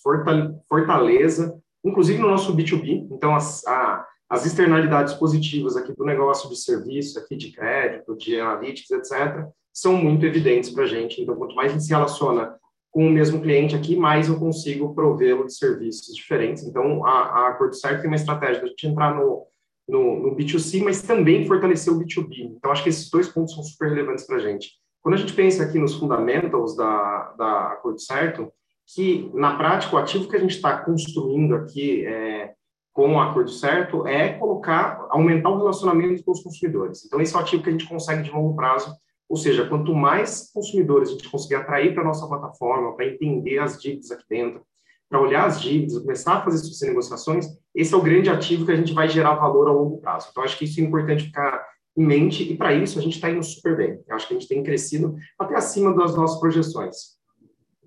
fortaleza, 0.67 1.61
inclusive 1.83 2.19
no 2.19 2.27
nosso 2.27 2.55
B2B. 2.55 3.07
Então, 3.11 3.35
as, 3.35 3.65
a, 3.65 4.05
as 4.29 4.45
externalidades 4.45 5.13
positivas 5.13 5.75
aqui 5.75 5.93
do 5.93 6.05
negócio 6.05 6.49
de 6.49 6.55
serviço, 6.55 7.19
aqui 7.19 7.35
de 7.35 7.51
crédito, 7.51 8.15
de 8.15 8.39
analytics, 8.39 8.91
etc., 8.91 9.45
são 9.73 9.95
muito 9.95 10.25
evidentes 10.25 10.69
para 10.69 10.83
a 10.83 10.87
gente. 10.87 11.21
Então, 11.21 11.35
quanto 11.35 11.55
mais 11.55 11.71
a 11.71 11.73
gente 11.73 11.85
se 11.85 11.91
relaciona 11.91 12.55
com 12.91 13.07
o 13.07 13.09
mesmo 13.09 13.41
cliente 13.41 13.75
aqui, 13.75 13.95
mais 13.95 14.27
eu 14.27 14.37
consigo 14.37 14.93
provê-lo 14.93 15.45
de 15.45 15.55
serviços 15.55 16.13
diferentes. 16.13 16.63
Então, 16.63 17.05
a, 17.05 17.11
a 17.11 17.47
Acordo 17.49 17.75
Certo 17.75 18.01
tem 18.01 18.09
uma 18.09 18.17
estratégia 18.17 18.61
de 18.61 18.69
gente 18.69 18.87
entrar 18.87 19.15
no, 19.15 19.47
no, 19.87 20.19
no, 20.19 20.35
B2C, 20.35 20.83
mas 20.83 21.01
também 21.01 21.45
fortalecer 21.45 21.93
o 21.93 21.99
B2B. 21.99 22.53
Então, 22.57 22.69
acho 22.69 22.83
que 22.83 22.89
esses 22.89 23.09
dois 23.09 23.29
pontos 23.29 23.53
são 23.53 23.63
super 23.63 23.89
relevantes 23.89 24.25
para 24.25 24.35
a 24.35 24.39
gente. 24.39 24.73
Quando 25.01 25.15
a 25.15 25.17
gente 25.17 25.33
pensa 25.33 25.63
aqui 25.63 25.79
nos 25.79 25.95
fundamentals 25.95 26.75
da, 26.75 27.33
da 27.37 27.67
Acordo 27.71 27.99
Certo, 27.99 28.51
que, 28.93 29.29
na 29.33 29.55
prática, 29.55 29.95
o 29.95 29.99
ativo 29.99 30.27
que 30.27 30.35
a 30.35 30.39
gente 30.39 30.55
está 30.55 30.77
construindo 30.77 31.55
aqui 31.55 32.05
é, 32.05 32.53
com 32.93 33.15
o 33.15 33.19
Acordo 33.19 33.51
Certo 33.51 34.05
é 34.07 34.33
colocar, 34.33 35.07
aumentar 35.09 35.49
o 35.49 35.57
relacionamento 35.57 36.23
com 36.23 36.31
os 36.31 36.43
consumidores. 36.43 37.05
Então, 37.05 37.21
esse 37.21 37.33
é 37.33 37.37
o 37.37 37.41
ativo 37.41 37.63
que 37.63 37.69
a 37.69 37.71
gente 37.71 37.87
consegue 37.87 38.23
de 38.23 38.31
longo 38.31 38.55
prazo 38.55 38.95
ou 39.31 39.37
seja, 39.37 39.65
quanto 39.65 39.95
mais 39.95 40.51
consumidores 40.53 41.07
a 41.07 41.11
gente 41.13 41.29
conseguir 41.29 41.55
atrair 41.55 41.93
para 41.93 42.03
a 42.03 42.05
nossa 42.05 42.27
plataforma, 42.27 42.93
para 42.93 43.07
entender 43.07 43.59
as 43.59 43.81
dívidas 43.81 44.11
aqui 44.11 44.25
dentro, 44.29 44.61
para 45.09 45.21
olhar 45.21 45.45
as 45.45 45.61
dívidas, 45.61 45.99
começar 45.99 46.33
a 46.33 46.43
fazer 46.43 46.57
essas 46.57 46.81
negociações, 46.81 47.47
esse 47.73 47.93
é 47.93 47.97
o 47.97 48.01
grande 48.01 48.29
ativo 48.29 48.65
que 48.65 48.73
a 48.73 48.75
gente 48.75 48.91
vai 48.91 49.07
gerar 49.07 49.35
valor 49.35 49.69
a 49.69 49.71
longo 49.71 50.01
prazo. 50.01 50.27
Então, 50.29 50.43
acho 50.43 50.57
que 50.57 50.65
isso 50.65 50.81
é 50.81 50.83
importante 50.83 51.23
ficar 51.23 51.65
em 51.95 52.05
mente, 52.05 52.43
e 52.43 52.57
para 52.57 52.73
isso 52.73 52.99
a 52.99 53.01
gente 53.01 53.15
está 53.15 53.29
indo 53.29 53.41
super 53.41 53.77
bem. 53.77 54.03
Eu 54.05 54.15
acho 54.17 54.27
que 54.27 54.33
a 54.33 54.37
gente 54.37 54.49
tem 54.49 54.61
crescido 54.61 55.15
até 55.39 55.55
acima 55.55 55.95
das 55.95 56.13
nossas 56.13 56.37
projeções. 56.37 57.20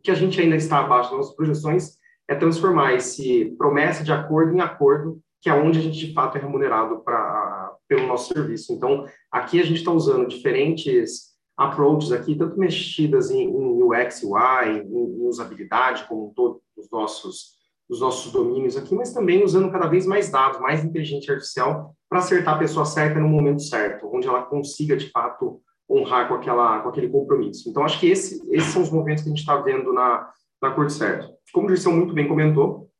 Que 0.04 0.12
a 0.12 0.14
gente 0.14 0.40
ainda 0.40 0.54
está 0.54 0.78
abaixo 0.78 1.10
das 1.10 1.18
nossas 1.18 1.34
projeções 1.34 1.96
é 2.28 2.34
transformar 2.34 2.94
esse 2.94 3.54
promessa 3.58 4.04
de 4.04 4.12
acordo 4.12 4.54
em 4.54 4.60
acordo, 4.60 5.20
que 5.40 5.50
é 5.50 5.54
onde 5.54 5.78
a 5.78 5.82
gente 5.82 6.06
de 6.06 6.14
fato 6.14 6.38
é 6.38 6.40
remunerado 6.40 7.00
pra, 7.00 7.74
pelo 7.88 8.06
nosso 8.06 8.32
serviço. 8.32 8.72
Então, 8.72 9.04
aqui 9.30 9.60
a 9.60 9.64
gente 9.64 9.78
está 9.78 9.90
usando 9.90 10.28
diferentes 10.28 11.34
approaches 11.56 12.12
aqui, 12.12 12.34
tanto 12.34 12.58
mexidas 12.58 13.30
em, 13.30 13.44
em 13.44 13.82
UX, 13.82 14.22
UI, 14.22 14.68
em, 14.68 15.22
em, 15.22 15.26
usabilidade, 15.26 16.04
como 16.08 16.32
todos 16.34 16.60
os 16.76 16.90
nossos, 16.90 17.54
os 17.88 18.00
nossos 18.00 18.32
domínios 18.32 18.76
aqui, 18.76 18.94
mas 18.94 19.12
também 19.12 19.44
usando 19.44 19.70
cada 19.70 19.86
vez 19.86 20.06
mais 20.06 20.30
dados, 20.30 20.60
mais 20.60 20.84
inteligência 20.84 21.32
artificial, 21.32 21.94
para 22.08 22.18
acertar 22.18 22.54
a 22.54 22.58
pessoa 22.58 22.84
certa 22.84 23.20
no 23.20 23.28
momento 23.28 23.62
certo, 23.62 24.08
onde 24.12 24.26
ela 24.26 24.42
consiga, 24.42 24.96
de 24.96 25.10
fato, 25.10 25.60
honrar 25.88 26.28
com, 26.28 26.34
aquela, 26.34 26.80
com 26.80 26.88
aquele 26.88 27.08
compromisso. 27.08 27.68
Então, 27.68 27.84
acho 27.84 28.00
que 28.00 28.08
esse, 28.08 28.42
esses 28.50 28.72
são 28.72 28.82
os 28.82 28.90
movimentos 28.90 29.22
que 29.22 29.28
a 29.28 29.32
gente 29.32 29.40
está 29.40 29.56
vendo 29.56 29.92
na, 29.92 30.30
na 30.60 30.70
Cor 30.70 30.90
Certo. 30.90 31.32
Como 31.52 31.66
o 31.66 31.68
Dirceu 31.68 31.92
muito 31.92 32.14
bem 32.14 32.26
comentou, 32.26 32.90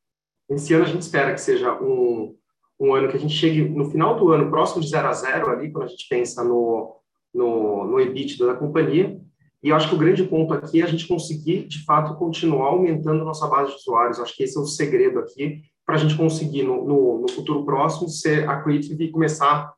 esse 0.49 0.75
ano 0.75 0.85
a 0.85 0.89
gente 0.89 1.03
espera 1.03 1.33
que 1.33 1.41
seja 1.41 1.73
um, 1.81 2.37
um 2.79 2.95
ano 2.95 3.09
que 3.09 3.17
a 3.17 3.21
gente 3.21 3.35
chegue 3.35 3.63
no 3.69 3.91
final 3.91 4.17
do 4.17 4.31
ano, 4.31 4.51
próximo 4.51 4.83
de 4.83 4.89
zero 4.89 5.09
a 5.09 5.13
zero 5.13 5.51
ali, 5.51 5.73
quando 5.73 5.85
a 5.85 5.89
gente 5.89 6.07
pensa 6.09 6.45
no, 6.45 6.97
no, 7.33 7.85
no 7.85 8.01
EBITDA 8.01 8.47
da 8.47 8.55
companhia. 8.55 9.19
E 9.63 9.71
eu 9.71 9.77
acho 9.77 9.89
que 9.89 9.95
o 9.95 9.99
grande 9.99 10.23
ponto 10.25 10.53
aqui 10.53 10.83
é 10.83 10.85
a 10.85 10.89
gente 10.89 11.09
conseguir, 11.09 11.67
de 11.67 11.83
fato, 11.85 12.19
continuar 12.19 12.67
aumentando 12.67 13.25
nossa 13.25 13.47
base 13.49 13.71
de 13.71 13.77
usuários. 13.77 14.21
Acho 14.21 14.37
que 14.37 14.45
esse 14.45 14.59
é 14.59 14.61
o 14.61 14.67
segredo 14.67 15.19
aqui 15.19 15.63
para 15.87 15.95
a 15.95 15.99
gente 15.99 16.17
conseguir, 16.17 16.63
no, 16.63 16.85
no, 16.85 17.21
no, 17.23 17.29
futuro 17.31 17.65
próximo, 17.65 18.09
ser 18.09 18.49
accretive 18.49 19.05
e 19.05 19.11
começar 19.11 19.73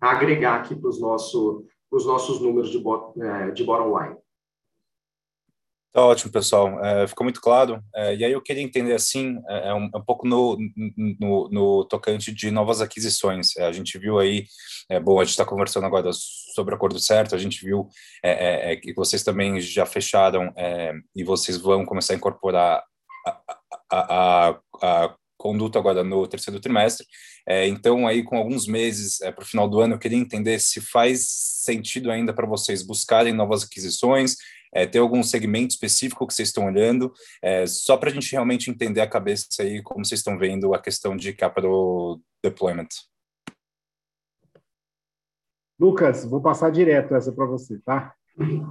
a 0.00 0.10
agregar 0.10 0.56
aqui 0.56 0.74
para 0.74 0.88
os 0.88 0.98
nosso, 0.98 1.64
os 1.90 2.06
nossos 2.06 2.40
números 2.40 2.70
de, 2.70 2.78
bot, 2.78 3.18
é, 3.20 3.50
de 3.50 3.64
bottom 3.64 3.98
line. 3.98 4.16
Tá 5.90 6.04
ótimo, 6.04 6.30
pessoal. 6.30 6.84
É, 6.84 7.08
ficou 7.08 7.24
muito 7.24 7.40
claro. 7.40 7.82
É, 7.94 8.14
e 8.14 8.24
aí 8.24 8.30
eu 8.30 8.42
queria 8.42 8.62
entender, 8.62 8.92
assim, 8.92 9.40
é, 9.48 9.70
é 9.70 9.74
um, 9.74 9.90
é 9.92 9.98
um, 9.98 10.04
pouco 10.04 10.28
no, 10.28 10.56
no, 11.18 11.48
no, 11.50 11.84
tocante 11.86 12.30
de 12.32 12.50
novas 12.50 12.80
aquisições. 12.80 13.56
É, 13.56 13.64
a 13.64 13.72
gente 13.72 13.98
viu 13.98 14.18
aí, 14.18 14.44
bom, 15.02 15.18
a 15.18 15.24
gente 15.24 15.32
está 15.32 15.44
conversando 15.44 15.86
agora 15.86 16.10
sobre 16.12 16.74
o 16.74 16.76
acordo 16.76 17.00
certo, 17.00 17.34
a 17.34 17.38
gente 17.38 17.64
viu 17.64 17.88
que 18.82 18.94
vocês 18.94 19.22
também 19.22 19.60
já 19.60 19.84
fecharam 19.84 20.52
e 21.14 21.24
vocês 21.24 21.58
vão 21.58 21.84
começar 21.84 22.14
a 22.14 22.16
incorporar 22.16 22.82
a, 23.26 23.42
a, 23.90 24.48
a, 24.48 24.60
a 24.82 25.16
conduta 25.36 25.78
agora 25.78 26.02
no 26.04 26.26
terceiro 26.26 26.60
trimestre. 26.60 27.06
Então, 27.66 28.06
aí, 28.06 28.22
com 28.22 28.36
alguns 28.36 28.66
meses 28.66 29.18
para 29.18 29.42
o 29.42 29.46
final 29.46 29.68
do 29.68 29.80
ano, 29.80 29.94
eu 29.94 29.98
queria 29.98 30.18
entender 30.18 30.58
se 30.58 30.80
faz 30.80 31.26
sentido 31.28 32.10
ainda 32.10 32.32
para 32.32 32.46
vocês 32.46 32.82
buscarem 32.82 33.32
novas 33.32 33.64
aquisições, 33.64 34.36
é, 34.72 34.86
tem 34.86 35.00
algum 35.00 35.22
segmento 35.22 35.72
específico 35.72 36.26
que 36.26 36.34
vocês 36.34 36.48
estão 36.48 36.66
olhando? 36.66 37.12
É, 37.42 37.66
só 37.66 37.96
para 37.96 38.10
a 38.10 38.12
gente 38.12 38.30
realmente 38.32 38.70
entender 38.70 39.00
a 39.00 39.08
cabeça 39.08 39.46
aí, 39.60 39.82
como 39.82 40.04
vocês 40.04 40.20
estão 40.20 40.38
vendo 40.38 40.74
a 40.74 40.78
questão 40.78 41.16
de 41.16 41.32
capital 41.32 42.20
deployment. 42.42 42.88
Lucas, 45.80 46.24
vou 46.24 46.40
passar 46.40 46.70
direto 46.70 47.14
essa 47.14 47.32
para 47.32 47.46
você, 47.46 47.78
tá? 47.84 48.14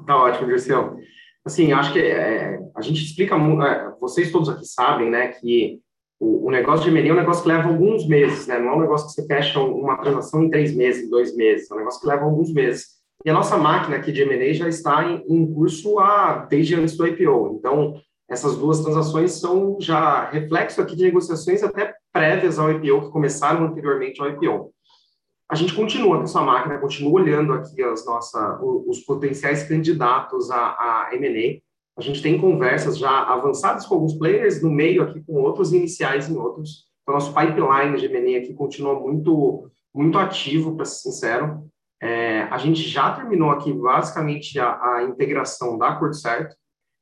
Tá 0.05 0.15
ótimo, 0.15 0.47
Dirceu. 0.47 0.97
Assim, 1.45 1.71
acho 1.71 1.93
que 1.93 1.99
é, 1.99 2.59
a 2.75 2.81
gente 2.81 3.01
explica, 3.01 3.35
é, 3.35 3.91
vocês 3.99 4.31
todos 4.31 4.49
aqui 4.49 4.65
sabem, 4.65 5.09
né, 5.09 5.29
que 5.29 5.81
o, 6.19 6.47
o, 6.47 6.51
negócio 6.51 6.83
de 6.83 6.89
M&A 6.89 7.09
é 7.09 7.13
um 7.13 7.17
negócio 7.17 7.43
que 7.43 7.49
leva 7.49 7.67
alguns 7.67 8.07
meses, 8.07 8.47
né? 8.47 8.59
Não 8.59 8.69
é 8.69 8.75
um 8.75 8.81
negócio 8.81 9.07
que 9.07 9.13
você 9.13 9.27
fecha 9.27 9.59
uma 9.59 9.97
transação 9.97 10.43
em 10.43 10.49
três 10.49 10.75
meses, 10.75 11.05
em 11.05 11.09
dois 11.09 11.35
meses. 11.35 11.69
É 11.69 11.73
um 11.73 11.77
negócio 11.77 12.01
que 12.01 12.07
leva 12.07 12.23
alguns 12.23 12.51
meses. 12.53 12.97
E 13.25 13.29
a 13.29 13.33
nossa 13.33 13.57
máquina 13.57 13.97
aqui 13.97 14.11
de 14.11 14.21
M&A 14.21 14.53
já 14.53 14.67
está 14.67 15.03
em, 15.03 15.23
em 15.27 15.53
curso 15.53 15.99
a, 15.99 16.45
desde 16.49 16.75
antes 16.75 16.95
do 16.95 17.05
IPO. 17.05 17.57
Então, 17.59 17.95
essas 18.29 18.57
duas 18.57 18.81
transações 18.81 19.31
são 19.31 19.77
já 19.79 20.29
reflexo 20.29 20.81
aqui 20.81 20.95
de 20.95 21.03
negociações 21.03 21.63
até 21.63 21.93
prévias 22.11 22.59
ao 22.59 22.71
IPO, 22.71 23.05
que 23.05 23.11
começaram 23.11 23.65
anteriormente 23.65 24.21
ao 24.21 24.29
IPO. 24.29 24.73
A 25.49 25.55
gente 25.55 25.73
continua 25.73 26.17
com 26.17 26.23
essa 26.23 26.41
máquina, 26.41 26.77
continua 26.77 27.21
olhando 27.21 27.53
aqui 27.53 27.81
as 27.81 28.05
nossa, 28.05 28.59
os 28.61 28.99
potenciais 28.99 29.63
candidatos 29.63 30.51
a, 30.51 30.57
a 30.57 31.09
M&A. 31.13 31.61
A 31.97 32.01
gente 32.01 32.21
tem 32.21 32.39
conversas 32.39 32.97
já 32.97 33.23
avançadas 33.23 33.85
com 33.87 33.95
alguns 33.95 34.13
players, 34.13 34.61
no 34.61 34.69
meio 34.69 35.01
aqui 35.01 35.19
com 35.21 35.33
outros, 35.33 35.73
iniciais 35.73 36.29
em 36.29 36.37
outros. 36.37 36.85
Então, 37.01 37.15
nosso 37.15 37.33
pipeline 37.33 37.97
de 37.97 38.05
M&A 38.05 38.39
aqui 38.39 38.53
continua 38.53 38.99
muito, 38.99 39.71
muito 39.93 40.17
ativo, 40.19 40.75
para 40.75 40.85
ser 40.85 41.09
sincero. 41.09 41.67
É, 41.99 42.43
a 42.43 42.57
gente 42.59 42.83
já 42.83 43.11
terminou 43.11 43.49
aqui 43.49 43.73
basicamente 43.73 44.59
a, 44.59 44.97
a 44.97 45.03
integração 45.05 45.77
da 45.77 45.89
Acordo 45.89 46.15
Certo. 46.15 46.55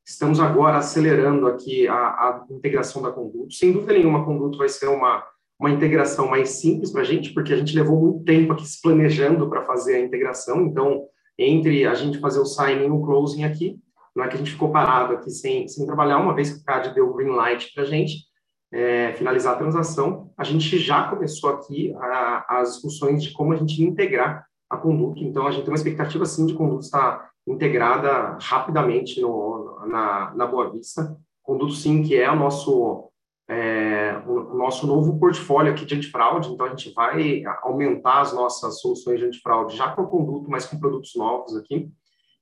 Estamos 0.08 0.40
agora 0.40 0.78
acelerando 0.78 1.48
aqui 1.48 1.88
a, 1.88 1.96
a 1.96 2.46
integração 2.50 3.02
da 3.02 3.12
Conduto. 3.12 3.54
Sem 3.54 3.74
dúvida 3.74 3.92
nenhuma, 3.92 4.22
a 4.22 4.24
Conduto 4.24 4.58
vai 4.58 4.70
ser 4.70 4.88
uma, 4.88 5.26
uma 5.60 5.72
integração 5.72 6.30
mais 6.30 6.50
simples 6.52 6.92
para 6.92 7.02
a 7.02 7.06
gente, 7.06 7.34
porque 7.34 7.52
a 7.52 7.58
gente 7.58 7.76
levou 7.76 8.00
muito 8.00 8.24
tempo 8.24 8.54
aqui 8.54 8.66
se 8.66 8.82
planejando 8.82 9.50
para 9.50 9.64
fazer 9.64 9.96
a 9.96 10.00
integração. 10.00 10.62
Então, 10.62 11.06
entre 11.38 11.86
a 11.86 11.94
gente 11.94 12.20
fazer 12.20 12.40
o 12.40 12.46
signing 12.46 12.86
e 12.86 12.92
o 12.92 13.02
closing 13.02 13.44
aqui, 13.44 13.78
não 14.16 14.24
é 14.24 14.28
que 14.28 14.36
a 14.36 14.38
gente 14.38 14.52
ficou 14.52 14.72
parado 14.72 15.14
aqui 15.14 15.30
sem, 15.30 15.68
sem 15.68 15.86
trabalhar, 15.86 16.18
uma 16.18 16.34
vez 16.34 16.52
que 16.52 16.62
o 16.62 16.64
CAD 16.64 16.94
deu 16.94 17.10
o 17.10 17.14
green 17.14 17.36
light 17.36 17.74
para 17.74 17.84
a 17.84 17.88
gente 17.88 18.26
é, 18.72 19.14
finalizar 19.14 19.54
a 19.54 19.58
transação, 19.58 20.32
a 20.38 20.44
gente 20.44 20.78
já 20.78 21.08
começou 21.10 21.50
aqui 21.50 21.94
a, 21.96 22.60
as 22.60 22.74
discussões 22.74 23.24
de 23.24 23.32
como 23.32 23.54
a 23.54 23.56
gente 23.56 23.84
integrar 23.84 24.46
a 24.70 24.78
conduta. 24.78 25.22
Então, 25.22 25.46
a 25.46 25.52
gente 25.52 25.64
tem 25.64 25.72
uma 25.72 25.78
expectativa, 25.78 26.26
sim, 26.26 26.46
de 26.46 26.54
conduta 26.54 26.86
estar 26.86 27.30
integrada 27.48 28.38
rapidamente 28.42 29.22
no, 29.22 29.86
na, 29.88 30.34
na 30.34 30.46
Boa 30.46 30.72
Vista. 30.72 31.16
Conduto, 31.44 31.74
sim, 31.74 32.02
que 32.02 32.16
é 32.16 32.30
o 32.32 32.36
nosso, 32.36 33.10
é, 33.48 34.22
o 34.26 34.56
nosso 34.56 34.88
novo 34.88 35.20
portfólio 35.20 35.72
aqui 35.72 35.86
de 35.86 35.96
antifraude, 35.96 36.50
então 36.50 36.66
a 36.66 36.70
gente 36.70 36.92
vai 36.94 37.44
aumentar 37.62 38.22
as 38.22 38.34
nossas 38.34 38.82
soluções 38.82 39.20
de 39.20 39.26
antifraude 39.28 39.78
já 39.78 39.92
com 39.92 40.02
o 40.02 40.08
conduto, 40.08 40.50
mas 40.50 40.66
com 40.66 40.80
produtos 40.80 41.16
novos 41.16 41.56
aqui. 41.56 41.92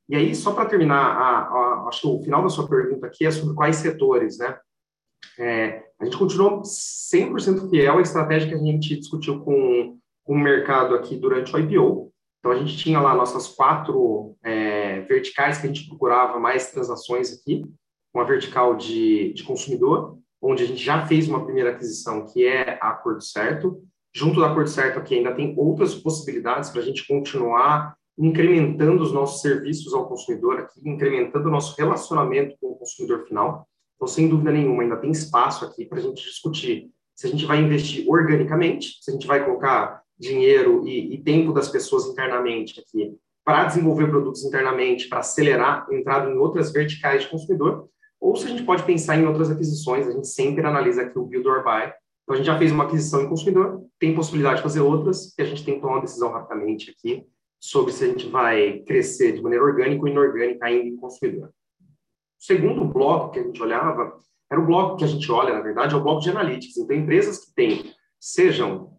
E 0.09 0.15
aí, 0.15 0.35
só 0.35 0.53
para 0.53 0.65
terminar, 0.65 0.97
a, 0.97 1.39
a, 1.47 1.85
acho 1.87 2.01
que 2.01 2.07
o 2.07 2.23
final 2.23 2.43
da 2.43 2.49
sua 2.49 2.67
pergunta 2.67 3.07
aqui 3.07 3.25
é 3.25 3.31
sobre 3.31 3.55
quais 3.55 3.77
setores, 3.77 4.37
né? 4.37 4.57
É, 5.39 5.83
a 5.99 6.05
gente 6.05 6.17
continuou 6.17 6.61
100% 6.61 7.69
fiel 7.69 7.97
à 7.97 8.01
estratégia 8.01 8.49
que 8.49 8.55
a 8.55 8.57
gente 8.57 8.99
discutiu 8.99 9.39
com, 9.41 9.97
com 10.23 10.33
o 10.33 10.39
mercado 10.39 10.93
aqui 10.95 11.15
durante 11.15 11.55
o 11.55 11.59
IPO. 11.59 12.11
Então, 12.39 12.51
a 12.51 12.57
gente 12.57 12.77
tinha 12.77 12.99
lá 12.99 13.15
nossas 13.15 13.47
quatro 13.47 14.35
é, 14.43 15.01
verticais 15.01 15.59
que 15.59 15.65
a 15.65 15.71
gente 15.71 15.87
procurava 15.87 16.39
mais 16.39 16.71
transações 16.71 17.31
aqui. 17.31 17.63
Uma 18.13 18.25
vertical 18.25 18.75
de, 18.75 19.33
de 19.33 19.43
consumidor, 19.43 20.19
onde 20.41 20.63
a 20.63 20.67
gente 20.67 20.83
já 20.83 21.07
fez 21.07 21.27
uma 21.27 21.43
primeira 21.43 21.71
aquisição, 21.71 22.27
que 22.27 22.45
é 22.45 22.77
a 22.81 22.89
Acordo 22.89 23.23
Certo. 23.23 23.81
Junto 24.13 24.39
da 24.39 24.51
Acordo 24.51 24.69
Certo 24.69 24.99
aqui 24.99 25.15
ainda 25.15 25.33
tem 25.33 25.55
outras 25.57 25.95
possibilidades 25.95 26.69
para 26.69 26.81
a 26.81 26.83
gente 26.83 27.07
continuar 27.07 27.95
incrementando 28.17 29.03
os 29.03 29.11
nossos 29.11 29.41
serviços 29.41 29.93
ao 29.93 30.07
consumidor 30.07 30.59
aqui, 30.59 30.79
incrementando 30.85 31.47
o 31.47 31.51
nosso 31.51 31.75
relacionamento 31.77 32.55
com 32.61 32.67
o 32.67 32.75
consumidor 32.75 33.25
final. 33.25 33.67
Então, 33.95 34.07
sem 34.07 34.27
dúvida 34.27 34.51
nenhuma, 34.51 34.83
ainda 34.83 34.97
tem 34.97 35.11
espaço 35.11 35.65
aqui 35.65 35.85
para 35.85 35.99
a 35.99 36.01
gente 36.01 36.23
discutir 36.23 36.91
se 37.15 37.27
a 37.27 37.29
gente 37.29 37.45
vai 37.45 37.59
investir 37.59 38.09
organicamente, 38.09 38.97
se 39.01 39.11
a 39.11 39.13
gente 39.13 39.27
vai 39.27 39.43
colocar 39.43 40.01
dinheiro 40.17 40.87
e, 40.87 41.15
e 41.15 41.23
tempo 41.23 41.53
das 41.53 41.69
pessoas 41.69 42.07
internamente 42.07 42.79
aqui 42.79 43.15
para 43.45 43.65
desenvolver 43.65 44.07
produtos 44.07 44.43
internamente, 44.43 45.07
para 45.07 45.19
acelerar 45.19 45.85
a 45.89 45.93
entrada 45.93 46.29
em 46.29 46.37
outras 46.37 46.71
verticais 46.71 47.23
de 47.23 47.29
consumidor, 47.29 47.89
ou 48.19 48.35
se 48.35 48.45
a 48.45 48.49
gente 48.49 48.63
pode 48.63 48.83
pensar 48.83 49.17
em 49.17 49.27
outras 49.27 49.51
aquisições, 49.51 50.07
a 50.07 50.11
gente 50.11 50.27
sempre 50.27 50.65
analisa 50.65 51.01
aqui 51.01 51.19
o 51.19 51.25
build 51.25 51.47
or 51.47 51.61
buy. 51.63 51.91
Então, 52.23 52.33
a 52.33 52.35
gente 52.35 52.45
já 52.45 52.57
fez 52.57 52.71
uma 52.71 52.85
aquisição 52.85 53.21
em 53.21 53.27
consumidor, 53.27 53.83
tem 53.99 54.15
possibilidade 54.15 54.57
de 54.57 54.63
fazer 54.63 54.79
outras, 54.79 55.37
e 55.37 55.41
a 55.41 55.45
gente 55.45 55.65
tem 55.65 55.75
que 55.75 55.81
tomar 55.81 55.95
uma 55.95 56.01
decisão 56.01 56.31
rapidamente 56.31 56.89
aqui 56.89 57.27
sobre 57.63 57.93
se 57.93 58.03
a 58.03 58.07
gente 58.07 58.27
vai 58.27 58.79
crescer 58.79 59.31
de 59.31 59.41
maneira 59.41 59.63
orgânica 59.63 60.01
ou 60.01 60.09
inorgânica 60.09 60.65
ainda 60.65 60.85
em 60.85 60.97
consumidor. 60.97 61.47
O 61.47 62.43
segundo 62.43 62.83
bloco 62.83 63.31
que 63.31 63.39
a 63.39 63.43
gente 63.43 63.63
olhava 63.63 64.17
era 64.51 64.59
o 64.59 64.65
bloco 64.65 64.97
que 64.97 65.05
a 65.05 65.07
gente 65.07 65.31
olha, 65.31 65.53
na 65.53 65.61
verdade, 65.61 65.95
é 65.95 65.97
o 65.97 66.03
bloco 66.03 66.19
de 66.19 66.29
analytics. 66.29 66.75
Então, 66.75 66.93
empresas 66.93 67.45
que 67.45 67.53
têm, 67.53 67.93
sejam 68.19 68.97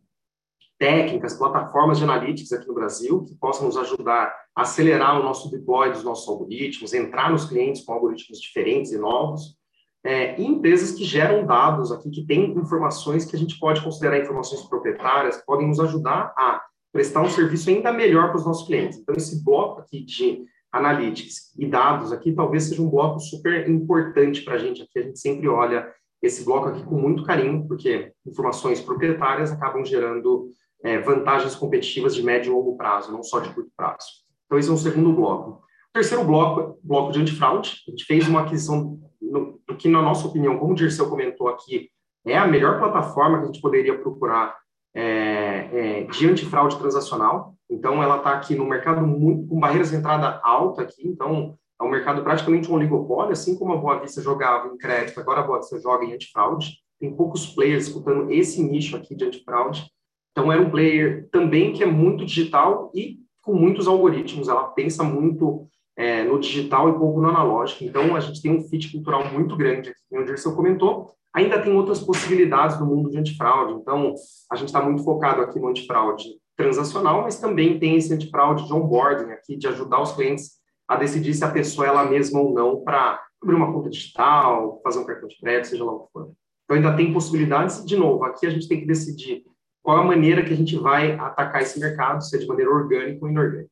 técnicas, 0.78 1.34
plataformas 1.34 1.98
de 1.98 2.04
analytics 2.04 2.52
aqui 2.52 2.66
no 2.66 2.72
Brasil, 2.72 3.22
que 3.24 3.34
possam 3.34 3.66
nos 3.66 3.76
ajudar 3.76 4.34
a 4.56 4.62
acelerar 4.62 5.20
o 5.20 5.22
nosso 5.22 5.50
deploy 5.50 5.92
dos 5.92 6.02
nossos 6.02 6.26
algoritmos, 6.26 6.94
entrar 6.94 7.30
nos 7.30 7.44
clientes 7.44 7.84
com 7.84 7.92
algoritmos 7.92 8.40
diferentes 8.40 8.92
e 8.92 8.98
novos, 8.98 9.58
é, 10.02 10.40
e 10.40 10.46
empresas 10.46 10.92
que 10.92 11.04
geram 11.04 11.44
dados 11.44 11.92
aqui, 11.92 12.10
que 12.10 12.26
têm 12.26 12.50
informações 12.52 13.26
que 13.26 13.36
a 13.36 13.38
gente 13.38 13.58
pode 13.58 13.84
considerar 13.84 14.18
informações 14.18 14.62
proprietárias, 14.62 15.36
que 15.36 15.44
podem 15.44 15.68
nos 15.68 15.80
ajudar 15.80 16.32
a 16.34 16.64
prestar 16.94 17.22
um 17.22 17.28
serviço 17.28 17.68
ainda 17.68 17.92
melhor 17.92 18.28
para 18.28 18.36
os 18.36 18.46
nossos 18.46 18.68
clientes. 18.68 19.00
Então, 19.00 19.16
esse 19.16 19.44
bloco 19.44 19.80
aqui 19.80 20.04
de 20.04 20.44
analytics 20.70 21.52
e 21.58 21.66
dados 21.66 22.12
aqui 22.12 22.32
talvez 22.32 22.64
seja 22.64 22.80
um 22.80 22.88
bloco 22.88 23.18
super 23.18 23.68
importante 23.68 24.42
para 24.42 24.54
a 24.54 24.58
gente 24.58 24.80
aqui. 24.80 25.00
A 25.00 25.02
gente 25.02 25.18
sempre 25.18 25.48
olha 25.48 25.92
esse 26.22 26.44
bloco 26.44 26.68
aqui 26.68 26.84
com 26.84 26.94
muito 26.94 27.24
carinho, 27.24 27.66
porque 27.66 28.12
informações 28.24 28.80
proprietárias 28.80 29.50
acabam 29.50 29.84
gerando 29.84 30.48
é, 30.84 31.00
vantagens 31.00 31.56
competitivas 31.56 32.14
de 32.14 32.22
médio 32.22 32.52
e 32.52 32.54
longo 32.54 32.76
prazo, 32.76 33.10
não 33.10 33.24
só 33.24 33.40
de 33.40 33.52
curto 33.52 33.72
prazo. 33.76 34.06
Então, 34.46 34.56
esse 34.56 34.68
é 34.70 34.72
um 34.72 34.76
segundo 34.76 35.12
bloco. 35.12 35.50
O 35.50 35.92
terceiro 35.92 36.22
bloco, 36.24 36.78
bloco 36.80 37.10
de 37.10 37.20
antifraude. 37.20 37.82
A 37.88 37.90
gente 37.90 38.04
fez 38.04 38.28
uma 38.28 38.42
aquisição 38.42 39.00
do 39.20 39.76
que, 39.76 39.88
na 39.88 40.00
nossa 40.00 40.28
opinião, 40.28 40.58
como 40.58 40.72
o 40.72 40.76
Dirceu 40.76 41.10
comentou 41.10 41.48
aqui, 41.48 41.90
é 42.24 42.38
a 42.38 42.46
melhor 42.46 42.78
plataforma 42.78 43.38
que 43.38 43.44
a 43.44 43.46
gente 43.46 43.60
poderia 43.60 43.98
procurar 43.98 44.56
é, 44.94 45.68
é, 45.72 46.04
de 46.04 46.28
antifraude 46.28 46.78
transacional. 46.78 47.54
Então, 47.68 48.02
ela 48.02 48.18
está 48.18 48.32
aqui 48.32 48.54
no 48.54 48.64
mercado 48.64 49.04
muito, 49.04 49.48
com 49.48 49.58
barreiras 49.58 49.90
de 49.90 49.96
entrada 49.96 50.40
alta 50.42 50.82
aqui. 50.82 51.06
Então, 51.06 51.58
é 51.80 51.84
um 51.84 51.90
mercado 51.90 52.22
praticamente 52.22 52.70
um 52.70 52.74
oligopólio, 52.74 53.32
assim 53.32 53.58
como 53.58 53.72
a 53.72 53.76
Boa 53.76 53.98
Vista 53.98 54.22
jogava 54.22 54.68
em 54.68 54.76
crédito, 54.76 55.18
agora 55.18 55.40
a 55.40 55.44
Boa 55.44 55.58
Vista 55.58 55.80
joga 55.80 56.04
em 56.04 56.14
antifraude. 56.14 56.78
Tem 57.00 57.14
poucos 57.14 57.46
players 57.46 57.86
disputando 57.86 58.30
esse 58.30 58.62
nicho 58.62 58.96
aqui 58.96 59.14
de 59.14 59.24
antifraude. 59.24 59.90
Então, 60.30 60.52
era 60.52 60.62
um 60.62 60.70
player 60.70 61.28
também 61.30 61.72
que 61.72 61.82
é 61.82 61.86
muito 61.86 62.24
digital 62.24 62.92
e 62.94 63.18
com 63.42 63.54
muitos 63.54 63.88
algoritmos. 63.88 64.48
Ela 64.48 64.64
pensa 64.64 65.02
muito 65.02 65.66
é, 65.96 66.24
no 66.24 66.38
digital 66.38 66.88
e 66.88 66.98
pouco 66.98 67.20
no 67.20 67.28
analógico. 67.28 67.84
Então, 67.84 68.14
a 68.14 68.20
gente 68.20 68.40
tem 68.40 68.52
um 68.52 68.62
fit 68.62 68.90
cultural 68.92 69.32
muito 69.32 69.56
grande 69.56 69.90
aqui, 69.90 70.00
como 70.08 70.22
o 70.22 70.24
Dirceu 70.24 70.54
comentou. 70.54 71.10
Ainda 71.34 71.60
tem 71.60 71.72
outras 71.72 72.00
possibilidades 72.00 72.78
no 72.78 72.86
mundo 72.86 73.10
de 73.10 73.18
antifraude. 73.18 73.74
Então, 73.74 74.14
a 74.50 74.56
gente 74.56 74.68
está 74.68 74.80
muito 74.80 75.02
focado 75.02 75.42
aqui 75.42 75.58
no 75.58 75.68
antifraude 75.68 76.28
transacional, 76.56 77.22
mas 77.22 77.40
também 77.40 77.78
tem 77.78 77.96
esse 77.96 78.14
antifraude 78.14 78.66
de 78.66 78.72
onboarding 78.72 79.32
aqui, 79.32 79.56
de 79.56 79.66
ajudar 79.66 80.00
os 80.00 80.12
clientes 80.12 80.52
a 80.86 80.96
decidir 80.96 81.34
se 81.34 81.44
a 81.44 81.50
pessoa 81.50 81.86
é 81.86 81.90
ela 81.90 82.04
mesma 82.04 82.40
ou 82.40 82.54
não 82.54 82.84
para 82.84 83.20
abrir 83.42 83.56
uma 83.56 83.72
conta 83.72 83.90
digital, 83.90 84.80
fazer 84.84 85.00
um 85.00 85.04
cartão 85.04 85.28
de 85.28 85.36
crédito, 85.38 85.68
seja 85.68 85.84
lá 85.84 85.92
o 85.92 86.06
que 86.06 86.12
for. 86.12 86.32
Então, 86.64 86.76
ainda 86.76 86.96
tem 86.96 87.12
possibilidades. 87.12 87.84
De 87.84 87.96
novo, 87.96 88.24
aqui 88.24 88.46
a 88.46 88.50
gente 88.50 88.68
tem 88.68 88.80
que 88.80 88.86
decidir 88.86 89.44
qual 89.82 89.98
a 89.98 90.04
maneira 90.04 90.44
que 90.44 90.52
a 90.52 90.56
gente 90.56 90.76
vai 90.76 91.12
atacar 91.18 91.62
esse 91.62 91.80
mercado, 91.80 92.22
se 92.22 92.36
é 92.36 92.38
de 92.38 92.46
maneira 92.46 92.70
orgânica 92.70 93.18
ou 93.22 93.30
inorgânica. 93.30 93.70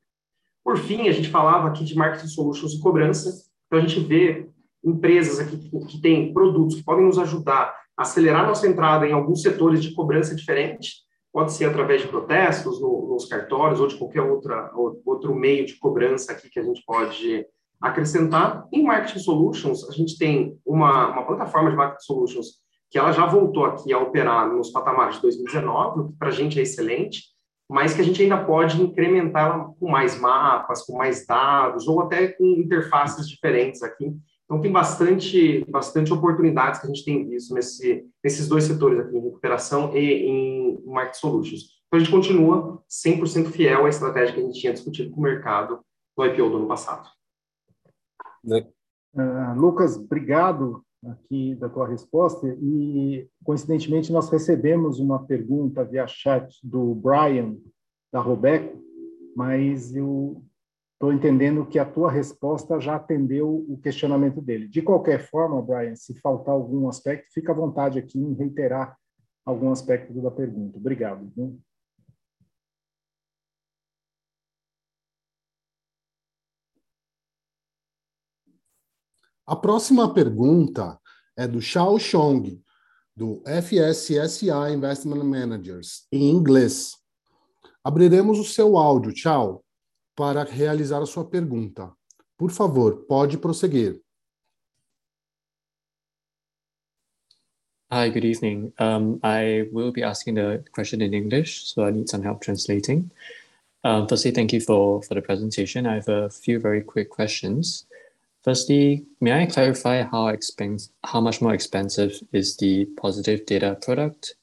Por 0.64 0.76
fim, 0.78 1.08
a 1.08 1.12
gente 1.12 1.30
falava 1.30 1.68
aqui 1.68 1.84
de 1.84 1.96
marketing 1.96 2.28
solutions 2.28 2.72
e 2.74 2.80
cobrança. 2.80 3.30
Então, 3.66 3.78
a 3.78 3.86
gente 3.86 4.00
vê 4.00 4.48
empresas 4.84 5.38
aqui 5.38 5.56
que, 5.56 5.86
que 5.86 6.00
têm 6.00 6.32
produtos 6.32 6.76
que 6.76 6.84
podem 6.84 7.04
nos 7.04 7.18
ajudar 7.18 7.74
a 7.96 8.02
acelerar 8.02 8.46
nossa 8.46 8.66
entrada 8.66 9.06
em 9.06 9.12
alguns 9.12 9.42
setores 9.42 9.82
de 9.82 9.94
cobrança 9.94 10.34
diferente, 10.34 11.02
pode 11.32 11.52
ser 11.52 11.66
através 11.66 12.02
de 12.02 12.08
protestos 12.08 12.80
no, 12.80 13.08
nos 13.08 13.26
cartórios 13.26 13.80
ou 13.80 13.86
de 13.86 13.96
qualquer 13.96 14.22
outra, 14.22 14.70
outro 14.74 15.34
meio 15.34 15.64
de 15.64 15.78
cobrança 15.78 16.32
aqui 16.32 16.50
que 16.50 16.60
a 16.60 16.62
gente 16.62 16.82
pode 16.84 17.46
acrescentar. 17.80 18.66
Em 18.72 18.84
Marketing 18.84 19.18
Solutions, 19.18 19.88
a 19.88 19.92
gente 19.92 20.18
tem 20.18 20.58
uma, 20.64 21.08
uma 21.08 21.26
plataforma 21.26 21.70
de 21.70 21.76
Marketing 21.76 22.04
Solutions 22.04 22.62
que 22.90 22.98
ela 22.98 23.10
já 23.10 23.24
voltou 23.24 23.64
aqui 23.64 23.90
a 23.90 23.98
operar 23.98 24.52
nos 24.52 24.70
patamares 24.70 25.16
de 25.16 25.22
2019, 25.22 26.00
o 26.00 26.08
que 26.08 26.18
para 26.18 26.28
a 26.28 26.32
gente 26.32 26.58
é 26.58 26.62
excelente, 26.62 27.22
mas 27.68 27.94
que 27.94 28.02
a 28.02 28.04
gente 28.04 28.22
ainda 28.22 28.44
pode 28.44 28.82
incrementá-la 28.82 29.70
com 29.80 29.90
mais 29.90 30.20
mapas, 30.20 30.84
com 30.84 30.98
mais 30.98 31.26
dados, 31.26 31.88
ou 31.88 32.02
até 32.02 32.28
com 32.28 32.44
interfaces 32.44 33.26
diferentes 33.26 33.82
aqui, 33.82 34.14
então, 34.44 34.60
tem 34.60 34.70
bastante, 34.70 35.64
bastante 35.68 36.12
oportunidades 36.12 36.80
que 36.80 36.86
a 36.86 36.88
gente 36.88 37.04
tem 37.04 37.26
visto 37.28 37.54
nesse, 37.54 38.06
nesses 38.22 38.48
dois 38.48 38.64
setores 38.64 38.98
aqui, 38.98 39.16
em 39.16 39.22
recuperação 39.22 39.96
e 39.96 39.98
em 39.98 40.82
Market 40.84 41.14
Solutions. 41.14 41.82
Então, 41.86 41.98
a 41.98 41.98
gente 41.98 42.10
continua 42.10 42.82
100% 42.90 43.50
fiel 43.50 43.86
à 43.86 43.88
estratégia 43.88 44.34
que 44.34 44.40
a 44.40 44.44
gente 44.44 44.60
tinha 44.60 44.72
discutido 44.72 45.10
com 45.10 45.20
o 45.20 45.22
mercado 45.22 45.80
no 46.16 46.26
IPO 46.26 46.50
do 46.50 46.56
ano 46.58 46.68
passado. 46.68 47.08
Uh, 49.14 49.54
Lucas, 49.56 49.96
obrigado 49.96 50.84
aqui 51.04 51.54
da 51.56 51.68
tua 51.68 51.88
resposta 51.88 52.46
e 52.60 53.26
coincidentemente 53.44 54.12
nós 54.12 54.28
recebemos 54.30 55.00
uma 55.00 55.24
pergunta 55.24 55.84
via 55.84 56.06
chat 56.06 56.58
do 56.62 56.94
Brian 56.94 57.56
da 58.12 58.20
Robeco, 58.20 58.80
mas 59.36 59.94
eu 59.94 60.42
estou 61.02 61.12
entendendo 61.12 61.66
que 61.66 61.80
a 61.80 61.84
tua 61.84 62.08
resposta 62.08 62.78
já 62.78 62.94
atendeu 62.94 63.66
o 63.68 63.76
questionamento 63.76 64.40
dele. 64.40 64.68
De 64.68 64.80
qualquer 64.80 65.28
forma, 65.28 65.60
Brian, 65.60 65.96
se 65.96 66.14
faltar 66.20 66.54
algum 66.54 66.88
aspecto, 66.88 67.32
fica 67.32 67.50
à 67.50 67.54
vontade 67.56 67.98
aqui 67.98 68.20
em 68.20 68.34
reiterar 68.34 68.96
algum 69.44 69.72
aspecto 69.72 70.12
da 70.22 70.30
pergunta. 70.30 70.78
Obrigado. 70.78 71.28
Viu? 71.34 71.60
A 79.44 79.56
próxima 79.56 80.14
pergunta 80.14 81.00
é 81.36 81.48
do 81.48 81.60
Xiao 81.60 81.98
Chong, 81.98 82.62
do 83.16 83.42
FSSA 83.44 84.70
Investment 84.70 85.24
Managers, 85.24 86.06
em 86.12 86.30
inglês. 86.30 86.92
Abriremos 87.82 88.38
o 88.38 88.44
seu 88.44 88.78
áudio. 88.78 89.12
Tchau 89.12 89.61
para 90.14 90.44
realizar 90.44 91.02
a 91.02 91.06
sua 91.06 91.24
pergunta. 91.24 91.92
Por 92.36 92.50
favor, 92.50 93.04
pode 93.06 93.38
prosseguir. 93.38 94.00
Hi, 97.90 98.08
good 98.08 98.24
evening. 98.24 98.72
Um, 98.78 99.20
I 99.22 99.68
will 99.70 99.92
be 99.92 100.02
asking 100.02 100.36
the 100.36 100.64
question 100.72 101.02
in 101.02 101.12
English, 101.12 101.66
so 101.66 101.84
I 101.84 101.90
need 101.90 102.08
some 102.08 102.22
help 102.22 102.40
translating. 102.40 103.10
Um, 103.84 104.06
firstly, 104.08 104.30
thank 104.30 104.52
you 104.52 104.60
for, 104.60 105.02
for 105.02 105.14
the 105.14 105.20
presentation. 105.20 105.86
I 105.86 105.96
have 105.96 106.08
a 106.08 106.30
few 106.30 106.58
very 106.58 106.80
quick 106.80 107.10
questions. 107.10 107.84
Firstly, 108.42 109.04
may 109.20 109.42
I 109.42 109.46
clarify 109.46 110.02
how 110.02 110.28
expense, 110.28 110.90
how 111.04 111.20
much 111.20 111.42
more 111.42 111.52
expensive 111.52 112.18
is 112.32 112.56
the 112.56 112.86
positive 112.96 113.44
data 113.44 113.76
product? 113.82 114.36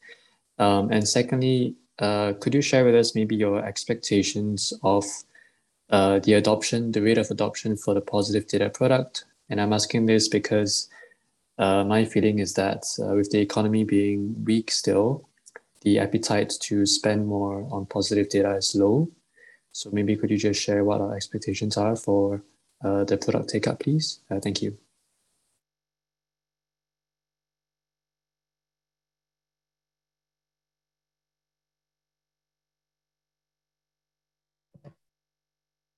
Um, 0.59 0.91
and 0.91 1.07
secondly, 1.07 1.75
uh, 1.97 2.33
could 2.39 2.53
you 2.53 2.61
share 2.61 2.85
with 2.85 2.95
us 2.95 3.15
maybe 3.15 3.35
your 3.35 3.65
expectations 3.65 4.73
of 4.83 5.03
uh, 5.89 6.19
the 6.19 6.33
adoption, 6.33 6.91
the 6.91 7.01
rate 7.01 7.17
of 7.17 7.31
adoption 7.31 7.75
for 7.75 7.93
the 7.93 8.01
positive 8.01 8.47
data 8.47 8.69
product? 8.69 9.25
And 9.49 9.59
I'm 9.59 9.73
asking 9.73 10.05
this 10.05 10.27
because 10.27 10.89
uh, 11.57 11.83
my 11.83 12.05
feeling 12.05 12.39
is 12.39 12.53
that 12.53 12.85
uh, 12.99 13.15
with 13.15 13.31
the 13.31 13.39
economy 13.39 13.83
being 13.83 14.35
weak 14.45 14.71
still, 14.71 15.27
the 15.81 15.99
appetite 15.99 16.53
to 16.61 16.85
spend 16.85 17.27
more 17.27 17.67
on 17.71 17.85
positive 17.85 18.29
data 18.29 18.55
is 18.55 18.75
low. 18.75 19.09
So 19.71 19.89
maybe 19.91 20.15
could 20.15 20.29
you 20.29 20.37
just 20.37 20.61
share 20.61 20.83
what 20.83 21.01
our 21.01 21.15
expectations 21.15 21.77
are 21.77 21.95
for 21.95 22.43
uh, 22.83 23.03
the 23.03 23.17
product 23.17 23.49
take 23.49 23.67
up, 23.67 23.79
please? 23.79 24.19
Uh, 24.29 24.39
thank 24.39 24.61
you. 24.61 24.77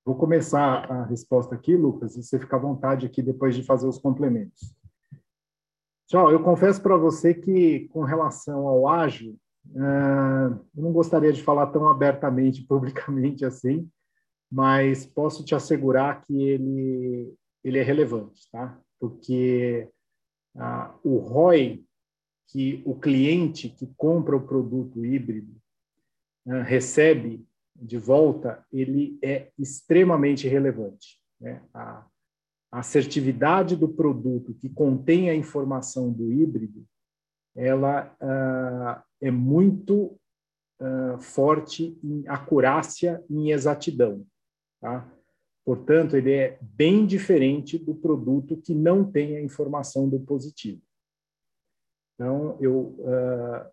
Vou 0.03 0.15
começar 0.15 0.91
a 0.91 1.05
resposta 1.05 1.53
aqui, 1.53 1.75
Lucas, 1.75 2.15
e 2.15 2.23
você 2.23 2.39
fica 2.39 2.55
à 2.55 2.59
vontade 2.59 3.05
aqui 3.05 3.21
depois 3.21 3.55
de 3.55 3.63
fazer 3.63 3.87
os 3.87 3.99
complementos. 3.99 4.75
Tchau, 6.07 6.31
eu 6.31 6.41
confesso 6.41 6.81
para 6.81 6.97
você 6.97 7.33
que, 7.33 7.87
com 7.89 8.03
relação 8.03 8.67
ao 8.67 8.87
ágil, 8.87 9.37
uh, 9.67 10.59
eu 10.75 10.83
não 10.83 10.91
gostaria 10.91 11.31
de 11.31 11.43
falar 11.43 11.67
tão 11.67 11.87
abertamente, 11.87 12.65
publicamente 12.67 13.45
assim, 13.45 13.87
mas 14.51 15.05
posso 15.05 15.45
te 15.45 15.53
assegurar 15.53 16.21
que 16.23 16.33
ele, 16.35 17.33
ele 17.63 17.77
é 17.77 17.83
relevante, 17.83 18.49
tá? 18.51 18.77
Porque 18.99 19.87
uh, 20.55 20.91
o 21.03 21.17
ROI 21.19 21.85
que 22.47 22.81
o 22.85 22.93
cliente 22.93 23.69
que 23.69 23.87
compra 23.95 24.35
o 24.35 24.45
produto 24.45 25.05
híbrido 25.05 25.55
uh, 26.45 26.63
recebe 26.63 27.45
de 27.81 27.97
volta, 27.97 28.63
ele 28.71 29.17
é 29.23 29.51
extremamente 29.57 30.47
relevante. 30.47 31.19
Né? 31.39 31.61
A, 31.73 32.05
assertividade 32.71 33.75
do 33.75 33.89
produto 33.89 34.53
que 34.53 34.69
contém 34.69 35.29
a 35.29 35.35
informação 35.35 36.09
do 36.09 36.31
híbrido, 36.31 36.87
ela 37.53 38.15
uh, 38.21 39.03
é 39.19 39.29
muito 39.29 40.17
uh, 40.79 41.19
forte 41.19 41.99
em 42.01 42.25
acurácia 42.29 43.21
e 43.29 43.35
em 43.35 43.51
exatidão. 43.51 44.25
Tá? 44.79 45.05
Portanto, 45.65 46.15
ele 46.15 46.31
é 46.31 46.57
bem 46.61 47.05
diferente 47.05 47.77
do 47.77 47.93
produto 47.93 48.55
que 48.55 48.73
não 48.73 49.03
tem 49.03 49.35
a 49.35 49.41
informação 49.41 50.07
do 50.07 50.19
positivo. 50.19 50.81
Então, 52.15 52.57
eu 52.61 52.95
uh, 52.99 53.69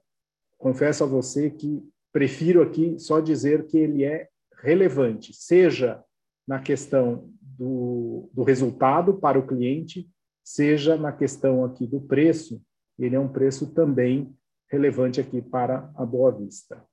confesso 0.59 1.05
a 1.05 1.07
você 1.07 1.51
que 1.51 1.89
prefiro 2.19 2.63
aqui 2.63 2.99
só 2.99 3.21
dizer 3.21 3.65
que 3.69 3.79
ele 3.79 4.03
é 4.03 4.29
relevante, 4.61 5.33
seja 5.33 6.03
na 6.49 6.61
questão 6.61 7.33
do, 7.41 8.29
do 8.33 8.43
resultado 8.43 9.15
para 9.15 9.39
o 9.39 9.47
cliente, 9.47 10.11
seja 10.43 10.97
na 10.97 11.13
questão 11.13 11.65
aqui 11.65 11.87
do 11.87 12.01
preço, 12.01 12.61
ele 12.99 13.15
é 13.15 13.21
um 13.21 13.29
preço 13.29 13.73
também 13.73 14.37
relevante 14.69 15.21
aqui 15.21 15.41
para 15.41 15.93
a 15.95 16.05
Boa 16.05 16.33
Vista. 16.33 16.85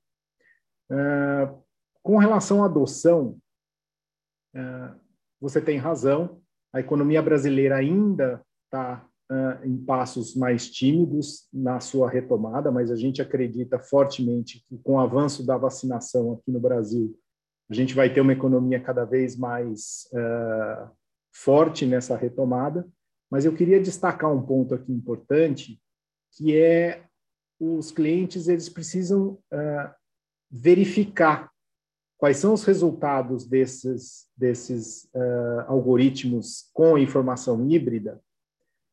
Uh, 0.88 1.60
com 2.04 2.18
relação 2.18 2.62
à 2.62 2.66
adoção, 2.66 3.36
uh, 4.54 4.94
você 5.40 5.60
tem 5.60 5.76
razão, 5.76 6.40
a 6.72 6.78
economia 6.78 7.20
brasileira 7.20 7.74
ainda 7.74 8.46
está 8.66 9.04
uh, 9.30 9.66
em 9.66 9.76
passos 9.76 10.34
mais 10.34 10.70
tímidos 10.70 11.48
na 11.52 11.80
sua 11.80 12.08
retomada, 12.08 12.70
mas 12.70 12.90
a 12.90 12.96
gente 12.96 13.20
acredita 13.20 13.78
fortemente 13.78 14.64
que 14.68 14.78
com 14.78 14.94
o 14.94 14.98
avanço 14.98 15.44
da 15.44 15.56
vacinação 15.56 16.32
aqui 16.32 16.50
no 16.50 16.60
Brasil, 16.60 17.18
a 17.68 17.74
gente 17.74 17.94
vai 17.94 18.12
ter 18.12 18.20
uma 18.20 18.32
economia 18.32 18.80
cada 18.80 19.04
vez 19.04 19.36
mais 19.36 20.08
uh, 20.12 20.90
forte 21.32 21.84
nessa 21.84 22.16
retomada. 22.16 22.86
Mas 23.30 23.44
eu 23.44 23.52
queria 23.52 23.80
destacar 23.80 24.32
um 24.32 24.40
ponto 24.40 24.74
aqui 24.74 24.92
importante, 24.92 25.80
que 26.36 26.56
é 26.56 27.04
os 27.58 27.90
clientes 27.90 28.46
eles 28.46 28.68
precisam 28.68 29.38
uh, 29.52 29.94
verificar 30.50 31.50
quais 32.18 32.36
são 32.36 32.54
os 32.54 32.64
resultados 32.64 33.46
desses, 33.46 34.26
desses 34.36 35.04
uh, 35.14 35.64
algoritmos 35.66 36.70
com 36.72 36.96
informação 36.96 37.68
híbrida 37.68 38.20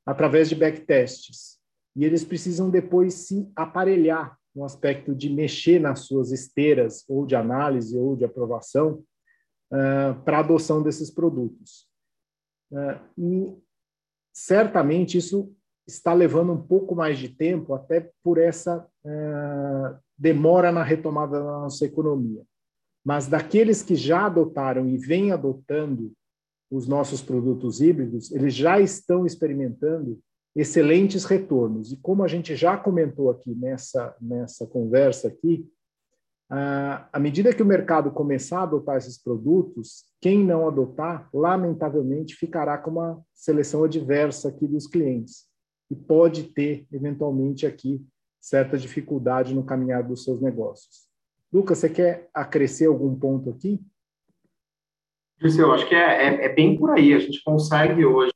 através 0.05 0.49
de 0.49 0.55
backtests. 0.55 1.59
E 1.95 2.03
eles 2.05 2.23
precisam 2.23 2.69
depois 2.69 3.13
se 3.13 3.49
aparelhar 3.55 4.37
no 4.55 4.63
aspecto 4.63 5.15
de 5.15 5.29
mexer 5.29 5.79
nas 5.79 6.01
suas 6.01 6.31
esteiras 6.31 7.03
ou 7.07 7.25
de 7.25 7.35
análise 7.35 7.97
ou 7.97 8.15
de 8.15 8.25
aprovação 8.25 9.03
uh, 9.71 10.21
para 10.23 10.39
adoção 10.39 10.81
desses 10.81 11.09
produtos. 11.09 11.87
Uh, 12.71 12.99
e 13.17 13.57
certamente 14.31 15.17
isso 15.17 15.55
está 15.87 16.13
levando 16.13 16.53
um 16.53 16.61
pouco 16.61 16.95
mais 16.95 17.17
de 17.17 17.29
tempo, 17.29 17.73
até 17.73 18.09
por 18.23 18.37
essa 18.37 18.87
uh, 19.03 19.99
demora 20.17 20.71
na 20.71 20.83
retomada 20.83 21.39
da 21.39 21.59
nossa 21.59 21.85
economia. 21.85 22.43
Mas 23.03 23.27
daqueles 23.27 23.83
que 23.83 23.95
já 23.95 24.27
adotaram 24.27 24.87
e 24.87 24.97
vêm 24.97 25.31
adotando 25.31 26.13
os 26.73 26.87
nossos 26.87 27.21
produtos 27.21 27.81
híbridos, 27.81 28.31
eles 28.31 28.55
já 28.55 28.79
estão 28.79 29.27
experimentando 29.27 30.19
excelentes 30.55 31.23
retornos. 31.23 31.91
E 31.91 31.97
como 31.97 32.23
a 32.23 32.27
gente 32.27 32.55
já 32.55 32.75
comentou 32.75 33.29
aqui 33.29 33.53
nessa, 33.53 34.15
nessa 34.19 34.65
conversa 34.65 35.27
aqui, 35.27 35.69
à 36.49 37.19
medida 37.19 37.53
que 37.53 37.61
o 37.61 37.65
mercado 37.65 38.11
começar 38.11 38.59
a 38.59 38.63
adotar 38.63 38.97
esses 38.97 39.17
produtos, 39.17 40.05
quem 40.19 40.43
não 40.43 40.67
adotar, 40.67 41.29
lamentavelmente, 41.33 42.35
ficará 42.35 42.77
com 42.77 42.91
uma 42.91 43.21
seleção 43.33 43.83
adversa 43.83 44.49
aqui 44.49 44.67
dos 44.67 44.87
clientes 44.87 45.45
e 45.91 45.95
pode 45.95 46.43
ter, 46.43 46.87
eventualmente, 46.91 47.65
aqui 47.67 48.03
certa 48.39 48.77
dificuldade 48.77 49.53
no 49.53 49.63
caminhar 49.63 50.03
dos 50.03 50.23
seus 50.23 50.41
negócios. 50.41 51.07
Lucas, 51.51 51.77
você 51.77 51.89
quer 51.89 52.29
acrescer 52.33 52.87
algum 52.87 53.15
ponto 53.15 53.51
aqui? 53.51 53.79
Eu 55.41 55.71
acho 55.73 55.87
que 55.87 55.95
é, 55.95 56.27
é, 56.27 56.45
é 56.45 56.49
bem 56.49 56.77
por 56.77 56.91
aí. 56.91 57.13
A 57.13 57.19
gente 57.19 57.43
consegue 57.43 58.05
hoje 58.05 58.31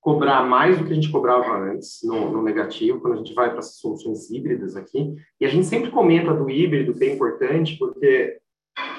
cobrar 0.00 0.44
mais 0.44 0.78
do 0.78 0.84
que 0.84 0.92
a 0.92 0.94
gente 0.94 1.10
cobrava 1.10 1.56
antes 1.56 2.00
no, 2.04 2.30
no 2.30 2.42
negativo, 2.42 3.00
quando 3.00 3.14
a 3.14 3.16
gente 3.16 3.32
vai 3.32 3.48
para 3.48 3.60
as 3.60 3.78
soluções 3.78 4.30
híbridas 4.30 4.76
aqui. 4.76 5.14
E 5.40 5.46
a 5.46 5.48
gente 5.48 5.66
sempre 5.66 5.90
comenta 5.90 6.34
do 6.34 6.50
híbrido, 6.50 6.94
é 7.02 7.14
importante, 7.14 7.78
porque 7.78 8.38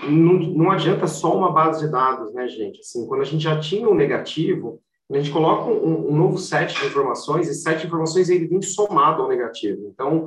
não, 0.09 0.33
não 0.33 0.71
adianta 0.71 1.05
só 1.05 1.37
uma 1.37 1.51
base 1.51 1.85
de 1.85 1.91
dados, 1.91 2.33
né, 2.33 2.47
gente? 2.47 2.79
Assim, 2.79 3.05
quando 3.07 3.21
a 3.21 3.25
gente 3.25 3.43
já 3.43 3.59
tinha 3.59 3.87
um 3.87 3.93
negativo, 3.93 4.81
a 5.11 5.17
gente 5.17 5.29
coloca 5.29 5.69
um, 5.69 6.11
um, 6.11 6.15
novo 6.15 6.39
set 6.39 6.73
de 6.73 6.87
informações, 6.87 7.47
e 7.47 7.53
set 7.53 7.81
de 7.81 7.87
informações 7.87 8.27
ele 8.27 8.47
vem 8.47 8.61
somado 8.63 9.21
ao 9.21 9.29
negativo. 9.29 9.87
Então, 9.93 10.25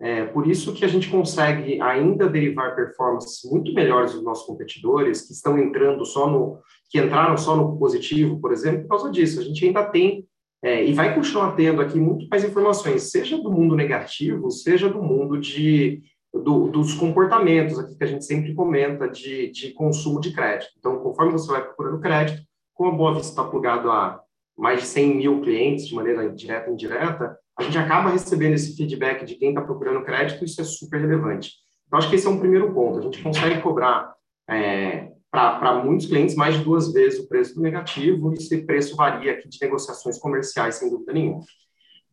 é 0.00 0.24
por 0.24 0.46
isso 0.46 0.72
que 0.72 0.84
a 0.84 0.88
gente 0.88 1.10
consegue 1.10 1.80
ainda 1.80 2.28
derivar 2.28 2.76
performances 2.76 3.40
muito 3.50 3.74
melhores 3.74 4.12
dos 4.12 4.22
nossos 4.22 4.46
competidores, 4.46 5.22
que 5.22 5.32
estão 5.32 5.58
entrando 5.58 6.04
só 6.04 6.30
no, 6.30 6.60
que 6.88 7.00
entraram 7.00 7.36
só 7.36 7.56
no 7.56 7.76
positivo, 7.76 8.40
por 8.40 8.52
exemplo, 8.52 8.82
por 8.82 8.88
causa 8.90 9.10
disso. 9.10 9.40
A 9.40 9.44
gente 9.44 9.64
ainda 9.64 9.84
tem 9.84 10.24
é, 10.62 10.84
e 10.84 10.92
vai 10.92 11.14
continuar 11.14 11.54
tendo 11.54 11.80
aqui 11.80 11.98
muito 11.98 12.28
mais 12.28 12.44
informações, 12.44 13.10
seja 13.10 13.38
do 13.38 13.50
mundo 13.50 13.76
negativo, 13.76 14.50
seja 14.50 14.88
do 14.88 15.02
mundo 15.02 15.38
de, 15.38 16.02
do, 16.32 16.68
dos 16.68 16.94
comportamentos 16.94 17.78
aqui 17.78 17.96
que 17.96 18.04
a 18.04 18.08
gente 18.08 18.24
sempre 18.24 18.54
comenta 18.54 19.08
de, 19.08 19.50
de 19.50 19.72
consumo 19.72 20.20
de 20.20 20.32
crédito. 20.32 20.72
Então, 20.78 20.98
conforme 20.98 21.32
você 21.32 21.50
vai 21.50 21.62
procurando 21.62 22.00
crédito, 22.00 22.42
como 22.74 22.90
a 22.90 22.94
Boa 22.94 23.14
Vista 23.14 23.30
está 23.30 23.44
plugado 23.44 23.90
a 23.90 24.20
mais 24.56 24.80
de 24.80 24.86
100 24.86 25.16
mil 25.16 25.40
clientes 25.40 25.86
de 25.86 25.94
maneira 25.94 26.28
direta 26.28 26.68
e 26.70 26.72
indireta, 26.72 27.38
a 27.58 27.62
gente 27.64 27.76
acaba 27.76 28.10
recebendo 28.10 28.54
esse 28.54 28.76
feedback 28.76 29.24
de 29.24 29.34
quem 29.34 29.48
está 29.48 29.60
procurando 29.60 30.04
crédito, 30.04 30.44
isso 30.44 30.60
é 30.60 30.64
super 30.64 31.00
relevante. 31.00 31.54
Então, 31.86 31.98
acho 31.98 32.08
que 32.08 32.14
esse 32.14 32.26
é 32.26 32.30
um 32.30 32.38
primeiro 32.38 32.72
ponto. 32.72 33.00
A 33.00 33.02
gente 33.02 33.20
consegue 33.20 33.60
cobrar 33.60 34.14
é, 34.48 35.10
para 35.28 35.82
muitos 35.82 36.06
clientes 36.06 36.36
mais 36.36 36.56
de 36.56 36.62
duas 36.62 36.92
vezes 36.92 37.18
o 37.18 37.28
preço 37.28 37.56
do 37.56 37.60
negativo, 37.60 38.32
e 38.32 38.36
esse 38.36 38.64
preço 38.64 38.94
varia 38.94 39.32
aqui 39.32 39.48
de 39.48 39.58
negociações 39.60 40.18
comerciais, 40.18 40.76
sem 40.76 40.88
dúvida 40.88 41.12
nenhuma. 41.12 41.40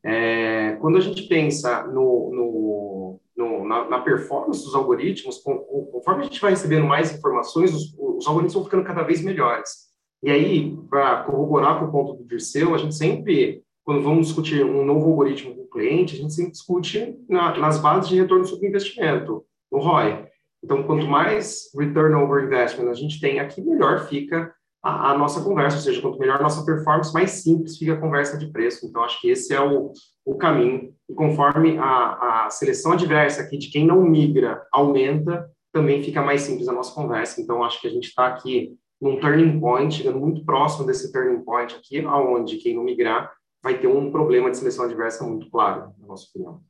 É, 0.03 0.77
quando 0.81 0.97
a 0.97 1.01
gente 1.01 1.23
pensa 1.23 1.83
no, 1.83 2.31
no, 2.33 3.19
no 3.37 3.67
na, 3.67 3.89
na, 3.89 3.99
performance 4.01 4.63
dos 4.63 4.73
algoritmos, 4.73 5.39
conforme 5.39 6.21
a 6.21 6.23
gente 6.23 6.41
vai 6.41 6.51
recebendo 6.51 6.85
mais 6.85 7.15
informações, 7.15 7.73
os, 7.73 7.95
os 7.97 8.25
algoritmos 8.25 8.53
vão 8.53 8.63
ficando 8.63 8.83
cada 8.83 9.03
vez 9.03 9.21
melhores. 9.21 9.85
E 10.23 10.29
aí, 10.31 10.75
para 10.89 11.23
corroborar 11.23 11.79
com 11.79 11.85
o 11.85 11.91
ponto 11.91 12.13
do 12.13 12.27
Dirceu, 12.27 12.73
a 12.73 12.77
gente 12.77 12.95
sempre 12.95 13.64
quando 13.86 14.01
vamos 14.01 14.27
discutir 14.27 14.65
um 14.65 14.83
novo 14.83 15.07
algoritmo 15.07 15.55
com 15.55 15.61
o 15.61 15.69
cliente, 15.69 16.15
a 16.15 16.17
gente 16.17 16.33
sempre 16.33 16.51
discute 16.51 17.15
na, 17.29 17.55
nas 17.57 17.79
bases 17.79 18.09
de 18.09 18.19
retorno 18.19 18.43
sobre 18.43 18.67
investimento, 18.67 19.45
no 19.71 19.79
ROI. 19.79 20.27
Então, 20.63 20.81
quanto 20.81 21.05
mais 21.05 21.69
return 21.77 22.15
over 22.15 22.43
investment 22.43 22.89
a 22.89 22.95
gente 22.95 23.21
tem 23.21 23.39
aqui, 23.39 23.61
melhor 23.61 24.07
fica 24.07 24.51
a, 24.83 25.11
a, 25.11 25.17
nossa 25.17 25.43
conversa, 25.43 25.77
ou 25.77 25.83
seja, 25.83 26.01
quanto 26.01 26.17
melhor 26.17 26.39
a 26.39 26.43
nossa 26.43 26.65
performance, 26.65 27.13
mais 27.13 27.29
simples 27.31 27.77
fica 27.77 27.93
a 27.93 27.99
conversa 27.99 28.39
de 28.39 28.47
preço. 28.51 28.88
Então, 28.88 29.03
acho 29.03 29.21
que 29.21 29.29
esse 29.29 29.53
é 29.53 29.61
o, 29.61 29.93
o 30.25 30.36
caminho. 30.36 30.91
E 31.07 31.13
conforme 31.13 31.77
a, 31.77 32.45
a 32.45 32.49
seleção 32.49 32.93
adversa 32.93 33.43
aqui 33.43 33.55
de 33.55 33.69
quem 33.69 33.86
não 33.86 34.01
migra 34.01 34.65
aumenta, 34.71 35.47
também 35.71 36.01
fica 36.01 36.23
mais 36.23 36.41
simples 36.41 36.67
a 36.67 36.73
nossa 36.73 36.93
conversa. 36.95 37.39
Então, 37.39 37.63
acho 37.63 37.79
que 37.79 37.88
a 37.88 37.91
gente 37.91 38.05
está 38.07 38.25
aqui 38.25 38.73
num 38.99 39.19
turning 39.19 39.59
point, 39.59 39.93
chegando 39.93 40.19
muito 40.19 40.43
próximo 40.43 40.88
desse 40.88 41.11
turning 41.11 41.43
point 41.43 41.75
aqui, 41.75 41.99
aonde 41.99 42.57
quem 42.57 42.75
não 42.75 42.83
migrar 42.83 43.31
vai 43.66 43.80
ter 43.80 43.88
um 43.88 44.11
problema 44.11 44.51
de 44.51 44.57
seleção 44.57 44.86
adversa 44.86 45.26
muito 45.26 45.49
claro, 45.49 45.91
na 45.97 46.05
nossa 46.05 46.30
opinião. 46.30 46.63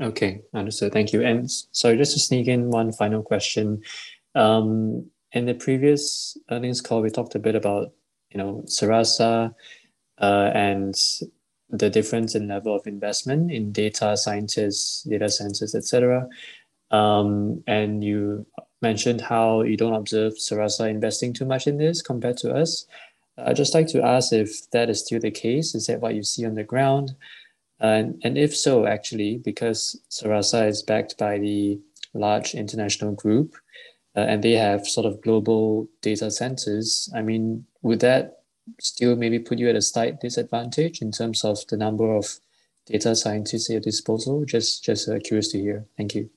Okay, 0.00 0.44
understood. 0.52 0.92
Thank 0.92 1.14
you. 1.14 1.24
And 1.24 1.46
so 1.70 1.94
just 1.94 2.14
to 2.14 2.18
sneak 2.18 2.48
in 2.48 2.70
one 2.74 2.92
final 2.92 3.22
question. 3.22 3.80
Um, 4.34 5.08
in 5.30 5.46
the 5.46 5.54
previous 5.54 6.36
earnings 6.50 6.80
call, 6.80 7.02
we 7.02 7.10
talked 7.10 7.36
a 7.36 7.38
bit 7.38 7.54
about, 7.54 7.92
you 8.32 8.38
know, 8.38 8.64
Sarasa 8.66 9.54
uh, 10.18 10.50
and 10.52 10.92
the 11.70 11.88
difference 11.88 12.34
in 12.34 12.48
level 12.48 12.74
of 12.74 12.84
investment 12.88 13.52
in 13.52 13.70
data 13.70 14.16
scientists, 14.16 15.04
data 15.04 15.28
scientists, 15.28 15.76
etc. 15.76 16.26
Um, 16.90 17.62
and 17.68 18.02
you 18.02 18.44
mentioned 18.82 19.20
how 19.20 19.62
you 19.62 19.76
don't 19.76 19.94
observe 19.94 20.34
Sarasa 20.34 20.88
investing 20.88 21.32
too 21.32 21.44
much 21.44 21.66
in 21.66 21.78
this 21.78 22.02
compared 22.02 22.36
to 22.38 22.52
us. 22.52 22.86
I'd 23.38 23.56
just 23.56 23.74
like 23.74 23.86
to 23.88 24.02
ask 24.02 24.32
if 24.32 24.70
that 24.72 24.90
is 24.90 25.00
still 25.00 25.20
the 25.20 25.30
case. 25.30 25.74
Is 25.74 25.86
that 25.86 26.00
what 26.00 26.14
you 26.14 26.22
see 26.22 26.44
on 26.44 26.54
the 26.54 26.64
ground? 26.64 27.14
And, 27.80 28.20
and 28.24 28.38
if 28.38 28.56
so, 28.56 28.86
actually, 28.86 29.38
because 29.38 30.00
Sarasa 30.10 30.68
is 30.68 30.82
backed 30.82 31.18
by 31.18 31.38
the 31.38 31.80
large 32.14 32.54
international 32.54 33.12
group 33.12 33.54
uh, 34.16 34.20
and 34.20 34.42
they 34.42 34.52
have 34.52 34.86
sort 34.86 35.06
of 35.06 35.20
global 35.22 35.88
data 36.00 36.30
centers, 36.30 37.10
I 37.14 37.22
mean, 37.22 37.64
would 37.82 38.00
that 38.00 38.42
still 38.80 39.16
maybe 39.16 39.38
put 39.38 39.58
you 39.58 39.68
at 39.68 39.76
a 39.76 39.82
slight 39.82 40.20
disadvantage 40.20 41.02
in 41.02 41.10
terms 41.10 41.44
of 41.44 41.58
the 41.68 41.76
number 41.76 42.14
of 42.14 42.38
data 42.86 43.16
scientists 43.16 43.68
at 43.68 43.74
your 43.74 43.80
disposal? 43.80 44.44
Just, 44.44 44.84
just 44.84 45.08
uh, 45.08 45.18
curious 45.18 45.48
to 45.48 45.58
hear. 45.58 45.86
Thank 45.96 46.14
you. 46.14 46.30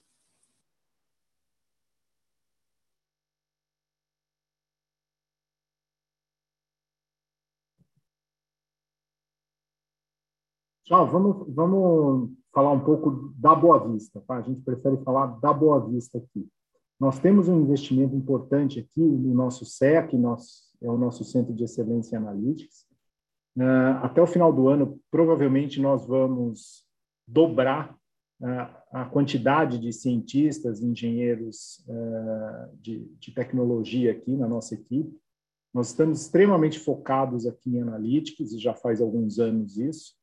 Pessoal, 10.88 11.08
vamos, 11.08 11.48
vamos 11.52 12.30
falar 12.54 12.72
um 12.72 12.80
pouco 12.80 13.34
da 13.40 13.56
Boa 13.56 13.80
Vista, 13.92 14.22
tá? 14.28 14.36
A 14.36 14.42
gente 14.44 14.62
prefere 14.62 14.98
falar 14.98 15.26
da 15.40 15.52
Boa 15.52 15.84
Vista 15.84 16.20
aqui. 16.20 16.48
Nós 17.00 17.18
temos 17.18 17.50
um 17.50 17.60
investimento 17.60 18.16
importante 18.16 18.80
aqui 18.80 19.02
no 19.02 19.34
nosso 19.34 19.66
SEC, 19.66 20.14
nós, 20.14 20.72
é 20.80 20.88
o 20.88 20.96
nosso 20.96 21.24
Centro 21.24 21.56
de 21.56 21.64
Excelência 21.64 22.16
em 22.16 22.20
Analytics. 22.20 22.86
Uh, 23.58 23.98
até 24.04 24.22
o 24.22 24.28
final 24.28 24.54
do 24.54 24.68
ano, 24.68 25.00
provavelmente 25.10 25.82
nós 25.82 26.06
vamos 26.06 26.86
dobrar 27.28 27.98
uh, 28.40 28.78
a 28.92 29.06
quantidade 29.06 29.80
de 29.80 29.92
cientistas, 29.92 30.84
engenheiros 30.84 31.84
uh, 31.90 32.78
de, 32.80 33.06
de 33.20 33.32
tecnologia 33.32 34.12
aqui 34.12 34.38
na 34.38 34.48
nossa 34.48 34.76
equipe. 34.76 35.18
Nós 35.74 35.88
estamos 35.88 36.22
extremamente 36.22 36.78
focados 36.78 37.48
aqui 37.48 37.76
em 37.76 37.82
Analytics, 37.82 38.54
e 38.54 38.60
já 38.60 38.76
faz 38.76 39.02
alguns 39.02 39.40
anos 39.40 39.80
isso. 39.80 40.14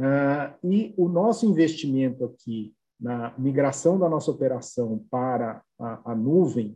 Uh, 0.00 0.66
e 0.66 0.94
o 0.96 1.10
nosso 1.10 1.44
investimento 1.44 2.24
aqui 2.24 2.72
na 2.98 3.34
migração 3.36 3.98
da 3.98 4.08
nossa 4.08 4.30
operação 4.30 5.04
para 5.10 5.62
a, 5.78 6.12
a 6.12 6.14
nuvem, 6.14 6.74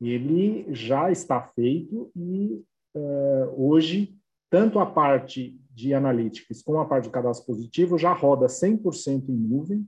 ele 0.00 0.66
já 0.74 1.10
está 1.10 1.38
feito 1.54 2.10
e 2.16 2.64
uh, 2.96 3.54
hoje, 3.62 4.16
tanto 4.50 4.78
a 4.78 4.86
parte 4.86 5.60
de 5.70 5.92
analytics 5.92 6.62
como 6.62 6.78
a 6.78 6.86
parte 6.86 7.04
do 7.04 7.10
cadastro 7.10 7.46
positivo 7.46 7.98
já 7.98 8.14
roda 8.14 8.46
100% 8.46 9.28
em 9.28 9.36
nuvem 9.36 9.86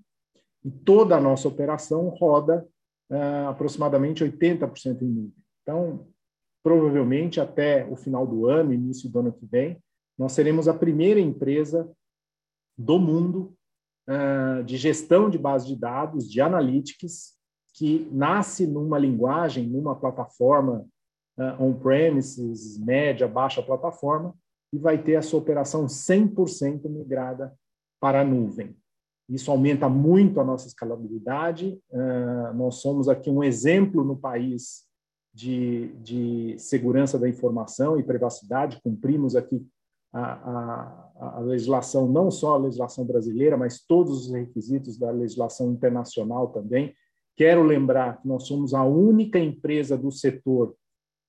e 0.63 0.71
toda 0.71 1.17
a 1.17 1.21
nossa 1.21 1.49
operação 1.49 2.11
roda 2.11 2.67
uh, 3.11 3.49
aproximadamente 3.49 4.23
80% 4.23 5.01
em 5.01 5.07
nuvem. 5.07 5.35
Então, 5.63 6.07
provavelmente 6.63 7.41
até 7.41 7.87
o 7.91 7.97
final 7.97 8.27
do 8.27 8.47
ano, 8.47 8.75
início 8.75 9.09
do 9.09 9.21
ano 9.21 9.33
que 9.33 9.47
vem, 9.47 9.83
nós 10.19 10.33
seremos 10.33 10.69
a 10.69 10.75
primeira 10.75 11.19
empresa 11.19 11.91
do 12.79 12.99
mundo 12.99 13.53
uh, 14.09 14.63
de 14.63 14.77
gestão 14.77 15.29
de 15.29 15.37
base 15.37 15.67
de 15.67 15.77
dados, 15.77 16.31
de 16.31 16.41
analytics, 16.41 17.37
que 17.75 18.09
nasce 18.13 18.67
numa 18.67 18.99
linguagem, 18.99 19.67
numa 19.67 19.95
plataforma 19.97 20.87
uh, 21.39 21.63
on-premises, 21.63 22.79
média, 22.79 23.27
baixa 23.27 23.63
plataforma, 23.63 24.35
e 24.73 24.79
vai 24.79 24.99
ter 24.99 25.17
a 25.17 25.23
sua 25.23 25.41
operação 25.41 25.87
100% 25.87 26.89
migrada 26.89 27.53
para 28.01 28.21
a 28.21 28.25
nuvem. 28.25 28.77
Isso 29.29 29.51
aumenta 29.51 29.89
muito 29.89 30.41
a 30.41 30.45
nossa 30.45 30.67
escalabilidade. 30.67 31.79
Uh, 31.91 32.55
nós 32.55 32.77
somos 32.77 33.09
aqui 33.09 33.29
um 33.29 33.45
exemplo 33.45 34.05
no 34.05 34.17
país 34.17 34.87
de, 35.35 35.89
de 36.03 36.59
segurança 36.59 37.19
da 37.19 37.29
informação 37.29 37.99
e 37.99 38.03
privacidade. 38.03 38.81
Cumprimos 38.83 39.37
aqui 39.37 39.67
a, 40.13 40.33
a, 40.33 41.08
a, 41.19 41.41
legislação, 41.41 42.09
não 42.09 42.31
só 42.31 42.55
a 42.55 42.59
legislação 42.59 43.05
brasileira, 43.05 43.57
mas 43.57 43.81
todos 43.81 44.27
os 44.27 44.33
requisitos 44.33 44.99
da 44.99 45.11
legislação 45.11 45.73
internacional 45.73 46.49
também. 46.49 46.95
Quero 47.37 47.63
lembrar 47.63 48.21
que 48.21 48.29
nós 48.29 48.47
somos 48.47 48.75
a 48.75 48.85
única 48.85 49.39
empresa 49.39 49.97
do 49.97 50.11
setor 50.11 50.75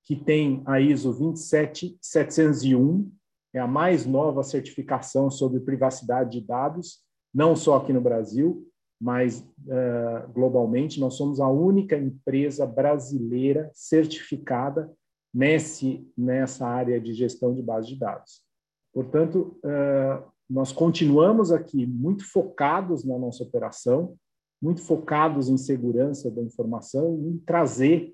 que 0.03 0.15
tem 0.15 0.63
a 0.65 0.79
ISO 0.79 1.11
27701, 1.11 3.11
é 3.53 3.59
a 3.59 3.67
mais 3.67 4.05
nova 4.05 4.43
certificação 4.43 5.29
sobre 5.29 5.59
privacidade 5.59 6.39
de 6.39 6.45
dados, 6.45 6.99
não 7.33 7.55
só 7.55 7.77
aqui 7.77 7.93
no 7.93 8.01
Brasil, 8.01 8.67
mas 8.99 9.39
uh, 9.39 10.31
globalmente. 10.33 10.99
Nós 10.99 11.15
somos 11.15 11.39
a 11.39 11.47
única 11.47 11.97
empresa 11.97 12.65
brasileira 12.65 13.69
certificada 13.73 14.91
nesse, 15.33 16.07
nessa 16.17 16.67
área 16.67 16.99
de 16.99 17.13
gestão 17.13 17.53
de 17.53 17.61
base 17.61 17.89
de 17.89 17.99
dados. 17.99 18.48
Portanto, 18.93 19.57
eh, 19.63 20.23
nós 20.49 20.71
continuamos 20.71 21.51
aqui 21.51 21.85
muito 21.85 22.25
focados 22.25 23.03
na 23.03 23.17
nossa 23.17 23.43
operação, 23.43 24.15
muito 24.61 24.81
focados 24.81 25.47
em 25.47 25.57
segurança 25.57 26.29
da 26.31 26.41
informação 26.41 27.17
e 27.21 27.27
em 27.27 27.37
trazer 27.37 28.13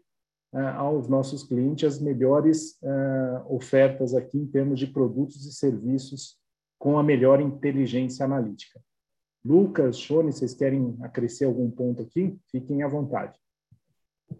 eh, 0.53 0.59
aos 0.59 1.07
nossos 1.07 1.43
clientes 1.43 1.95
as 1.95 1.99
melhores 1.99 2.77
eh, 2.83 3.43
ofertas 3.47 4.13
aqui 4.13 4.37
em 4.37 4.45
termos 4.45 4.79
de 4.79 4.87
produtos 4.87 5.45
e 5.45 5.53
serviços 5.53 6.37
com 6.77 6.99
a 6.99 7.03
melhor 7.03 7.39
inteligência 7.39 8.25
analítica. 8.25 8.79
Lucas, 9.43 9.97
Shone, 9.97 10.31
vocês 10.31 10.53
querem 10.53 10.97
acrescer 11.01 11.45
algum 11.45 11.69
ponto 11.69 12.01
aqui? 12.01 12.37
Fiquem 12.51 12.83
à 12.83 12.87
vontade. 12.87 13.37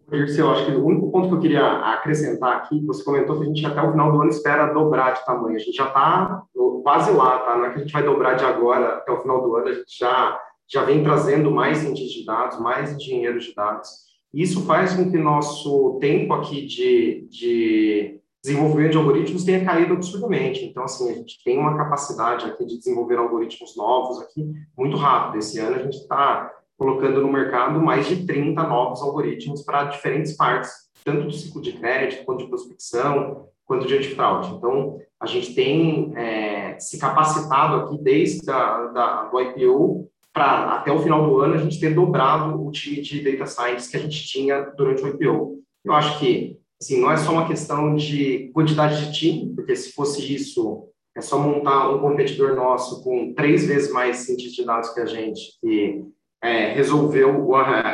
Dirceu, 0.09 0.51
acho 0.51 0.65
que 0.65 0.71
o 0.71 0.85
único 0.85 1.11
ponto 1.11 1.29
que 1.29 1.33
eu 1.35 1.39
queria 1.39 1.65
acrescentar 1.93 2.57
aqui, 2.57 2.85
você 2.85 3.03
comentou 3.03 3.37
que 3.37 3.43
a 3.43 3.47
gente 3.47 3.65
até 3.65 3.81
o 3.81 3.91
final 3.91 4.11
do 4.11 4.21
ano 4.21 4.29
espera 4.29 4.73
dobrar 4.73 5.13
de 5.13 5.25
tamanho. 5.25 5.55
A 5.55 5.59
gente 5.59 5.75
já 5.75 5.87
está 5.87 6.43
quase 6.85 7.11
lá, 7.11 7.39
tá? 7.39 7.57
Não 7.57 7.65
é 7.65 7.69
que 7.71 7.77
a 7.77 7.81
gente 7.81 7.91
vai 7.91 8.03
dobrar 8.03 8.35
de 8.35 8.45
agora 8.45 8.97
até 8.97 9.11
o 9.11 9.19
final 9.19 9.41
do 9.41 9.55
ano, 9.55 9.69
a 9.69 9.73
gente 9.73 9.97
já, 9.97 10.39
já 10.67 10.83
vem 10.83 11.03
trazendo 11.03 11.49
mais 11.49 11.79
cientistas 11.79 12.13
de 12.13 12.23
dados, 12.23 12.59
mais 12.59 12.93
engenheiros 12.93 13.45
de 13.45 13.55
dados. 13.55 13.89
Isso 14.31 14.63
faz 14.65 14.93
com 14.93 15.09
que 15.09 15.17
nosso 15.17 15.97
tempo 15.99 16.31
aqui 16.33 16.67
de, 16.67 17.27
de 17.31 18.19
desenvolvimento 18.43 18.91
de 18.91 18.97
algoritmos 18.97 19.43
tenha 19.43 19.65
caído 19.65 19.93
absurdamente. 19.93 20.63
Então, 20.63 20.83
assim, 20.83 21.09
a 21.09 21.13
gente 21.13 21.43
tem 21.43 21.57
uma 21.57 21.75
capacidade 21.75 22.45
aqui 22.45 22.63
de 22.65 22.77
desenvolver 22.77 23.17
algoritmos 23.17 23.75
novos 23.75 24.21
aqui 24.21 24.47
muito 24.77 24.95
rápido. 24.95 25.39
Esse 25.39 25.57
ano 25.59 25.77
a 25.77 25.79
gente 25.79 25.97
está 25.97 26.51
colocando 26.77 27.21
no 27.21 27.31
mercado 27.31 27.79
mais 27.79 28.07
de 28.07 28.25
30 28.25 28.61
novos 28.63 29.01
algoritmos 29.01 29.63
para 29.63 29.85
diferentes 29.85 30.35
partes, 30.35 30.71
tanto 31.03 31.27
do 31.27 31.33
ciclo 31.33 31.61
de 31.61 31.73
crédito, 31.73 32.25
quanto 32.25 32.43
de 32.43 32.49
prospecção, 32.49 33.47
quanto 33.65 33.87
de 33.87 33.95
antifraude. 33.95 34.53
Então, 34.55 34.99
a 35.19 35.25
gente 35.25 35.53
tem 35.53 36.13
é, 36.15 36.77
se 36.79 36.99
capacitado 36.99 37.75
aqui 37.77 37.97
desde 37.97 38.49
a, 38.49 38.87
da, 38.87 39.23
do 39.25 39.41
IPO 39.41 40.09
para 40.33 40.75
até 40.75 40.91
o 40.91 40.99
final 40.99 41.27
do 41.27 41.39
ano 41.39 41.55
a 41.55 41.57
gente 41.57 41.79
ter 41.79 41.93
dobrado 41.93 42.61
o 42.61 42.71
time 42.71 43.01
de 43.01 43.23
data 43.23 43.45
science 43.45 43.89
que 43.89 43.95
a 43.95 43.99
gente 43.99 44.27
tinha 44.27 44.61
durante 44.77 45.01
o 45.01 45.07
IPO. 45.07 45.63
Eu 45.83 45.93
acho 45.93 46.19
que 46.19 46.59
assim, 46.81 46.99
não 46.99 47.11
é 47.11 47.17
só 47.17 47.31
uma 47.31 47.47
questão 47.47 47.95
de 47.95 48.51
quantidade 48.53 49.05
de 49.05 49.17
time, 49.17 49.55
porque 49.55 49.75
se 49.75 49.93
fosse 49.93 50.33
isso, 50.33 50.89
é 51.15 51.21
só 51.21 51.39
montar 51.39 51.89
um 51.89 51.99
competidor 51.99 52.55
nosso 52.55 53.03
com 53.03 53.33
três 53.33 53.65
vezes 53.65 53.91
mais 53.91 54.17
cientistas 54.17 54.55
de 54.55 54.65
dados 54.65 54.89
que 54.89 54.99
a 54.99 55.05
gente, 55.05 55.57
e 55.63 56.03
é, 56.41 56.73
resolveu, 56.73 57.47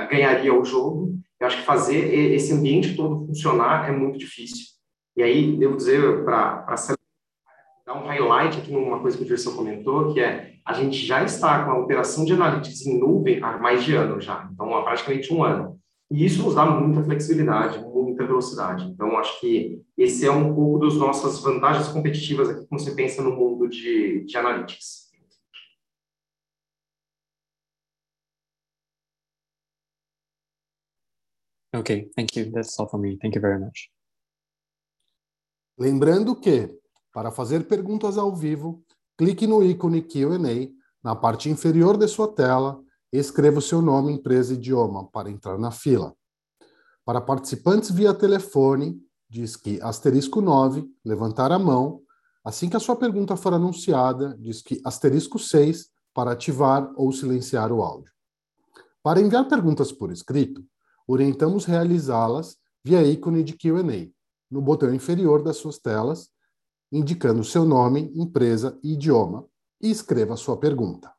ganharia 0.09 0.53
o 0.53 0.65
jogo. 0.65 1.15
Eu 1.39 1.47
acho 1.47 1.57
que 1.57 1.65
fazer 1.65 2.13
esse 2.33 2.53
ambiente 2.53 2.95
todo 2.95 3.25
funcionar 3.25 3.89
é 3.89 3.91
muito 3.91 4.17
difícil. 4.17 4.67
E 5.15 5.23
aí, 5.23 5.57
devo 5.57 5.75
dizer, 5.75 6.23
para 6.23 6.65
dar 7.85 7.93
um 7.95 8.05
highlight 8.05 8.59
aqui 8.59 8.71
numa 8.71 8.99
coisa 8.99 9.17
que 9.17 9.23
o 9.23 9.27
Dirceu 9.27 9.53
comentou, 9.53 10.13
que 10.13 10.19
é 10.19 10.51
a 10.65 10.73
gente 10.73 10.97
já 10.97 11.23
está 11.23 11.65
com 11.65 11.71
a 11.71 11.79
operação 11.79 12.23
de 12.23 12.33
analytics 12.33 12.85
em 12.85 12.99
nuvem 12.99 13.43
há 13.43 13.57
mais 13.57 13.83
de 13.83 13.95
ano 13.95 14.21
já, 14.21 14.47
então 14.53 14.75
há 14.75 14.83
praticamente 14.83 15.33
um 15.33 15.43
ano. 15.43 15.79
E 16.11 16.25
isso 16.25 16.43
nos 16.43 16.55
dá 16.55 16.65
muita 16.65 17.03
flexibilidade, 17.03 17.79
muita 17.79 18.25
velocidade. 18.25 18.83
Então, 18.83 19.17
acho 19.17 19.39
que 19.39 19.81
esse 19.97 20.25
é 20.25 20.31
um 20.31 20.53
pouco 20.53 20.85
das 20.85 20.95
nossas 20.95 21.41
vantagens 21.41 21.87
competitivas 21.87 22.49
aqui 22.49 22.67
quando 22.67 22.81
você 22.81 22.91
pensa 22.91 23.21
no 23.21 23.31
mundo 23.31 23.69
de, 23.69 24.25
de 24.25 24.37
analytics. 24.37 25.00
Okay, 31.73 32.09
thank 32.15 32.37
you. 32.37 32.51
That's 32.51 32.77
all 32.79 32.87
for 32.87 32.99
me. 32.99 33.17
Thank 33.17 33.35
you 33.35 33.41
very 33.41 33.59
much. 33.59 33.89
Lembrando 35.77 36.35
que, 36.35 36.69
para 37.13 37.31
fazer 37.31 37.65
perguntas 37.67 38.17
ao 38.17 38.35
vivo, 38.35 38.83
clique 39.17 39.47
no 39.47 39.63
ícone 39.63 40.01
Q&A 40.01 40.69
na 41.03 41.15
parte 41.15 41.49
inferior 41.49 41.97
de 41.97 42.07
sua 42.07 42.27
tela 42.27 42.79
e 43.11 43.17
escreva 43.17 43.59
o 43.59 43.61
seu 43.61 43.81
nome, 43.81 44.11
empresa 44.13 44.53
e 44.53 44.57
idioma 44.57 45.09
para 45.09 45.29
entrar 45.29 45.57
na 45.57 45.71
fila. 45.71 46.13
Para 47.05 47.21
participantes 47.21 47.89
via 47.89 48.13
telefone, 48.13 49.01
diz 49.29 49.55
que 49.55 49.81
asterisco 49.81 50.41
9, 50.41 50.85
levantar 51.03 51.51
a 51.51 51.57
mão. 51.57 52.01
Assim 52.43 52.69
que 52.69 52.77
a 52.77 52.79
sua 52.79 52.95
pergunta 52.95 53.35
for 53.35 53.53
anunciada, 53.53 54.37
diz 54.37 54.61
que 54.61 54.81
asterisco 54.83 55.39
6 55.39 55.89
para 56.13 56.33
ativar 56.33 56.91
ou 56.95 57.11
silenciar 57.11 57.71
o 57.71 57.81
áudio. 57.81 58.11
Para 59.01 59.21
enviar 59.21 59.47
perguntas 59.47 59.91
por 59.91 60.11
escrito, 60.11 60.63
orientamos 61.07 61.65
realizá-las 61.65 62.57
via 62.83 63.03
ícone 63.03 63.43
de 63.43 63.53
Q&A, 63.53 64.11
no 64.49 64.61
botão 64.61 64.93
inferior 64.93 65.43
das 65.43 65.57
suas 65.57 65.77
telas, 65.77 66.29
indicando 66.91 67.43
seu 67.43 67.63
nome, 67.63 68.11
empresa 68.15 68.77
e 68.83 68.93
idioma, 68.93 69.45
e 69.81 69.89
escreva 69.89 70.35
sua 70.35 70.57
pergunta. 70.57 71.13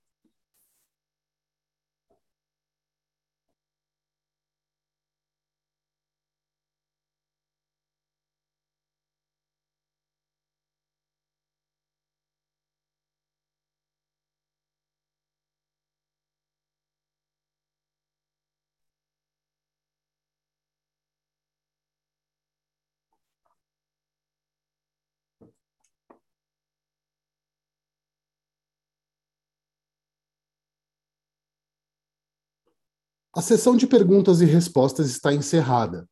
A 33.35 33.41
sessão 33.41 33.75
de 33.75 33.87
perguntas 33.87 34.43
e 34.43 34.45
respostas 34.45 35.09
está 35.09 35.33
encerrada. 35.33 36.07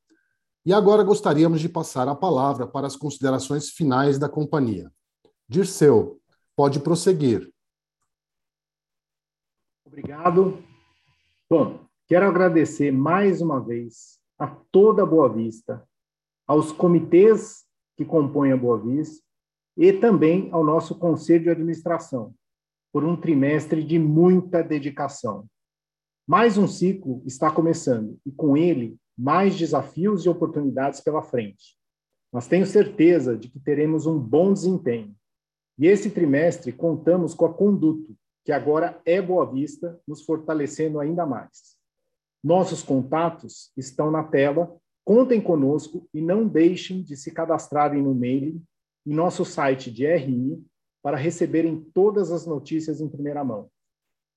E 0.64 0.72
agora 0.72 1.02
gostaríamos 1.02 1.60
de 1.60 1.68
passar 1.68 2.08
a 2.08 2.14
palavra 2.14 2.66
para 2.66 2.86
as 2.86 2.96
considerações 2.96 3.68
finais 3.68 4.18
da 4.18 4.26
companhia. 4.26 4.90
Dirceu, 5.46 6.18
pode 6.56 6.80
prosseguir. 6.80 7.52
Obrigado. 9.84 10.64
Bom, 11.48 11.80
quero 12.06 12.26
agradecer 12.26 12.90
mais 12.90 13.42
uma 13.42 13.60
vez 13.60 14.18
a 14.38 14.46
toda 14.72 15.02
a 15.02 15.06
Boa 15.06 15.28
Vista, 15.28 15.86
aos 16.46 16.72
comitês 16.72 17.66
que 17.98 18.04
compõem 18.04 18.52
a 18.52 18.56
Boa 18.56 18.78
Vista 18.78 19.22
e 19.76 19.92
também 19.92 20.48
ao 20.52 20.64
nosso 20.64 20.94
conselho 20.94 21.44
de 21.44 21.50
administração, 21.50 22.34
por 22.90 23.04
um 23.04 23.14
trimestre 23.14 23.84
de 23.84 23.98
muita 23.98 24.62
dedicação. 24.62 25.46
Mais 26.30 26.56
um 26.56 26.68
ciclo 26.68 27.20
está 27.26 27.50
começando 27.50 28.16
e, 28.24 28.30
com 28.30 28.56
ele, 28.56 28.96
mais 29.18 29.58
desafios 29.58 30.24
e 30.24 30.28
oportunidades 30.28 31.00
pela 31.00 31.24
frente. 31.24 31.76
Mas 32.32 32.46
tenho 32.46 32.64
certeza 32.64 33.36
de 33.36 33.48
que 33.48 33.58
teremos 33.58 34.06
um 34.06 34.16
bom 34.16 34.52
desempenho. 34.52 35.12
E 35.76 35.88
esse 35.88 36.08
trimestre 36.08 36.70
contamos 36.70 37.34
com 37.34 37.46
a 37.46 37.52
Conduto, 37.52 38.14
que 38.44 38.52
agora 38.52 39.02
é 39.04 39.20
Boa 39.20 39.44
Vista, 39.44 40.00
nos 40.06 40.22
fortalecendo 40.22 41.00
ainda 41.00 41.26
mais. 41.26 41.76
Nossos 42.44 42.80
contatos 42.80 43.72
estão 43.76 44.08
na 44.08 44.22
tela, 44.22 44.72
contem 45.04 45.40
conosco 45.40 46.08
e 46.14 46.20
não 46.20 46.46
deixem 46.46 47.02
de 47.02 47.16
se 47.16 47.32
cadastrarem 47.32 48.04
no 48.04 48.14
mailing 48.14 48.62
em 49.04 49.12
nosso 49.12 49.44
site 49.44 49.90
de 49.90 50.06
RI 50.06 50.62
para 51.02 51.16
receberem 51.16 51.84
todas 51.92 52.30
as 52.30 52.46
notícias 52.46 53.00
em 53.00 53.08
primeira 53.08 53.42
mão. 53.42 53.68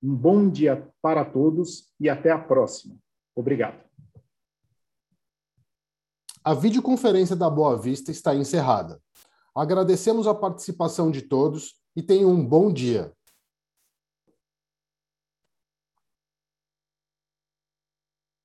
Um 0.04 0.14
bom 0.14 0.50
dia 0.50 0.86
para 1.02 1.24
todos 1.24 1.90
e 1.98 2.10
até 2.10 2.30
a 2.30 2.38
próxima. 2.38 2.96
Obrigado. 3.34 3.82
A 6.44 6.54
videoconferência 6.54 7.38
da 7.38 7.50
Boa 7.50 7.78
Vista 7.78 8.12
está 8.12 8.36
encerrada. 8.36 9.02
Agradecemos 9.56 10.28
a 10.28 10.36
participação 10.36 11.10
de 11.10 11.22
todos 11.22 11.76
e 11.96 12.04
tenham 12.04 12.30
um 12.32 12.46
bom 12.46 12.70
dia. 12.72 13.14